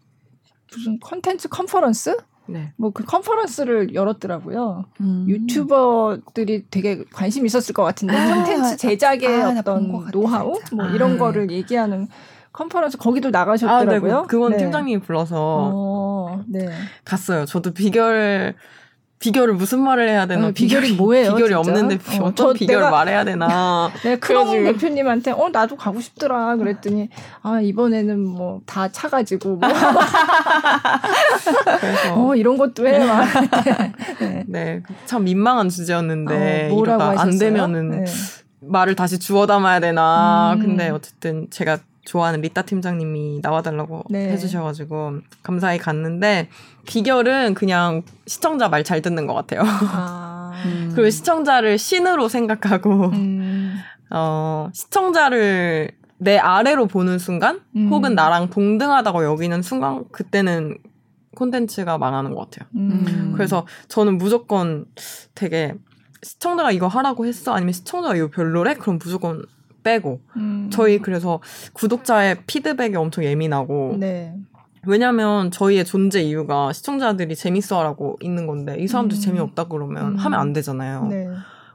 무슨 0.73 0.99
컨텐츠 1.01 1.49
컨퍼런스? 1.49 2.17
네. 2.47 2.73
뭐 2.77 2.91
그 2.91 3.05
컨퍼런스를 3.05 3.95
열었더라고요. 3.95 4.85
음. 5.01 5.25
유튜버들이 5.29 6.67
되게 6.69 7.05
관심 7.13 7.47
있었을 7.47 7.73
것 7.73 7.85
같은데 7.85 8.17
아, 8.17 8.35
콘텐츠 8.35 8.77
제작의 8.77 9.43
아, 9.43 9.55
어떤 9.57 10.11
노하우 10.11 10.59
뭐 10.73 10.87
아, 10.87 10.91
이런 10.91 11.13
네. 11.13 11.19
거를 11.19 11.51
얘기하는 11.51 12.09
컨퍼런스 12.53 12.99
거기도 12.99 13.31
나가셨더라고요. 13.31 14.17
아, 14.17 14.21
네. 14.23 14.27
그건 14.29 14.53
네. 14.53 14.59
팀장님이 14.59 15.01
불러서 15.03 15.37
어, 15.73 16.45
네. 16.49 16.69
갔어요. 17.05 17.45
저도 17.45 17.73
비결 17.73 18.57
비결을 19.21 19.55
무슨 19.55 19.83
말을 19.83 20.09
해야 20.09 20.27
되나? 20.27 20.49
어, 20.49 20.51
비결이, 20.51 20.89
비결이 20.89 20.93
뭐예요? 20.95 21.35
비결이 21.35 21.55
진짜? 21.55 21.59
없는데 21.61 21.99
어, 22.19 22.25
어떤 22.25 22.55
비결을 22.55 22.81
내가, 22.81 22.91
말해야 22.91 23.25
되나? 23.25 23.93
네, 24.03 24.19
크롱 24.19 24.65
대표님한테 24.65 25.31
어 25.33 25.51
나도 25.53 25.77
가고 25.77 26.01
싶더라 26.01 26.57
그랬더니 26.57 27.11
아 27.43 27.61
이번에는 27.61 28.19
뭐 28.19 28.51
다 28.67 28.89
차가지고 28.89 29.57
뭐. 29.57 29.69
어 32.15 32.35
이런 32.35 32.57
것도 32.57 32.87
해. 32.87 32.99
네. 34.21 34.45
네, 34.47 34.83
참 35.07 35.25
민망한 35.25 35.69
주제였는데 35.69 36.69
어, 36.71 36.75
뭐라고 36.75 37.03
이러다 37.05 37.21
안 37.21 37.39
되면은 37.39 37.91
네. 37.91 38.05
말을 38.61 38.95
다시 38.95 39.19
주워 39.19 39.47
담아야 39.47 39.81
되나? 39.81 40.55
음. 40.55 40.61
근데 40.61 40.91
어쨌든 40.91 41.49
제가 41.51 41.79
좋아하는 42.05 42.41
리따 42.41 42.63
팀장님이 42.63 43.41
나와달라고 43.43 44.05
네. 44.11 44.31
해주셔가지고 44.31 45.19
감사히 45.43 45.79
갔는데 45.79 46.49
비결은 46.87 47.55
그냥 47.55 48.03
시청자 48.27 48.69
말 48.69 48.83
잘 48.85 49.03
듣는 49.03 49.27
것 49.27 49.35
같아요. 49.35 49.63
아. 49.65 50.53
음. 50.65 50.93
그리고 50.97 51.11
시청자를 51.11 51.79
신으로 51.79 52.29
생각하고 52.29 53.11
음. 53.11 53.77
어 54.11 54.69
시청자를 54.73 55.91
내 56.19 56.37
아래로 56.39 56.87
보는 56.87 57.19
순간 57.19 57.61
음. 57.77 57.89
혹은 57.91 58.15
나랑 58.15 58.51
동등하다고 58.51 59.25
여기는 59.25 59.63
순간 59.63 60.05
그때는 60.11 60.79
콘텐츠가 61.37 61.97
망하는 61.99 62.35
것 62.35 62.51
같아요. 62.51 62.69
음. 62.75 63.33
그래서 63.37 63.67
저는 63.89 64.19
무조건 64.19 64.85
되게 65.35 65.75
시청자가 66.23 66.73
이거 66.73 66.87
하라고 66.89 67.25
했어 67.27 67.55
아니면 67.55 67.73
시청자가 67.73 68.17
이거 68.17 68.29
별로래 68.29 68.75
그럼 68.75 68.99
무조건 69.03 69.45
빼고 69.83 70.21
음. 70.37 70.71
저희 70.73 70.99
그래서 70.99 71.41
구독자의 71.73 72.43
피드백이 72.47 72.97
엄청 72.97 73.25
예민하고 73.25 73.97
네. 73.99 74.35
왜냐면 74.87 75.51
저희의 75.51 75.85
존재 75.85 76.23
이유가 76.23 76.73
시청자들이 76.73 77.37
재밌어하라고 77.37 78.19
있는 78.23 78.47
건데 78.47 78.77
이 78.79 78.87
사람들 78.89 79.19
음. 79.19 79.21
재미없다 79.21 79.65
그러면 79.65 80.13
음. 80.13 80.17
하면 80.17 80.41
안 80.41 80.53
되잖아요. 80.53 81.07
네. 81.07 81.29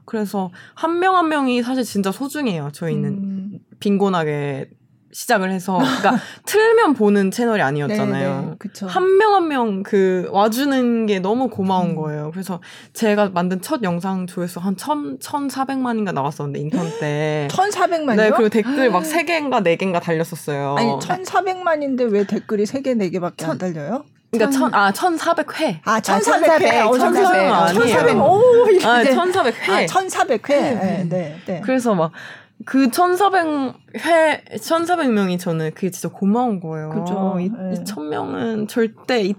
그래서 0.04 0.50
한 0.74 0.98
명한 1.00 1.24
한 1.24 1.28
명이 1.28 1.62
사실 1.62 1.84
진짜 1.84 2.12
소중해요. 2.12 2.70
저희는 2.72 3.10
음. 3.10 3.58
빈곤하게 3.80 4.70
시작을 5.12 5.50
해서 5.50 5.78
그러니까 5.78 6.16
틀면 6.46 6.94
보는 6.94 7.30
채널이 7.30 7.62
아니었잖아요. 7.62 8.56
네, 8.60 8.68
네. 8.70 8.86
한명 8.86 9.34
한 9.34 9.46
명 9.48 9.82
그 9.82 10.28
와주는 10.32 11.06
게 11.06 11.18
너무 11.20 11.48
고마운 11.48 11.90
음. 11.90 11.96
거예요. 11.96 12.30
그래서 12.32 12.60
제가 12.92 13.30
만든 13.30 13.60
첫 13.60 13.82
영상 13.82 14.26
조회수 14.26 14.60
한 14.60 14.76
천, 14.76 15.18
천사백만인가 15.20 16.12
나왔었는데 16.12 16.58
인턴 16.60 16.90
때. 17.00 17.48
천사백만이요? 17.52 18.22
네, 18.24 18.30
그리고 18.30 18.48
댓글 18.48 18.90
막 18.90 19.04
세개인가네개인가 19.04 20.00
달렸었어요. 20.00 20.76
아니, 20.78 20.98
천사백만인데 21.00 22.04
왜 22.04 22.24
댓글이 22.26 22.66
세 22.66 22.82
개 22.82 22.94
네개밖에 22.94 23.44
안 23.46 23.58
달려요? 23.58 24.04
그러니까 24.30 24.58
천, 24.58 24.74
아, 24.74 24.92
천사백 24.92 25.60
회. 25.60 25.80
아, 25.84 26.00
천사백 26.00 26.60
회. 26.60 26.80
어, 26.80 26.96
천사백 26.98 27.40
회. 27.40 27.48
천사백, 27.74 28.16
오, 28.18 28.42
아, 28.84 29.04
천사백 29.04 29.68
회. 29.68 29.72
아, 29.72 29.86
천사백 29.86 30.50
회. 30.50 30.60
네, 30.74 31.06
네, 31.08 31.36
네. 31.46 31.60
그래서 31.64 31.94
막, 31.94 32.12
그 32.66 32.88
1400회, 32.88 34.58
1400명이 34.58 35.38
저는 35.38 35.70
그게 35.72 35.88
진짜 35.90 36.08
고마운 36.08 36.58
거예요. 36.58 36.90
그죠. 36.90 37.38
이, 37.40 37.48
네. 37.48 37.74
이 37.74 37.84
1000명은 37.84 38.68
절대 38.68 39.32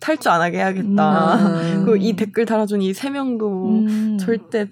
탈주 0.00 0.30
안 0.30 0.40
하게 0.40 0.58
해야겠다. 0.58 1.34
음. 1.36 1.84
그리고 1.84 1.96
이 1.96 2.14
댓글 2.14 2.46
달아준 2.46 2.80
이 2.80 2.92
3명도 2.92 3.86
음. 3.86 4.18
절대 4.18 4.66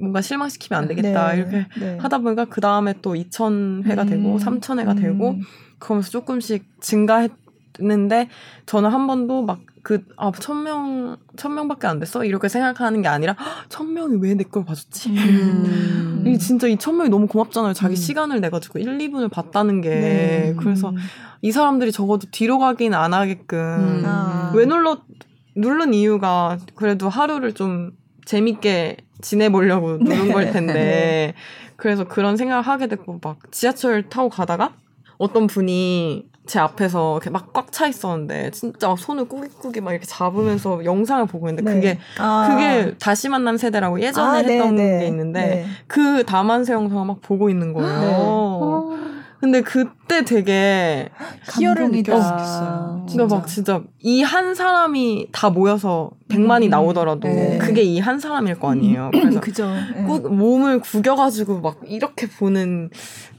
뭔가 0.00 0.22
실망시키면 0.22 0.82
안 0.82 0.88
되겠다. 0.88 1.32
네. 1.32 1.36
이렇게 1.38 1.66
네. 1.78 1.98
하다 2.00 2.18
보니까 2.18 2.46
그 2.46 2.62
다음에 2.62 2.94
또 3.02 3.12
2000회가 3.12 3.98
음. 3.98 4.06
되고 4.06 4.38
3000회가 4.38 4.98
되고 4.98 5.36
그러면서 5.78 6.10
조금씩 6.10 6.80
증가했는데 6.80 8.30
저는 8.64 8.88
한 8.88 9.06
번도 9.06 9.42
막 9.42 9.60
그, 9.84 10.02
아, 10.16 10.32
천 10.32 10.62
명, 10.64 11.18
천 11.36 11.54
명밖에 11.54 11.86
안 11.86 12.00
됐어? 12.00 12.24
이렇게 12.24 12.48
생각하는 12.48 13.02
게 13.02 13.08
아니라, 13.08 13.36
천 13.68 13.92
명이 13.92 14.16
왜 14.20 14.34
내 14.34 14.42
걸 14.44 14.64
봐줬지? 14.64 15.10
음. 15.10 16.24
이 16.26 16.38
진짜 16.38 16.66
이 16.66 16.76
천 16.78 16.96
명이 16.96 17.10
너무 17.10 17.26
고맙잖아요. 17.28 17.74
자기 17.74 17.92
음. 17.92 17.96
시간을 17.96 18.40
내가지고 18.40 18.78
1, 18.78 18.98
2분을 18.98 19.30
봤다는 19.30 19.82
게. 19.82 19.88
네. 19.90 20.54
그래서 20.58 20.92
이 21.42 21.52
사람들이 21.52 21.92
적어도 21.92 22.26
뒤로 22.30 22.58
가긴 22.58 22.94
안 22.94 23.12
하게끔. 23.12 23.58
음. 23.58 24.02
아. 24.06 24.52
왜 24.54 24.64
눌러, 24.64 25.02
누른 25.54 25.92
이유가 25.94 26.56
그래도 26.74 27.08
하루를 27.10 27.52
좀 27.52 27.92
재밌게 28.24 28.96
지내보려고 29.20 29.98
누른 30.02 30.32
걸 30.32 30.50
텐데. 30.50 30.72
네. 30.72 31.34
그래서 31.76 32.04
그런 32.08 32.38
생각을 32.38 32.62
하게 32.62 32.86
됐고 32.86 33.20
막 33.22 33.38
지하철 33.52 34.08
타고 34.08 34.30
가다가 34.30 34.72
어떤 35.18 35.46
분이 35.46 36.24
제 36.46 36.58
앞에서 36.58 37.14
이렇게 37.16 37.30
막 37.30 37.52
꽉 37.52 37.72
차 37.72 37.86
있었는데 37.86 38.50
진짜 38.50 38.88
막 38.88 38.98
손을 38.98 39.26
꾸깃꾸깃 39.28 39.82
막 39.82 39.92
이렇게 39.92 40.06
잡으면서 40.06 40.84
영상을 40.84 41.26
보고 41.26 41.48
있는데 41.48 41.70
네. 41.70 41.80
그게 41.80 41.98
아. 42.18 42.48
그게 42.50 42.94
다시 42.98 43.28
만난 43.28 43.56
세대라고 43.56 44.00
예전에 44.00 44.28
아, 44.28 44.34
했던 44.42 44.76
네, 44.76 44.90
네. 44.92 44.98
게 45.00 45.06
있는데 45.06 45.40
네. 45.40 45.66
그 45.86 46.24
다만세 46.24 46.72
영상을 46.74 47.04
막 47.06 47.20
보고 47.22 47.48
있는 47.48 47.72
거예요. 47.72 48.00
네. 48.00 48.14
어. 48.18 48.94
근데 49.40 49.60
그때 49.60 50.24
되게 50.24 51.10
희열을 51.52 51.90
느꼈어요. 51.90 53.04
그러니까 53.10 53.36
막 53.36 53.46
진짜 53.46 53.82
이 54.00 54.22
한 54.22 54.54
사람이 54.54 55.28
다 55.32 55.50
모여서 55.50 56.12
백만이 56.28 56.68
음. 56.68 56.70
나오더라도 56.70 57.28
네. 57.28 57.58
그게 57.58 57.82
이 57.82 57.98
한 57.98 58.18
사람일 58.18 58.58
거 58.58 58.70
아니에요. 58.70 59.10
그래서 59.12 59.40
그죠. 59.40 59.66
네. 59.66 60.02
몸을 60.02 60.80
구겨가지고 60.80 61.60
막 61.60 61.78
이렇게 61.86 62.26
보는 62.28 62.88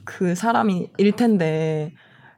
그 0.04 0.34
사람이 0.36 0.90
일 0.98 1.12
텐데 1.12 1.92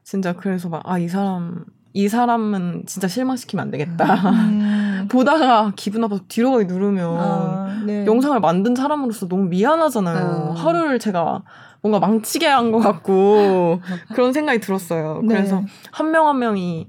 진짜 0.09 0.33
그래서 0.33 0.71
막 0.71 0.81
아 0.87 0.99
이 0.99 1.07
사람 1.07 1.67
이 1.93 2.09
사람은 2.09 2.85
진짜 2.87 3.09
실망시키면 3.09 3.63
안 3.65 3.71
되겠다. 3.71 4.31
음. 4.31 5.07
보다가 5.13 5.73
기분 5.77 6.01
나빠서 6.01 6.23
뒤로 6.29 6.53
가기 6.53 6.65
누르면 6.65 7.17
아, 7.19 7.83
네. 7.85 8.07
영상을 8.07 8.39
만든 8.41 8.75
사람으로서 8.75 9.29
너무 9.29 9.45
미안하잖아요. 9.49 10.27
어. 10.27 10.53
하루를 10.55 10.99
제가 10.99 11.43
뭔가 11.83 11.99
망치게 11.99 12.47
한 12.47 12.73
것 12.73 12.79
같고 12.79 13.81
그런 14.15 14.33
생각이 14.33 14.61
들었어요. 14.61 15.21
네. 15.25 15.35
그래서 15.35 15.63
한 15.91 16.11
명한 16.11 16.37
한 16.37 16.39
명이 16.39 16.89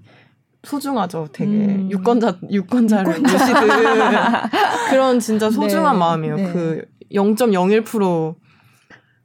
소중하죠. 0.64 1.28
되게 1.34 1.52
음. 1.52 1.90
유권자 1.92 2.38
유권자를 2.50 3.20
모시듯 3.20 3.56
그런 4.92 5.20
진짜 5.20 5.50
소중한 5.52 5.96
네. 5.96 6.00
마음이에요. 6.00 6.36
네. 6.38 6.54
그0.01% 7.12 8.36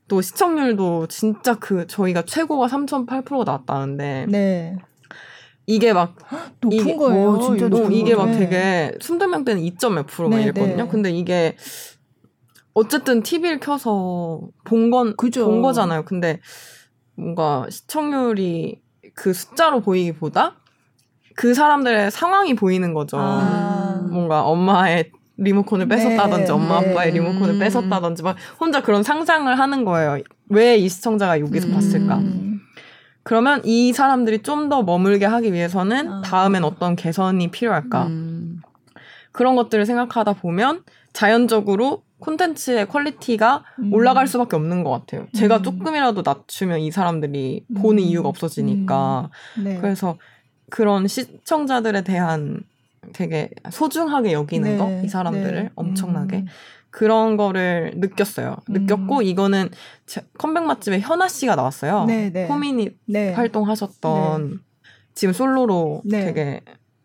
또 0.09 0.21
시청률도 0.21 1.07
진짜 1.09 1.55
그 1.55 1.87
저희가 1.87 2.23
최고가 2.23 2.67
3.8%가 2.67 3.45
나왔다는데 3.45 4.27
네. 4.29 4.77
이게 5.67 5.93
막 5.93 6.15
높은 6.61 6.79
이게, 6.79 6.97
거예요. 6.97 7.31
오, 7.31 7.41
진짜 7.41 7.67
오, 7.75 7.91
이게 7.91 8.15
막 8.15 8.27
되게 8.33 8.93
순대명 9.01 9.45
때는 9.45 9.63
2점 9.63 9.95
몇 9.95 10.07
프로만 10.07 10.39
네, 10.39 10.45
이랬거든요. 10.45 10.85
네. 10.85 10.89
근데 10.89 11.11
이게 11.11 11.57
어쨌든 12.75 13.23
TV를 13.23 13.61
켜서 13.61 14.41
본건본 14.65 15.63
거잖아요. 15.63 16.05
근데 16.05 16.41
뭔가 17.15 17.67
시청률이 17.71 18.83
그 19.15 19.33
숫자로 19.33 19.81
보이기보다 19.81 20.57
그 21.37 21.55
사람들의 21.55 22.11
상황이 22.11 22.55
보이는 22.55 22.93
거죠. 22.93 23.17
아. 23.19 24.07
뭔가 24.11 24.45
엄마의 24.45 25.13
리모컨을 25.37 25.89
뺏었다든지 25.89 26.45
네, 26.45 26.51
엄마 26.51 26.81
네. 26.81 26.91
아빠의 26.93 27.13
리모컨을 27.13 27.55
음. 27.55 27.59
뺏었다든지 27.59 28.23
막 28.23 28.37
혼자 28.61 28.83
그런 28.83 29.03
상상을 29.03 29.53
하는 29.59 29.85
거예요. 29.85 30.23
왜 30.49 30.77
이 30.79 30.89
시청자가 30.89 31.41
여기서 31.41 31.69
음. 31.69 31.73
봤을까? 31.75 32.21
그러면 33.23 33.63
이 33.65 33.93
사람들이 33.93 34.43
좀 34.43 34.69
더 34.69 34.83
머물게 34.83 35.25
하기 35.27 35.53
위해서는 35.53 36.09
아. 36.11 36.23
다음엔 36.23 36.63
어떤 36.65 36.95
개선이 36.97 37.51
필요할까? 37.51 38.07
음. 38.07 38.61
그런 39.33 39.57
것들을 39.57 39.85
생각하다 39.87 40.35
보면 40.35 40.83
자연적으로 41.13 42.03
콘텐츠의 42.21 42.87
퀄리티가 42.89 43.65
음. 43.81 43.93
올라갈 43.93 44.27
수밖에 44.27 44.57
없는 44.57 44.85
것 44.85 44.91
같아요. 44.91 45.27
제가 45.35 45.59
음. 45.59 45.63
조금이라도 45.63 46.23
낮추면 46.25 46.81
이 46.81 46.91
사람들이 46.91 47.65
보는 47.77 48.03
음. 48.03 48.07
이유가 48.07 48.29
없어지니까. 48.29 49.31
네. 49.63 49.79
그래서 49.81 50.17
그런 50.71 51.07
시청자들에 51.07 52.03
대한 52.03 52.61
되게 53.13 53.51
소중하게 53.71 54.33
여기는 54.33 54.71
네. 54.71 54.77
거, 54.79 55.03
이 55.05 55.09
사람들을 55.09 55.63
네. 55.65 55.71
엄청나게. 55.75 56.37
음. 56.39 56.47
그런 56.91 57.37
거를 57.37 57.93
느꼈어요. 57.97 58.57
음. 58.69 58.73
느꼈고, 58.73 59.23
이거는 59.23 59.69
컴백 60.39 60.65
맛집에 60.65 61.01
현아 61.01 61.29
씨가 61.29 61.57
나왔어요. 61.57 62.05
네, 62.07 62.31
네. 62.31 62.47
호미닛 62.47 62.97
네. 63.07 63.33
활동하셨던 63.33 64.51
네. 64.51 64.57
지금 65.15 65.33
솔로로 65.33 66.03
네. 66.05 66.25
되게 66.25 66.61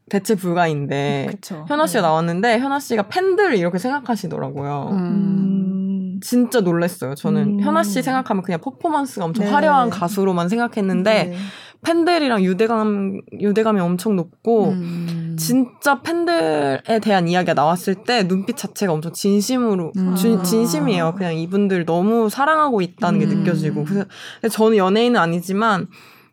대체 0.10 0.36
불가인데 0.36 1.28
그쵸. 1.30 1.66
현아 1.68 1.88
씨가 1.88 2.02
나왔는데 2.02 2.60
현아 2.60 2.80
씨가 2.80 3.08
팬들을 3.08 3.56
이렇게 3.56 3.78
생각하시더라고요. 3.78 4.89
음. 4.91 6.20
진짜 6.22 6.60
놀랐어요. 6.60 7.16
저는 7.16 7.41
음. 7.41 7.62
현아 7.62 7.84
씨 7.84 8.02
생각하면 8.02 8.43
그냥 8.43 8.60
퍼포먼스가 8.60 9.26
엄청 9.26 9.54
화려한 9.54 9.89
가수로만 9.89 10.50
생각했는데 10.50 11.36
팬들이랑 11.82 12.43
유대감 12.43 13.22
유대감이 13.39 13.80
엄청 13.80 14.16
높고 14.16 14.70
음. 14.70 15.18
진짜 15.39 16.01
팬들에 16.01 16.99
대한 17.01 17.27
이야기가 17.27 17.53
나왔을 17.53 17.95
때 17.95 18.27
눈빛 18.27 18.57
자체가 18.57 18.93
엄청 18.93 19.13
진심으로 19.13 19.93
음. 19.97 20.15
주, 20.15 20.41
진심이에요. 20.43 21.15
그냥 21.17 21.35
이분들 21.35 21.85
너무 21.85 22.29
사랑하고 22.29 22.81
있다는 22.81 23.19
게 23.19 23.25
음. 23.25 23.39
느껴지고 23.39 23.85
그래서 23.85 24.07
저는 24.51 24.77
연예인은 24.77 25.19
아니지만 25.19 25.87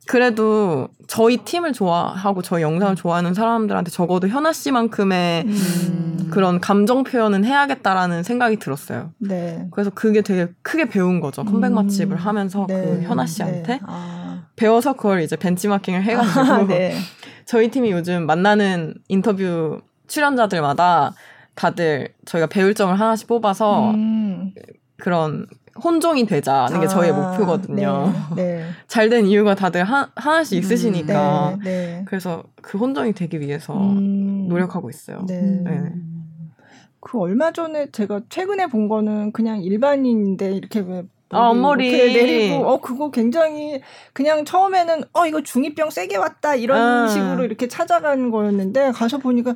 그래도 0.06 0.88
저희 1.08 1.38
팀을 1.38 1.72
좋아하고 1.72 2.42
저희 2.42 2.62
영상을 2.62 2.94
좋아하는 2.94 3.34
사람들한테 3.34 3.90
적어도 3.90 4.28
현아 4.28 4.52
씨만큼의 4.52 5.44
음. 5.46 6.28
그런 6.30 6.60
감정 6.60 7.04
표현은 7.04 7.44
해야겠다라는 7.44 8.22
생각이 8.22 8.56
들었어요. 8.58 9.10
네. 9.18 9.66
그래서 9.72 9.90
그게 9.90 10.22
되게 10.22 10.48
크게 10.62 10.86
배운 10.88 11.20
거죠. 11.20 11.44
컴백 11.44 11.72
음. 11.72 11.74
맛집을 11.74 12.16
하면서 12.16 12.66
네. 12.68 12.82
그 12.82 13.02
현아 13.02 13.26
씨한테. 13.26 13.62
네. 13.62 13.80
아. 13.86 14.44
배워서 14.56 14.94
그걸 14.94 15.22
이제 15.22 15.36
벤치마킹을 15.36 16.02
해가지고 16.02 16.40
아, 16.40 16.66
네. 16.66 16.96
저희 17.46 17.70
팀이 17.70 17.92
요즘 17.92 18.26
만나는 18.26 18.94
인터뷰 19.08 19.80
출연자들마다 20.08 21.14
다들 21.54 22.08
저희가 22.26 22.48
배울 22.48 22.74
점을 22.74 22.92
하나씩 22.98 23.26
뽑아서 23.28 23.92
음. 23.92 24.52
그런 24.98 25.46
혼종이 25.82 26.26
되자는 26.26 26.80
게 26.80 26.86
아, 26.86 26.88
저희의 26.88 27.12
목표거든요. 27.14 28.12
네, 28.34 28.42
네. 28.42 28.66
잘된 28.88 29.26
이유가 29.26 29.54
다들 29.54 29.84
하, 29.84 30.10
하나씩 30.16 30.58
있으시니까. 30.58 31.50
음, 31.50 31.60
네, 31.62 31.70
네. 31.70 32.04
그래서 32.06 32.44
그 32.62 32.78
혼종이 32.78 33.12
되기 33.12 33.40
위해서 33.40 33.74
음, 33.74 34.48
노력하고 34.48 34.90
있어요. 34.90 35.24
네. 35.26 35.40
네. 35.40 35.92
그 37.00 37.20
얼마 37.20 37.52
전에 37.52 37.90
제가 37.92 38.22
최근에 38.28 38.66
본 38.66 38.88
거는 38.88 39.32
그냥 39.32 39.60
일반인인데 39.62 40.52
이렇게 40.52 40.80
왜 40.80 41.04
아, 41.30 41.48
앞머리 41.50 41.90
내리고 41.90 42.66
어 42.68 42.80
그거 42.80 43.10
굉장히 43.10 43.80
그냥 44.12 44.44
처음에는 44.44 45.04
어 45.12 45.26
이거 45.26 45.42
중이병 45.42 45.90
세게 45.90 46.16
왔다 46.16 46.54
이런 46.54 46.78
아. 46.78 47.08
식으로 47.08 47.44
이렇게 47.44 47.66
찾아간 47.66 48.30
거였는데 48.30 48.92
가서 48.92 49.18
보니까 49.18 49.54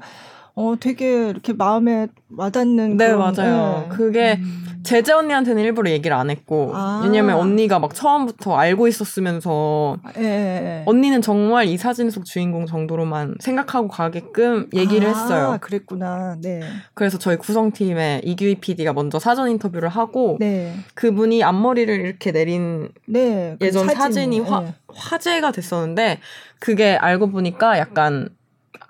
어 0.55 0.75
되게 0.79 1.29
이렇게 1.29 1.53
마음에 1.53 2.09
와닿는 2.37 2.97
네 2.97 3.09
그런, 3.09 3.19
맞아요. 3.19 3.87
네. 3.89 3.97
그게 3.97 4.39
음. 4.41 4.67
제재 4.83 5.13
언니한테는 5.13 5.63
일부러 5.63 5.91
얘기를 5.91 6.17
안 6.17 6.31
했고 6.31 6.73
아. 6.75 7.03
왜냐면 7.05 7.37
언니가 7.37 7.79
막 7.79 7.95
처음부터 7.95 8.57
알고 8.57 8.89
있었으면서 8.89 9.99
예, 10.17 10.23
예, 10.23 10.27
예. 10.27 10.83
언니는 10.87 11.23
정말 11.23 11.67
이 11.67 11.77
사진 11.77 12.11
속 12.11 12.25
주인공 12.25 12.67
정도로만 12.67 13.37
생각하고 13.41 13.89
가게끔 13.89 14.69
얘기를 14.75 15.07
아, 15.07 15.11
했어요. 15.11 15.59
그랬구나. 15.61 16.37
네. 16.41 16.63
그래서 16.95 17.19
저희 17.19 17.37
구성팀에 17.37 18.23
이규희 18.25 18.57
PD가 18.57 18.93
먼저 18.93 19.19
사전 19.19 19.51
인터뷰를 19.51 19.89
하고 19.89 20.37
네. 20.41 20.75
그분이 20.95 21.43
앞머리를 21.43 21.95
이렇게 22.01 22.33
내린 22.33 22.89
네, 23.07 23.57
그 23.61 23.67
예전 23.67 23.87
그 23.87 23.95
사진, 23.95 24.33
이 24.33 24.41
화, 24.41 24.61
네. 24.61 24.75
화제가 24.89 25.53
됐었는데 25.53 26.21
그게 26.59 26.97
알고 26.97 27.31
보니까 27.31 27.79
약간 27.79 28.31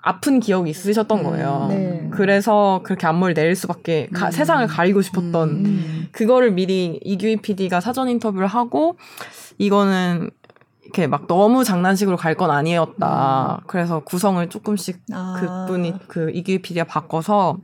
아픈 0.01 0.39
기억이 0.39 0.69
있으셨던 0.71 1.19
음, 1.19 1.23
거예요. 1.23 1.67
네. 1.69 2.07
그래서 2.11 2.81
그렇게 2.83 3.05
앞머리 3.07 3.33
내릴 3.33 3.55
수밖에 3.55 4.07
가, 4.13 4.27
음. 4.27 4.31
세상을 4.31 4.65
가리고 4.67 5.01
싶었던 5.01 5.49
음. 5.49 6.07
그거를 6.11 6.51
미리 6.51 6.99
이규희 7.03 7.37
PD가 7.37 7.79
사전 7.81 8.09
인터뷰를 8.09 8.47
하고 8.47 8.97
이거는 9.59 10.29
이렇게 10.83 11.07
막 11.07 11.27
너무 11.27 11.63
장난식으로 11.63 12.17
갈 12.17 12.35
건 12.35 12.49
아니었다. 12.51 13.59
음. 13.61 13.63
그래서 13.67 13.99
구성을 13.99 14.47
조금씩 14.49 15.01
아. 15.13 15.37
그분이 15.67 15.93
그 16.07 16.31
이규희 16.31 16.61
PD가 16.63 16.85
바꿔서 16.85 17.57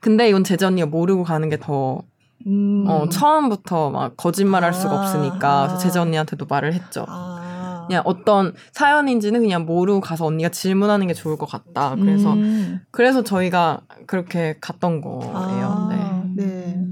근데 0.00 0.28
이건 0.28 0.44
제재 0.44 0.66
언니가 0.66 0.86
모르고 0.86 1.24
가는 1.24 1.48
게더 1.48 2.02
음. 2.46 2.84
어, 2.88 3.08
처음부터 3.08 3.90
막 3.90 4.16
거짓말 4.16 4.64
할 4.64 4.72
수가 4.74 4.94
아. 4.96 5.00
없으니까 5.02 5.66
그래서 5.68 5.78
제재 5.78 5.98
언니한테도 6.00 6.46
말을 6.46 6.72
했죠. 6.72 7.04
아. 7.08 7.47
그냥 7.88 8.02
어떤 8.04 8.54
사연인지는 8.72 9.40
그냥 9.40 9.66
모르고 9.66 10.00
가서 10.00 10.26
언니가 10.26 10.48
질문하는 10.50 11.06
게 11.06 11.14
좋을 11.14 11.36
것 11.36 11.46
같다. 11.46 11.96
그래서 11.96 12.34
음. 12.34 12.80
그래서 12.90 13.24
저희가 13.24 13.80
그렇게 14.06 14.56
갔던 14.60 15.00
거예요. 15.00 15.32
아, 15.34 15.88
네. 15.90 16.44
네. 16.44 16.84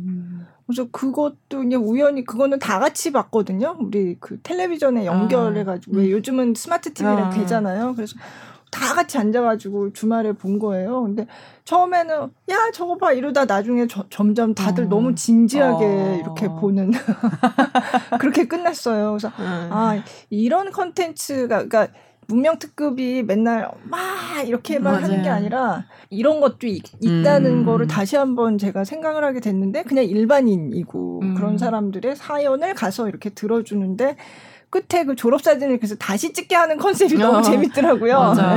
그래서 0.66 0.88
그것도 0.90 1.58
그냥 1.58 1.82
우연히 1.88 2.24
그거는 2.24 2.58
다 2.58 2.80
같이 2.80 3.12
봤거든요. 3.12 3.76
우리 3.80 4.16
그 4.18 4.40
텔레비전에 4.42 5.06
연결해가지고 5.06 5.96
아. 5.96 6.00
왜 6.00 6.10
요즘은 6.10 6.54
스마트 6.56 6.92
TV랑 6.92 7.26
아. 7.26 7.30
되잖아요. 7.30 7.94
그래서 7.94 8.16
다 8.72 8.94
같이 8.94 9.16
앉아가지고 9.16 9.92
주말에 9.92 10.32
본 10.32 10.58
거예요. 10.58 11.02
근데 11.04 11.26
처음에는 11.66 12.30
야 12.48 12.56
저거 12.72 12.96
봐 12.96 13.12
이러다 13.12 13.44
나중에 13.44 13.86
저, 13.88 14.04
점점 14.08 14.54
다들 14.54 14.84
어. 14.84 14.88
너무 14.88 15.14
진지하게 15.14 15.84
어. 15.84 16.18
이렇게 16.20 16.48
보는 16.48 16.92
그렇게 18.20 18.46
끝났어요. 18.46 19.10
그래서 19.10 19.28
음. 19.40 19.68
아 19.72 20.02
이런 20.30 20.70
컨텐츠가 20.70 21.66
그러니까 21.66 21.88
문명 22.28 22.58
특급이 22.58 23.22
맨날 23.24 23.68
막 23.84 24.00
이렇게만 24.46 25.02
하는 25.02 25.22
게 25.22 25.28
아니라 25.28 25.86
이런 26.10 26.40
것도 26.40 26.66
있, 26.66 26.82
다는 27.24 27.60
음. 27.60 27.64
거를 27.66 27.86
다시 27.86 28.16
한번 28.16 28.58
제가 28.58 28.84
생각을 28.84 29.24
하게 29.24 29.40
됐는데 29.40 29.82
그냥 29.84 30.04
일반인이고 30.04 31.20
음. 31.22 31.34
그런 31.34 31.58
사람들의 31.58 32.16
사연을 32.16 32.74
가서 32.74 33.08
이렇게 33.08 33.30
들어주는데 33.30 34.16
끝에 34.70 35.04
그 35.04 35.14
졸업 35.16 35.42
사진을 35.42 35.78
그래서 35.78 35.94
다시 35.96 36.32
찍게 36.32 36.54
하는 36.54 36.76
컨셉이 36.76 37.14
너무 37.14 37.38
어. 37.38 37.42
재밌더라고요. 37.42 38.18
맞아. 38.18 38.54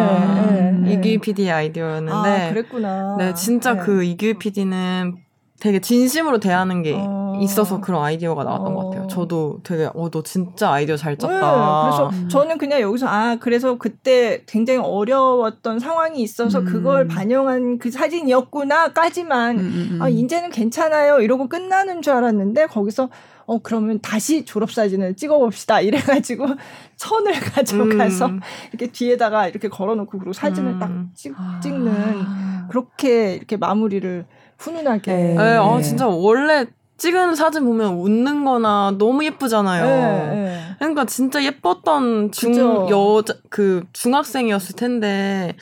네, 0.52 0.72
네, 0.72 0.94
이규 0.94 1.22
PD 1.22 1.50
아이디어였는데. 1.52 2.12
아, 2.30 2.50
그랬구나. 2.50 3.16
네, 3.18 3.34
진짜 3.34 3.74
네. 3.76 3.82
그 3.82 4.04
이규 4.04 4.34
PD는 4.40 5.16
되게 5.62 5.80
진심으로 5.82 6.40
대하는 6.40 6.84
게 6.84 6.96
어. 6.98 7.38
있어서 7.42 7.82
그런 7.82 8.02
아이디어가 8.02 8.46
나왔던 8.46 8.68
어. 8.68 8.76
것 8.76 8.90
같아요. 8.90 9.08
저도 9.08 9.60
되게 9.64 9.90
어 9.94 10.10
너 10.10 10.24
진짜 10.24 10.72
아이디어 10.72 10.96
잘 10.96 11.18
짰다. 11.18 11.34
네, 11.34 11.40
그래서 11.40 12.10
음. 12.14 12.30
저는 12.30 12.58
그냥 12.58 12.80
여기서 12.80 13.08
아 13.08 13.36
그래서 13.40 13.78
그때 13.78 14.42
굉장히 14.46 14.80
어려웠던 14.80 15.80
상황이 15.80 16.22
있어서 16.22 16.60
음. 16.60 16.66
그걸 16.66 17.08
반영한 17.08 17.78
그 17.78 17.92
사진이었구나까지만 17.92 19.60
음, 19.60 19.60
음, 19.60 19.90
음. 19.96 20.02
아 20.02 20.10
이제는 20.10 20.50
괜찮아요 20.50 21.20
이러고 21.20 21.50
끝나는 21.50 22.02
줄 22.02 22.14
알았는데 22.14 22.68
거기서 22.68 23.10
어 23.50 23.58
그러면 23.64 24.00
다시 24.00 24.46
졸업 24.46 24.72
사진을 24.72 25.16
찍어봅시다 25.16 25.82
이래가지고 25.82 26.46
천을 26.98 27.32
가져가서 27.32 28.28
음. 28.28 28.40
이렇게 28.72 28.92
뒤에다가 28.92 29.48
이렇게 29.48 29.70
걸어놓고 29.70 30.20
그리고 30.20 30.34
사진을 30.34 30.78
딱 30.78 30.92
찍, 31.16 31.34
찍는 31.60 31.92
아. 31.92 32.68
그렇게 32.70 33.34
이렇게 33.34 33.58
마무리를 33.58 34.28
훈훈하게. 34.60 35.12
네. 35.12 35.34
네. 35.34 35.56
아, 35.58 35.82
진짜 35.82 36.06
원래 36.06 36.68
찍은 36.98 37.34
사진 37.34 37.66
보면 37.66 37.96
웃는 37.96 38.46
거나 38.46 38.94
너무 39.00 39.26
예쁘잖아요. 39.26 39.86
네, 39.86 40.36
네. 40.36 40.62
그러니까 40.78 41.06
진짜 41.06 41.44
예뻤던 41.44 42.32
중, 42.32 42.52
그죠. 42.52 42.88
여자, 42.92 43.34
그 43.50 43.84
중학생이었을 43.94 44.76
텐데 44.76 45.56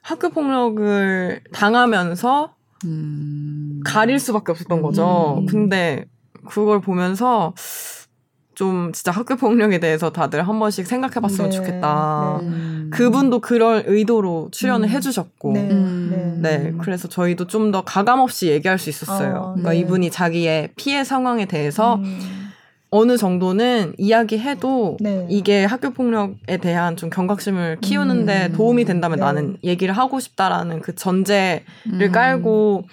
학교 0.00 0.28
폭력을 0.28 1.40
당하면서 1.52 2.54
음. 2.84 3.80
가릴 3.84 4.20
수밖에 4.20 4.52
없었던 4.52 4.80
거죠. 4.80 5.38
음. 5.40 5.46
근데 5.46 6.04
그걸 6.46 6.80
보면서 6.80 7.54
좀 8.54 8.90
진짜 8.94 9.10
학교 9.12 9.36
폭력에 9.36 9.78
대해서 9.80 10.10
다들 10.10 10.48
한 10.48 10.58
번씩 10.58 10.86
생각해 10.86 11.16
봤으면 11.20 11.50
네, 11.50 11.56
좋겠다. 11.56 12.40
네. 12.42 12.90
그분도 12.90 13.40
그럴 13.40 13.84
의도로 13.86 14.48
출연을 14.50 14.88
음. 14.88 14.90
해 14.90 14.98
주셨고. 15.00 15.52
네, 15.52 15.62
네, 15.68 16.58
네. 16.58 16.72
그래서 16.80 17.06
저희도 17.06 17.48
좀 17.48 17.70
더 17.70 17.82
가감 17.82 18.20
없이 18.20 18.48
얘기할 18.48 18.78
수 18.78 18.88
있었어요. 18.88 19.34
어, 19.36 19.42
그러니까 19.52 19.72
네. 19.72 19.78
이분이 19.80 20.10
자기의 20.10 20.70
피해 20.76 21.04
상황에 21.04 21.44
대해서 21.44 21.96
음. 21.96 22.18
어느 22.90 23.18
정도는 23.18 23.94
이야기해도 23.98 24.96
네. 25.00 25.26
이게 25.28 25.64
학교 25.64 25.90
폭력에 25.90 26.56
대한 26.56 26.96
좀 26.96 27.10
경각심을 27.10 27.78
키우는데 27.82 28.46
음. 28.46 28.52
도움이 28.56 28.86
된다면 28.86 29.18
네. 29.18 29.24
나는 29.24 29.56
얘기를 29.64 29.94
하고 29.94 30.18
싶다라는 30.20 30.80
그 30.80 30.94
전제를 30.94 31.62
음. 31.92 32.12
깔고 32.12 32.84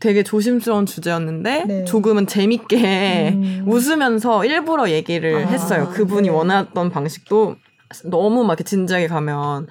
되게 0.00 0.22
조심스러운 0.22 0.86
주제였는데 0.86 1.64
네. 1.64 1.84
조금은 1.84 2.26
재밌게 2.26 3.30
음. 3.34 3.64
웃으면서 3.66 4.44
일부러 4.44 4.90
얘기를 4.90 5.46
아, 5.46 5.48
했어요. 5.48 5.88
그분이 5.92 6.28
네. 6.28 6.34
원했던 6.34 6.90
방식도 6.90 7.56
너무 8.04 8.42
막 8.44 8.52
이렇게 8.52 8.64
진지하게 8.64 9.08
가면 9.08 9.66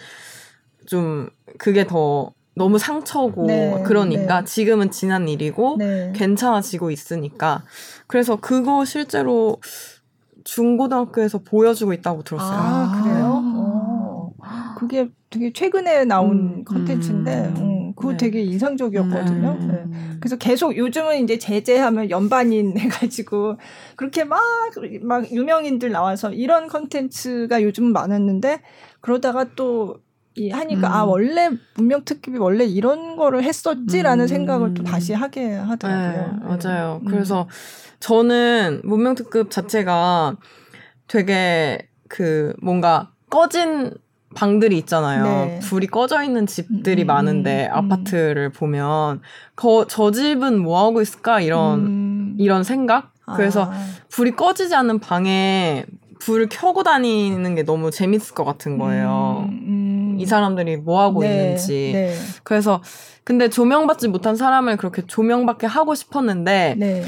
좀 0.86 1.30
그게 1.58 1.86
더 1.86 2.32
너무 2.56 2.80
상처고 2.80 3.46
네, 3.46 3.84
그러니까 3.86 4.40
네. 4.40 4.46
지금은 4.46 4.90
지난 4.90 5.28
일이고 5.28 5.76
네. 5.78 6.12
괜찮아지고 6.16 6.90
있으니까 6.90 7.64
그래서 8.08 8.36
그거 8.38 8.84
실제로 8.84 9.58
중고등학교에서 10.44 11.40
보여주고 11.40 11.94
있다고 11.94 12.24
들었어요. 12.24 12.58
아, 12.58 13.02
그래요? 13.04 13.42
어. 13.44 14.32
그게 14.78 15.10
되게 15.30 15.52
최근에 15.52 16.06
나온 16.06 16.38
음, 16.60 16.64
컨텐츠인데 16.64 17.54
음, 17.58 17.58
음, 17.58 17.77
네. 18.18 18.26
되게 18.26 18.42
인상적이었거든요. 18.42 19.58
음. 19.62 19.68
네. 19.68 20.18
그래서 20.20 20.36
계속 20.38 20.76
요즘은 20.76 21.24
이제 21.24 21.38
제재하면 21.38 22.10
연반인 22.10 22.76
해가지고 22.78 23.58
그렇게 23.96 24.24
막 24.24 24.40
막 25.02 25.32
유명인들 25.32 25.92
나와서 25.92 26.32
이런 26.32 26.68
컨텐츠가 26.68 27.64
요즘은 27.64 27.94
많았는데 27.94 28.62
그러다가 29.02 29.46
또 29.56 30.08
이 30.38 30.52
하니까 30.52 30.88
아, 30.88 30.92
음. 30.92 30.94
아 30.96 31.04
원래 31.04 31.50
문명 31.76 32.06
특집이 32.06 32.38
원래 32.38 32.64
이런 32.64 33.16
거를 33.18 33.44
했었지라는 33.44 34.26
음. 34.26 34.28
생각을 34.28 34.74
또 34.76 34.84
다시 34.84 35.14
하게 35.14 35.56
하더라고요. 35.56 36.40
네, 36.40 36.46
맞아요. 36.46 37.00
음. 37.02 37.08
그래서 37.08 37.50
저는 38.00 38.82
문명 38.84 39.16
특급 39.16 39.50
자체가 39.50 40.38
되게 41.08 41.90
그 42.08 42.54
뭔가 42.62 43.12
꺼진 43.32 43.96
방들이 44.36 44.78
있잖아요. 44.80 45.24
네. 45.24 45.60
불이 45.60 45.88
꺼져 45.88 46.24
있는 46.24 46.46
집들이 46.46 47.04
음, 47.04 47.08
많은데 47.08 47.70
음. 47.72 47.74
아파트를 47.74 48.52
보면 48.52 49.22
거, 49.56 49.86
저 49.88 50.12
집은 50.12 50.60
뭐 50.60 50.86
하고 50.86 51.02
있을까 51.02 51.42
이런 51.42 51.80
음. 51.80 52.36
이런 52.38 52.64
생각. 52.64 53.14
그래서 53.36 53.66
아. 53.72 53.74
불이 54.10 54.32
꺼지지 54.32 54.74
않는 54.76 55.00
방에 55.00 55.86
불을 56.20 56.48
켜고 56.50 56.84
다니는 56.84 57.56
게 57.56 57.64
너무 57.64 57.92
재밌을 57.92 58.34
것 58.34 58.44
같은 58.44 58.78
거예요. 58.78 59.46
음, 59.50 60.14
음. 60.16 60.18
이 60.20 60.26
사람들이 60.26 60.78
뭐 60.78 61.02
하고 61.02 61.22
네, 61.22 61.32
있는지. 61.32 61.92
네. 61.94 62.14
그래서 62.44 62.82
근데 63.24 63.50
조명받지 63.50 64.08
못한 64.08 64.36
사람을 64.36 64.78
그렇게 64.78 65.06
조명받게 65.06 65.68
하고 65.68 65.96
싶었는데 65.96 66.76
네. 66.78 67.04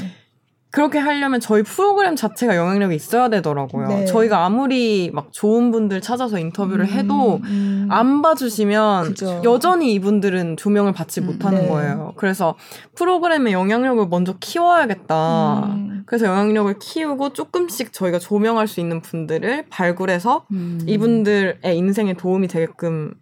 그렇게 0.70 0.98
하려면 0.98 1.40
저희 1.40 1.64
프로그램 1.64 2.14
자체가 2.14 2.54
영향력이 2.54 2.94
있어야 2.94 3.28
되더라고요. 3.28 3.88
네. 3.88 4.04
저희가 4.04 4.44
아무리 4.44 5.10
막 5.12 5.32
좋은 5.32 5.72
분들 5.72 6.00
찾아서 6.00 6.38
인터뷰를 6.38 6.84
음, 6.84 6.90
해도 6.90 7.40
음. 7.42 7.88
안 7.90 8.22
봐주시면 8.22 9.04
그죠. 9.04 9.42
여전히 9.44 9.92
이분들은 9.94 10.56
조명을 10.56 10.92
받지 10.92 11.20
음, 11.20 11.26
못하는 11.26 11.62
네. 11.62 11.68
거예요. 11.68 12.12
그래서 12.16 12.56
프로그램의 12.94 13.52
영향력을 13.52 14.06
먼저 14.08 14.34
키워야겠다. 14.38 15.58
음. 15.74 16.02
그래서 16.06 16.26
영향력을 16.26 16.78
키우고 16.78 17.32
조금씩 17.32 17.92
저희가 17.92 18.20
조명할 18.20 18.68
수 18.68 18.78
있는 18.78 19.00
분들을 19.00 19.66
발굴해서 19.70 20.46
음. 20.52 20.80
이분들의 20.86 21.58
인생에 21.64 22.14
도움이 22.14 22.46
되게끔 22.46 23.14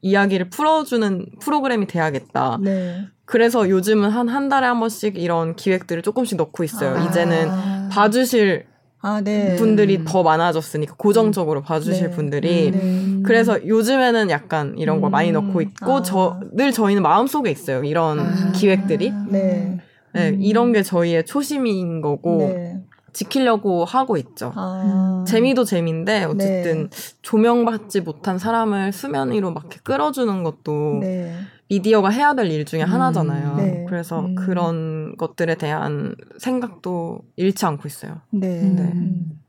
이야기를 0.00 0.50
풀어주는 0.50 1.26
프로그램이 1.40 1.86
돼야겠다. 1.86 2.58
네. 2.60 3.06
그래서 3.28 3.68
요즘은 3.68 4.08
한 4.08 4.28
한 4.28 4.48
달에 4.48 4.66
한 4.66 4.80
번씩 4.80 5.16
이런 5.18 5.54
기획들을 5.54 6.02
조금씩 6.02 6.38
넣고 6.38 6.64
있어요. 6.64 6.96
아. 6.96 7.04
이제는 7.04 7.88
봐주실 7.90 8.64
아, 9.00 9.20
네. 9.22 9.54
분들이 9.56 10.04
더 10.04 10.22
많아졌으니까 10.22 10.94
고정적으로 10.96 11.62
봐주실 11.62 12.10
네. 12.10 12.16
분들이 12.16 12.70
네. 12.70 13.22
그래서 13.22 13.64
요즘에는 13.66 14.30
약간 14.30 14.74
이런 14.76 15.00
걸 15.00 15.10
음. 15.10 15.12
많이 15.12 15.30
넣고 15.30 15.60
있고 15.60 15.98
아. 15.98 16.02
저늘 16.02 16.72
저희는 16.72 17.02
마음속에 17.02 17.50
있어요 17.50 17.84
이런 17.84 18.18
아. 18.20 18.52
기획들이 18.52 19.12
네. 19.28 19.78
네 20.14 20.30
음. 20.30 20.38
이런 20.40 20.72
게 20.72 20.82
저희의 20.82 21.26
초심인 21.26 22.00
거고 22.00 22.38
네. 22.38 22.80
지키려고 23.12 23.84
하고 23.84 24.16
있죠. 24.16 24.52
아. 24.54 25.24
재미도 25.26 25.64
재미인데 25.64 26.24
어쨌든 26.24 26.88
네. 26.90 27.12
조명받지 27.22 28.00
못한 28.02 28.38
사람을 28.38 28.92
수면 28.92 29.32
위로 29.32 29.50
막 29.52 29.64
이렇게 29.64 29.80
끌어주는 29.82 30.42
것도 30.42 30.98
네. 31.00 31.34
미디어가 31.68 32.08
해야 32.10 32.34
될 32.34 32.50
일 32.50 32.64
중에 32.64 32.82
음. 32.82 32.88
하나잖아요. 32.92 33.56
네. 33.56 33.84
그래서 33.88 34.20
음. 34.20 34.34
그런 34.34 35.16
것들에 35.16 35.54
대한 35.56 36.14
생각도 36.38 37.20
잃지 37.36 37.64
않고 37.66 37.86
있어요. 37.86 38.20
네. 38.30 38.48
네. 38.62 38.82
음. 38.82 39.40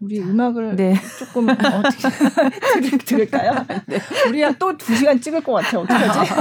우리 0.00 0.20
음악을 0.20 0.76
네. 0.76 0.94
조금 1.18 1.48
어떻게 1.48 2.96
들을 3.04 3.28
까요? 3.28 3.66
네. 3.86 3.98
우리야 4.28 4.52
또두 4.52 4.94
시간 4.94 5.20
찍을 5.20 5.42
것 5.42 5.52
같아. 5.54 5.80
어떡하지? 5.80 6.32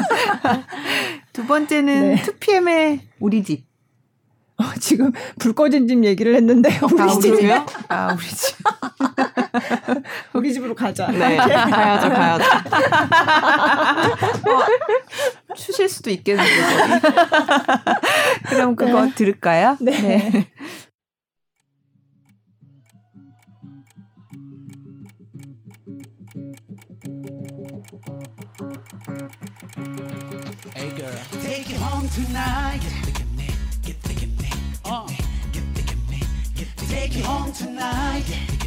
두 1.34 1.46
번째는 1.48 2.16
네. 2.16 2.22
2PM의 2.22 3.00
우리 3.20 3.44
집. 3.44 3.66
어, 4.58 4.64
지금 4.80 5.12
불 5.40 5.54
꺼진 5.54 5.88
집 5.88 6.04
얘기를 6.04 6.36
했는데 6.36 6.70
우리 6.92 7.02
아, 7.02 7.08
집이요? 7.08 7.66
아 7.90 8.14
우리 8.14 8.26
집. 8.28 8.56
우리 10.34 10.54
집으로 10.54 10.76
가자. 10.76 11.08
네, 11.08 11.38
가야죠, 11.38 12.10
가야죠. 12.10 12.46
어, 15.50 15.54
추실 15.56 15.90
수도 15.90 16.10
있겠는데. 16.10 16.52
그럼 18.50 18.76
그거 18.76 19.06
네. 19.06 19.14
들을까요? 19.16 19.78
네. 19.82 20.02
네. 20.02 20.48
Hey 30.76 30.90
girl, 30.96 31.12
take 31.42 31.70
it 31.70 31.78
home 31.78 32.08
tonight. 32.10 32.82
Uh. 34.86 35.08
Take 36.90 37.16
you 37.16 37.24
home 37.24 37.52
tonight. 37.52 38.67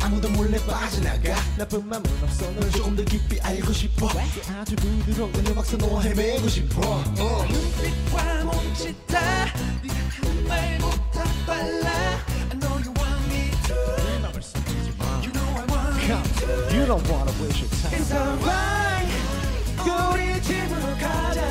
아무도 0.00 0.28
몰래 0.28 0.56
빠져나가 0.66 1.34
나쁜 1.58 1.84
맘은 1.88 2.04
없어 2.22 2.48
널 2.52 2.70
조금 2.70 2.94
더 2.94 3.02
깊이 3.02 3.40
알고 3.40 3.72
싶어 3.72 4.08
아주 4.56 4.76
부드러운 4.76 5.32
음악서 5.48 5.76
너와 5.78 6.00
헤매고 6.02 6.48
싶어 6.48 6.80
어. 6.80 7.44
눈빛과 7.50 8.44
몸짓 8.44 8.94
다 9.08 9.46
네가 9.82 9.94
한 10.10 10.46
말보다 10.46 11.24
빨라 11.44 11.90
I 12.50 12.58
know 12.60 12.78
you 12.78 12.94
want 12.94 13.26
me 13.26 13.50
to 13.66 13.74
You 15.22 15.32
know 15.32 15.44
I 15.56 15.64
want 15.72 15.96
me 15.96 16.06
to 16.38 16.76
You 16.76 16.86
don't 16.86 17.04
wanna 17.10 17.32
waste 17.42 17.62
your 17.62 17.70
time 17.82 17.98
It's 17.98 18.12
alright 18.14 19.10
우리 19.82 20.40
집으로 20.40 20.96
가자 21.00 21.42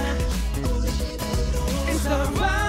It's 1.90 2.06
alright 2.08 2.63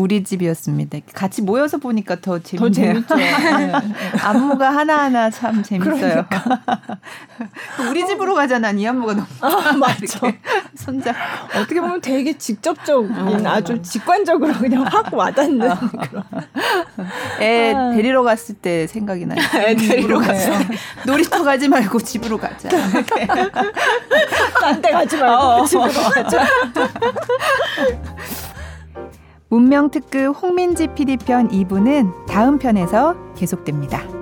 우리 0.00 0.24
집이었습니다. 0.24 0.98
같이 1.14 1.42
모여서 1.42 1.76
보니까 1.78 2.16
더 2.20 2.38
재밌네요. 2.38 3.02
더 3.06 3.14
재밌죠. 3.14 3.14
네. 3.16 3.72
안무가 4.22 4.70
하나하나 4.74 5.30
참 5.30 5.62
재밌어요. 5.62 6.24
우리 7.90 8.06
집으로 8.06 8.34
가자 8.34 8.58
난이 8.58 8.86
안무가 8.88 9.14
너무 9.14 9.26
아, 9.40 9.72
맞죠. 9.72 10.20
손잡 10.74 11.14
어떻게 11.54 11.80
보면 11.80 12.00
되게 12.00 12.36
직접적인 12.36 13.46
아주 13.46 13.80
직관적으로 13.82 14.52
그냥 14.54 14.84
확 14.84 15.12
와닿는 15.12 15.68
그런. 16.08 16.24
애 17.40 17.74
데리러 17.94 18.22
갔을 18.22 18.54
때 18.54 18.86
생각이 18.86 19.26
나요. 19.26 19.38
애 19.56 19.74
데리러 19.74 20.20
때 20.20 20.50
놀이터 21.04 21.42
가지 21.44 21.68
말고 21.68 21.98
집으로 22.00 22.38
가자. 22.38 22.68
딴 24.60 24.80
데 24.80 24.90
가지 24.92 25.16
말고 25.16 25.66
집으로 25.66 25.92
가자. 25.92 26.40
문명 29.50 29.90
특급 29.90 30.40
홍민지 30.40 30.86
PD 30.94 31.16
편 31.16 31.48
2부는 31.48 32.26
다음 32.26 32.56
편에서 32.56 33.16
계속됩니다. 33.34 34.19